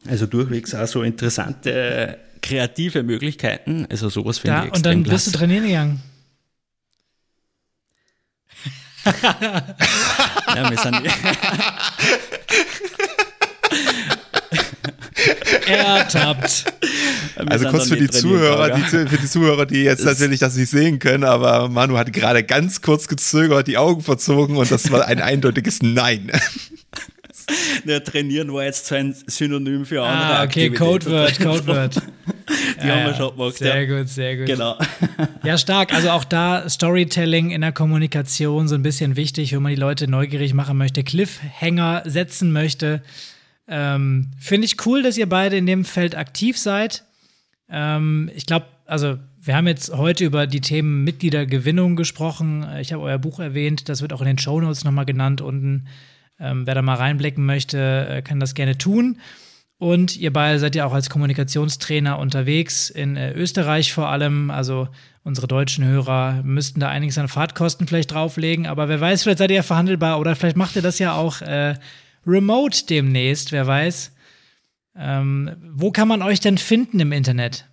Also 0.07 0.27
durchwegs 0.27 0.75
auch 0.75 0.87
so 0.87 1.03
interessante 1.03 2.19
kreative 2.41 3.03
Möglichkeiten. 3.03 3.87
Also 3.91 4.09
sowas 4.09 4.39
finde 4.39 4.57
ja, 4.57 4.63
ich 4.63 4.69
extrem 4.69 4.79
Und 4.79 4.87
dann 4.87 5.03
bist 5.03 5.25
klasse. 5.25 5.33
du 5.33 5.39
trainieren 5.39 5.67
gegangen. 5.67 6.03
ja, 9.05 10.71
wir 10.71 10.79
sind. 10.79 10.97
Ertappt. 15.67 16.65
Also 17.37 17.69
kurz 17.69 17.89
für 17.89 17.97
die 17.97 18.09
Zuhörer, 18.09 18.71
die, 18.71 18.83
für 18.83 19.05
die 19.05 19.27
Zuhörer, 19.27 19.67
die 19.67 19.83
jetzt 19.83 20.05
natürlich 20.05 20.41
das 20.41 20.57
nicht 20.57 20.71
sehen 20.71 20.99
können, 20.99 21.25
aber 21.25 21.69
Manu 21.69 21.97
hat 21.97 22.13
gerade 22.13 22.43
ganz 22.43 22.83
kurz 22.83 23.09
gezögert, 23.09 23.67
die 23.67 23.79
Augen 23.79 24.03
verzogen 24.03 24.57
und 24.57 24.71
das 24.71 24.91
war 24.91 25.07
ein 25.07 25.21
eindeutiges 25.21 25.83
Nein. 25.83 26.31
Ja, 27.87 28.01
trainieren 28.01 28.53
war 28.53 28.65
jetzt 28.65 28.87
so 28.87 28.95
ein 28.95 29.15
Synonym 29.27 29.87
für 29.87 30.03
andere 30.03 30.39
Ah, 30.39 30.45
okay, 30.45 30.71
Codeword, 30.71 31.41
Codeword. 31.41 31.97
Die 32.83 32.87
ja, 32.87 32.95
haben 32.95 33.07
wir 33.07 33.15
schon 33.15 33.37
gemacht. 33.37 33.57
Sehr 33.57 33.83
ja. 33.83 33.99
gut, 33.99 34.09
sehr 34.09 34.37
gut. 34.37 34.47
Genau. 34.47 34.77
Ja, 35.45 35.59
stark. 35.59 35.95
Also 35.95 36.11
auch 36.11 36.25
da 36.25 36.69
Storytelling 36.69 37.51
in 37.51 37.63
der 37.63 37.73
Kommunikation 37.73 38.69
so 38.69 38.75
ein 38.75 38.83
bisschen 38.83 39.17
wichtig, 39.17 39.55
wenn 39.55 39.63
man 39.63 39.75
die 39.75 39.81
Leute 39.81 40.09
neugierig 40.09 40.55
machen 40.55 40.77
möchte, 40.77 41.05
Cliffhanger 41.05 42.03
setzen 42.05 42.53
möchte. 42.53 43.03
Ähm, 43.69 44.31
Finde 44.39 44.65
ich 44.65 44.85
cool, 44.87 45.03
dass 45.03 45.19
ihr 45.19 45.29
beide 45.29 45.57
in 45.57 45.67
dem 45.67 45.85
Feld 45.85 46.17
aktiv 46.17 46.59
seid. 46.59 47.05
Ähm, 47.69 48.31
ich 48.35 48.47
glaube, 48.47 48.67
also 48.87 49.19
wir 49.41 49.57
haben 49.57 49.67
jetzt 49.67 49.93
heute 49.95 50.25
über 50.25 50.47
die 50.47 50.61
Themen 50.61 51.05
Mitgliedergewinnung 51.05 51.97
gesprochen. 51.97 52.67
Ich 52.81 52.93
habe 52.93 53.03
euer 53.03 53.19
Buch 53.19 53.41
erwähnt, 53.41 53.89
das 53.89 54.03
wird 54.03 54.13
auch 54.13 54.21
in 54.21 54.27
den 54.27 54.39
Shownotes 54.39 54.85
nochmal 54.85 55.05
genannt 55.05 55.41
unten. 55.41 55.87
Ähm, 56.41 56.67
wer 56.67 56.75
da 56.75 56.83
mal 56.83 56.95
reinblicken 56.95 57.45
möchte, 57.45 58.07
äh, 58.09 58.23
kann 58.23 58.41
das 58.41 58.55
gerne 58.55 58.79
tun. 58.79 59.19
Und 59.79 60.17
ihr 60.17 60.33
beide 60.33 60.59
seid 60.59 60.75
ja 60.75 60.87
auch 60.87 60.93
als 60.93 61.09
Kommunikationstrainer 61.09 62.19
unterwegs, 62.19 62.91
in 62.91 63.17
äh, 63.17 63.33
Österreich 63.33 63.93
vor 63.93 64.09
allem. 64.09 64.51
Also 64.51 64.89
unsere 65.23 65.47
deutschen 65.47 65.85
Hörer 65.85 66.43
müssten 66.43 66.81
da 66.81 66.89
einiges 66.89 67.19
an 67.19 67.29
Fahrtkosten 67.29 67.87
vielleicht 67.87 68.13
drauflegen. 68.13 68.67
Aber 68.67 68.89
wer 68.89 69.01
weiß, 69.01 69.23
vielleicht 69.23 69.39
seid 69.39 69.51
ihr 69.51 69.57
ja 69.57 69.63
verhandelbar 69.63 70.19
oder 70.19 70.35
vielleicht 70.35 70.57
macht 70.57 70.75
ihr 70.75 70.83
das 70.83 70.99
ja 70.99 71.15
auch 71.15 71.43
äh, 71.43 71.75
remote 72.27 72.87
demnächst, 72.87 73.53
wer 73.53 73.67
weiß. 73.67 74.13
Ähm, 74.97 75.57
wo 75.75 75.91
kann 75.91 76.09
man 76.09 76.23
euch 76.23 76.41
denn 76.41 76.59
finden 76.59 77.01
im 77.01 77.13
Internet? 77.13 77.67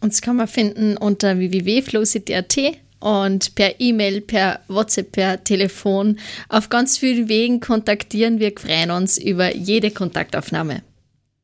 Uns 0.00 0.22
kann 0.22 0.36
man 0.36 0.48
finden 0.48 0.96
unter 0.96 1.38
www.flowcity.at 1.38 2.58
und 3.00 3.54
per 3.54 3.80
E-Mail, 3.80 4.22
per 4.22 4.60
WhatsApp, 4.68 5.12
per 5.12 5.44
Telefon. 5.44 6.18
Auf 6.48 6.70
ganz 6.70 6.96
vielen 6.96 7.28
Wegen 7.28 7.60
kontaktieren 7.60 8.40
wir, 8.40 8.52
freuen 8.56 8.90
uns 8.90 9.18
über 9.18 9.54
jede 9.54 9.90
Kontaktaufnahme. 9.90 10.82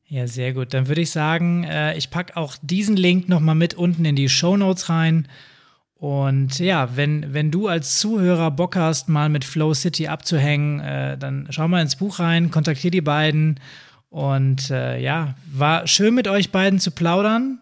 Ja, 0.06 0.26
sehr 0.26 0.54
gut. 0.54 0.74
Dann 0.74 0.88
würde 0.88 1.02
ich 1.02 1.10
sagen, 1.10 1.64
äh, 1.64 1.96
ich 1.96 2.10
packe 2.10 2.36
auch 2.36 2.56
diesen 2.62 2.96
Link 2.96 3.28
nochmal 3.28 3.54
mit 3.54 3.74
unten 3.74 4.04
in 4.04 4.16
die 4.16 4.28
Show 4.28 4.56
Notes 4.56 4.88
rein. 4.88 5.28
Und 6.00 6.58
ja, 6.58 6.96
wenn, 6.96 7.34
wenn 7.34 7.50
du 7.50 7.68
als 7.68 7.98
Zuhörer 7.98 8.50
Bock 8.50 8.74
hast, 8.74 9.10
mal 9.10 9.28
mit 9.28 9.44
Flow 9.44 9.74
City 9.74 10.08
abzuhängen, 10.08 10.80
äh, 10.80 11.18
dann 11.18 11.46
schau 11.50 11.68
mal 11.68 11.82
ins 11.82 11.96
Buch 11.96 12.20
rein, 12.20 12.50
kontaktier 12.50 12.90
die 12.90 13.02
beiden. 13.02 13.60
Und 14.08 14.70
äh, 14.70 14.98
ja, 14.98 15.34
war 15.52 15.86
schön 15.86 16.14
mit 16.14 16.26
euch 16.26 16.50
beiden 16.50 16.80
zu 16.80 16.90
plaudern. 16.90 17.60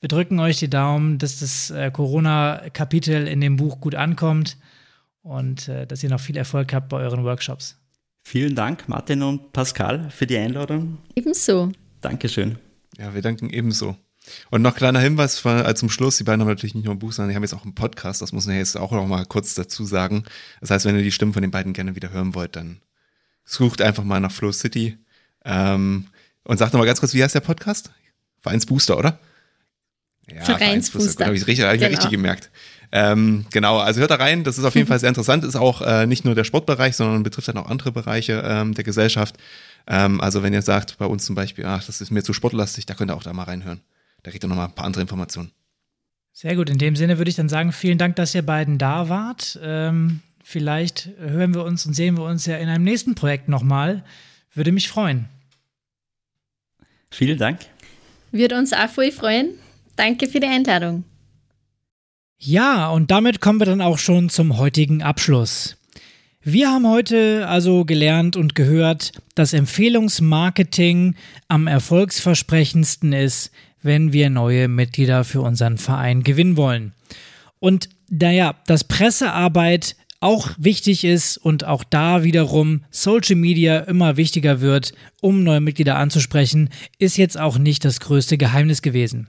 Wir 0.00 0.08
drücken 0.08 0.40
euch 0.40 0.58
die 0.58 0.70
Daumen, 0.70 1.18
dass 1.18 1.40
das 1.40 1.70
äh, 1.70 1.90
Corona-Kapitel 1.90 3.28
in 3.28 3.42
dem 3.42 3.56
Buch 3.56 3.82
gut 3.82 3.94
ankommt 3.94 4.56
und 5.20 5.68
äh, 5.68 5.86
dass 5.86 6.02
ihr 6.02 6.08
noch 6.08 6.20
viel 6.20 6.38
Erfolg 6.38 6.72
habt 6.72 6.88
bei 6.88 6.96
euren 6.96 7.22
Workshops. 7.22 7.76
Vielen 8.24 8.54
Dank, 8.54 8.88
Martin 8.88 9.22
und 9.22 9.52
Pascal, 9.52 10.08
für 10.08 10.26
die 10.26 10.38
Einladung. 10.38 10.96
Ebenso. 11.14 11.70
Dankeschön. 12.00 12.56
Ja, 12.96 13.14
wir 13.14 13.20
danken 13.20 13.50
ebenso. 13.50 13.94
Und 14.50 14.62
noch 14.62 14.74
kleiner 14.74 15.00
Hinweis 15.00 15.44
äh, 15.44 15.74
zum 15.74 15.90
Schluss, 15.90 16.16
die 16.18 16.24
beiden 16.24 16.40
haben 16.40 16.48
natürlich 16.48 16.74
nicht 16.74 16.84
nur 16.84 16.94
ein 16.94 16.98
Buch, 16.98 17.12
sondern 17.12 17.30
die 17.30 17.36
haben 17.36 17.42
jetzt 17.42 17.54
auch 17.54 17.64
einen 17.64 17.74
Podcast, 17.74 18.22
das 18.22 18.32
muss 18.32 18.46
man 18.46 18.56
jetzt 18.56 18.76
auch 18.76 18.92
noch 18.92 19.06
mal 19.06 19.24
kurz 19.26 19.54
dazu 19.54 19.84
sagen. 19.84 20.24
Das 20.60 20.70
heißt, 20.70 20.84
wenn 20.84 20.96
ihr 20.96 21.02
die 21.02 21.12
Stimmen 21.12 21.32
von 21.32 21.42
den 21.42 21.50
beiden 21.50 21.72
gerne 21.72 21.94
wieder 21.96 22.10
hören 22.10 22.34
wollt, 22.34 22.56
dann 22.56 22.80
sucht 23.44 23.82
einfach 23.82 24.04
mal 24.04 24.20
nach 24.20 24.32
Flow 24.32 24.52
City. 24.52 24.98
Ähm, 25.44 26.06
und 26.44 26.58
sagt 26.58 26.72
nochmal 26.72 26.86
ganz 26.86 27.00
kurz, 27.00 27.14
wie 27.14 27.22
heißt 27.22 27.34
der 27.34 27.40
Podcast? 27.40 27.90
Vereinsbooster, 28.40 28.98
oder? 28.98 29.18
Ja. 30.30 30.44
Vereinsbooster. 30.44 31.26
Habe 31.26 31.36
ich 31.36 31.46
richtig, 31.46 31.64
hab 31.64 31.74
ich 31.74 31.80
genau. 31.80 31.90
richtig 31.90 32.10
gemerkt. 32.10 32.50
Ähm, 32.90 33.44
genau, 33.52 33.78
also 33.78 34.00
hört 34.00 34.10
da 34.10 34.14
rein, 34.14 34.44
das 34.44 34.56
ist 34.56 34.64
auf 34.64 34.74
jeden 34.74 34.86
Fall 34.86 34.98
sehr 34.98 35.10
interessant, 35.10 35.44
ist 35.44 35.56
auch 35.56 35.82
äh, 35.82 36.06
nicht 36.06 36.24
nur 36.24 36.34
der 36.34 36.44
Sportbereich, 36.44 36.96
sondern 36.96 37.22
betrifft 37.22 37.48
dann 37.48 37.58
auch 37.58 37.68
andere 37.68 37.92
Bereiche 37.92 38.42
ähm, 38.46 38.72
der 38.72 38.84
Gesellschaft. 38.84 39.36
Ähm, 39.86 40.20
also 40.22 40.42
wenn 40.42 40.54
ihr 40.54 40.62
sagt, 40.62 40.96
bei 40.96 41.04
uns 41.04 41.26
zum 41.26 41.34
Beispiel, 41.34 41.66
ach, 41.66 41.84
das 41.84 42.00
ist 42.00 42.10
mir 42.10 42.22
zu 42.22 42.32
sportlastig, 42.32 42.86
da 42.86 42.94
könnt 42.94 43.10
ihr 43.10 43.14
auch 43.14 43.22
da 43.22 43.32
mal 43.34 43.44
reinhören. 43.44 43.80
Da 44.28 44.32
kriegt 44.32 44.44
ihr 44.44 44.48
nochmal 44.48 44.66
ein 44.66 44.74
paar 44.74 44.84
andere 44.84 45.00
Informationen. 45.00 45.52
Sehr 46.34 46.54
gut, 46.54 46.68
in 46.68 46.76
dem 46.76 46.96
Sinne 46.96 47.16
würde 47.16 47.30
ich 47.30 47.36
dann 47.36 47.48
sagen, 47.48 47.72
vielen 47.72 47.96
Dank, 47.96 48.16
dass 48.16 48.34
ihr 48.34 48.42
beiden 48.44 48.76
da 48.76 49.08
wart. 49.08 49.58
Ähm, 49.62 50.20
vielleicht 50.44 51.08
hören 51.18 51.54
wir 51.54 51.64
uns 51.64 51.86
und 51.86 51.94
sehen 51.94 52.18
wir 52.18 52.24
uns 52.24 52.44
ja 52.44 52.58
in 52.58 52.68
einem 52.68 52.84
nächsten 52.84 53.14
Projekt 53.14 53.48
nochmal. 53.48 54.04
Würde 54.52 54.70
mich 54.70 54.88
freuen. 54.88 55.30
Vielen 57.10 57.38
Dank. 57.38 57.60
Würde 58.30 58.58
uns 58.58 58.74
auch 58.74 58.90
voll 58.90 59.12
freuen. 59.12 59.54
Danke 59.96 60.28
für 60.28 60.40
die 60.40 60.46
Einladung. 60.46 61.04
Ja, 62.36 62.90
und 62.90 63.10
damit 63.10 63.40
kommen 63.40 63.60
wir 63.60 63.64
dann 63.64 63.80
auch 63.80 63.96
schon 63.96 64.28
zum 64.28 64.58
heutigen 64.58 65.02
Abschluss. 65.02 65.78
Wir 66.42 66.70
haben 66.70 66.86
heute 66.86 67.48
also 67.48 67.86
gelernt 67.86 68.36
und 68.36 68.54
gehört, 68.54 69.12
dass 69.34 69.54
Empfehlungsmarketing 69.54 71.14
am 71.48 71.66
erfolgsversprechendsten 71.66 73.14
ist, 73.14 73.52
wenn 73.82 74.12
wir 74.12 74.30
neue 74.30 74.68
Mitglieder 74.68 75.24
für 75.24 75.40
unseren 75.40 75.78
Verein 75.78 76.22
gewinnen 76.22 76.56
wollen. 76.56 76.92
Und 77.58 77.88
naja, 78.10 78.54
dass 78.66 78.84
Pressearbeit 78.84 79.96
auch 80.20 80.50
wichtig 80.58 81.04
ist 81.04 81.36
und 81.36 81.64
auch 81.64 81.84
da 81.84 82.24
wiederum 82.24 82.82
Social 82.90 83.36
Media 83.36 83.78
immer 83.80 84.16
wichtiger 84.16 84.60
wird, 84.60 84.92
um 85.20 85.44
neue 85.44 85.60
Mitglieder 85.60 85.96
anzusprechen, 85.96 86.70
ist 86.98 87.16
jetzt 87.16 87.38
auch 87.38 87.58
nicht 87.58 87.84
das 87.84 88.00
größte 88.00 88.36
Geheimnis 88.36 88.82
gewesen. 88.82 89.28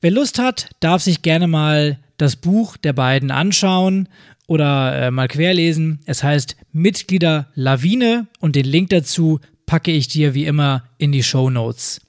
Wer 0.00 0.12
Lust 0.12 0.38
hat, 0.38 0.70
darf 0.80 1.02
sich 1.02 1.22
gerne 1.22 1.46
mal 1.46 1.98
das 2.16 2.36
Buch 2.36 2.76
der 2.76 2.92
beiden 2.92 3.30
anschauen 3.30 4.08
oder 4.46 5.06
äh, 5.06 5.10
mal 5.10 5.28
querlesen. 5.28 6.00
Es 6.06 6.22
heißt 6.22 6.56
Mitglieder 6.72 7.48
Lawine 7.54 8.26
und 8.38 8.56
den 8.56 8.66
Link 8.66 8.90
dazu 8.90 9.40
packe 9.66 9.90
ich 9.90 10.08
dir 10.08 10.34
wie 10.34 10.44
immer 10.44 10.84
in 10.98 11.12
die 11.12 11.22
Show 11.22 11.50
Notes. 11.50 12.00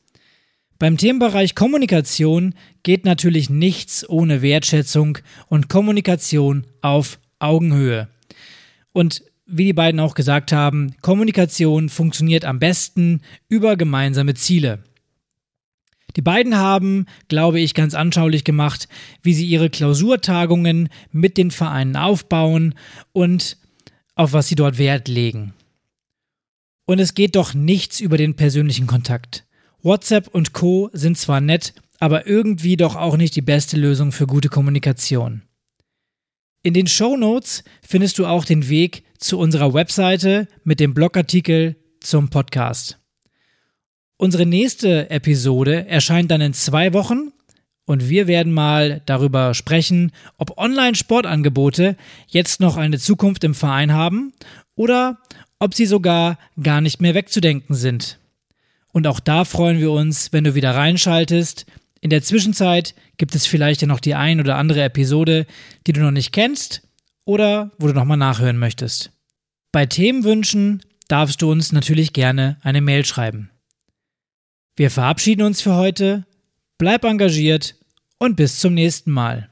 Beim 0.84 0.98
Themenbereich 0.98 1.56
Kommunikation 1.56 2.56
geht 2.84 3.06
natürlich 3.06 3.50
nichts 3.50 4.06
ohne 4.10 4.42
Wertschätzung 4.42 5.18
und 5.48 5.70
Kommunikation 5.70 6.68
auf 6.82 7.22
Augenhöhe. 7.40 8.10
Und 8.92 9.24
wie 9.46 9.64
die 9.64 9.72
beiden 9.72 10.02
auch 10.02 10.14
gesagt 10.14 10.52
haben, 10.52 10.94
Kommunikation 11.00 11.88
funktioniert 11.88 12.44
am 12.44 12.60
besten 12.60 13.22
über 13.48 13.78
gemeinsame 13.78 14.34
Ziele. 14.34 14.84
Die 16.18 16.22
beiden 16.22 16.58
haben, 16.58 17.06
glaube 17.30 17.62
ich, 17.62 17.76
ganz 17.76 17.94
anschaulich 17.94 18.44
gemacht, 18.44 18.90
wie 19.22 19.34
sie 19.34 19.46
ihre 19.46 19.70
Klausurtagungen 19.70 20.90
mit 21.14 21.38
den 21.38 21.52
Vereinen 21.52 21.96
aufbauen 21.96 22.76
und 23.14 23.56
auf 24.16 24.34
was 24.34 24.50
sie 24.50 24.56
dort 24.56 24.78
Wert 24.78 25.08
legen. 25.08 25.54
Und 26.84 27.00
es 27.00 27.14
geht 27.14 27.38
doch 27.38 27.54
nichts 27.54 28.02
über 28.02 28.18
den 28.18 28.36
persönlichen 28.36 28.86
Kontakt. 28.86 29.46
WhatsApp 29.84 30.30
und 30.30 30.54
Co 30.54 30.90
sind 30.94 31.18
zwar 31.18 31.42
nett, 31.42 31.74
aber 32.00 32.26
irgendwie 32.26 32.78
doch 32.78 32.96
auch 32.96 33.18
nicht 33.18 33.36
die 33.36 33.42
beste 33.42 33.76
Lösung 33.76 34.14
für 34.14 34.28
gute 34.28 34.48
Kommunikation. 34.48 35.42
In 36.64 36.74
den 36.74 36.88
Show 36.88 37.18
Notes 37.18 37.66
findest 37.86 38.18
du 38.18 38.26
auch 38.26 38.46
den 38.46 38.70
Weg 38.70 39.04
zu 39.18 39.38
unserer 39.38 39.74
Webseite 39.74 40.48
mit 40.64 40.80
dem 40.80 40.94
Blogartikel 40.94 41.76
zum 42.00 42.30
Podcast. 42.30 42.98
Unsere 44.16 44.46
nächste 44.46 45.10
Episode 45.10 45.86
erscheint 45.88 46.32
dann 46.32 46.40
in 46.40 46.54
zwei 46.54 46.94
Wochen 46.94 47.34
und 47.86 48.08
wir 48.08 48.28
werden 48.28 48.54
mal 48.54 49.02
darüber 49.06 49.54
sprechen, 49.54 50.14
ob 50.38 50.58
Online-Sportangebote 50.58 51.98
jetzt 52.28 52.62
noch 52.62 52.78
eine 52.78 53.00
Zukunft 53.00 53.44
im 53.44 53.54
Verein 53.54 53.92
haben 53.92 54.32
oder 54.76 55.20
ob 55.60 55.74
sie 55.74 55.86
sogar 55.86 56.40
gar 56.62 56.80
nicht 56.80 57.02
mehr 57.02 57.16
wegzudenken 57.16 57.76
sind. 57.76 58.18
Und 58.94 59.08
auch 59.08 59.20
da 59.20 59.44
freuen 59.44 59.80
wir 59.80 59.92
uns, 59.92 60.32
wenn 60.32 60.46
du 60.46 60.56
wieder 60.56 60.74
reinschaltest. 60.74 61.66
In 62.00 62.10
der 62.10 62.22
Zwischenzeit 62.22 62.96
gibt 63.18 63.36
es 63.36 63.46
vielleicht 63.46 63.82
ja 63.82 63.88
noch 63.88 64.00
die 64.00 64.16
ein 64.16 64.40
oder 64.40 64.56
andere 64.56 64.84
Episode, 64.84 65.46
die 65.86 65.94
du 65.94 66.02
noch 66.02 66.12
nicht 66.12 66.32
kennst 66.32 66.88
oder 67.26 67.72
wo 67.80 67.88
du 67.88 67.94
nochmal 67.94 68.18
nachhören 68.18 68.58
möchtest. 68.58 69.12
Bei 69.72 69.88
Themenwünschen 69.88 70.84
darfst 71.08 71.42
du 71.42 71.52
uns 71.52 71.72
natürlich 71.72 72.14
gerne 72.14 72.58
eine 72.62 72.82
Mail 72.82 73.04
schreiben. 73.04 73.50
Wir 74.76 74.92
verabschieden 74.92 75.42
uns 75.42 75.62
für 75.62 75.76
heute, 75.76 76.26
bleib 76.78 77.04
engagiert 77.04 77.76
und 78.20 78.36
bis 78.36 78.60
zum 78.60 78.76
nächsten 78.76 79.12
Mal. 79.12 79.50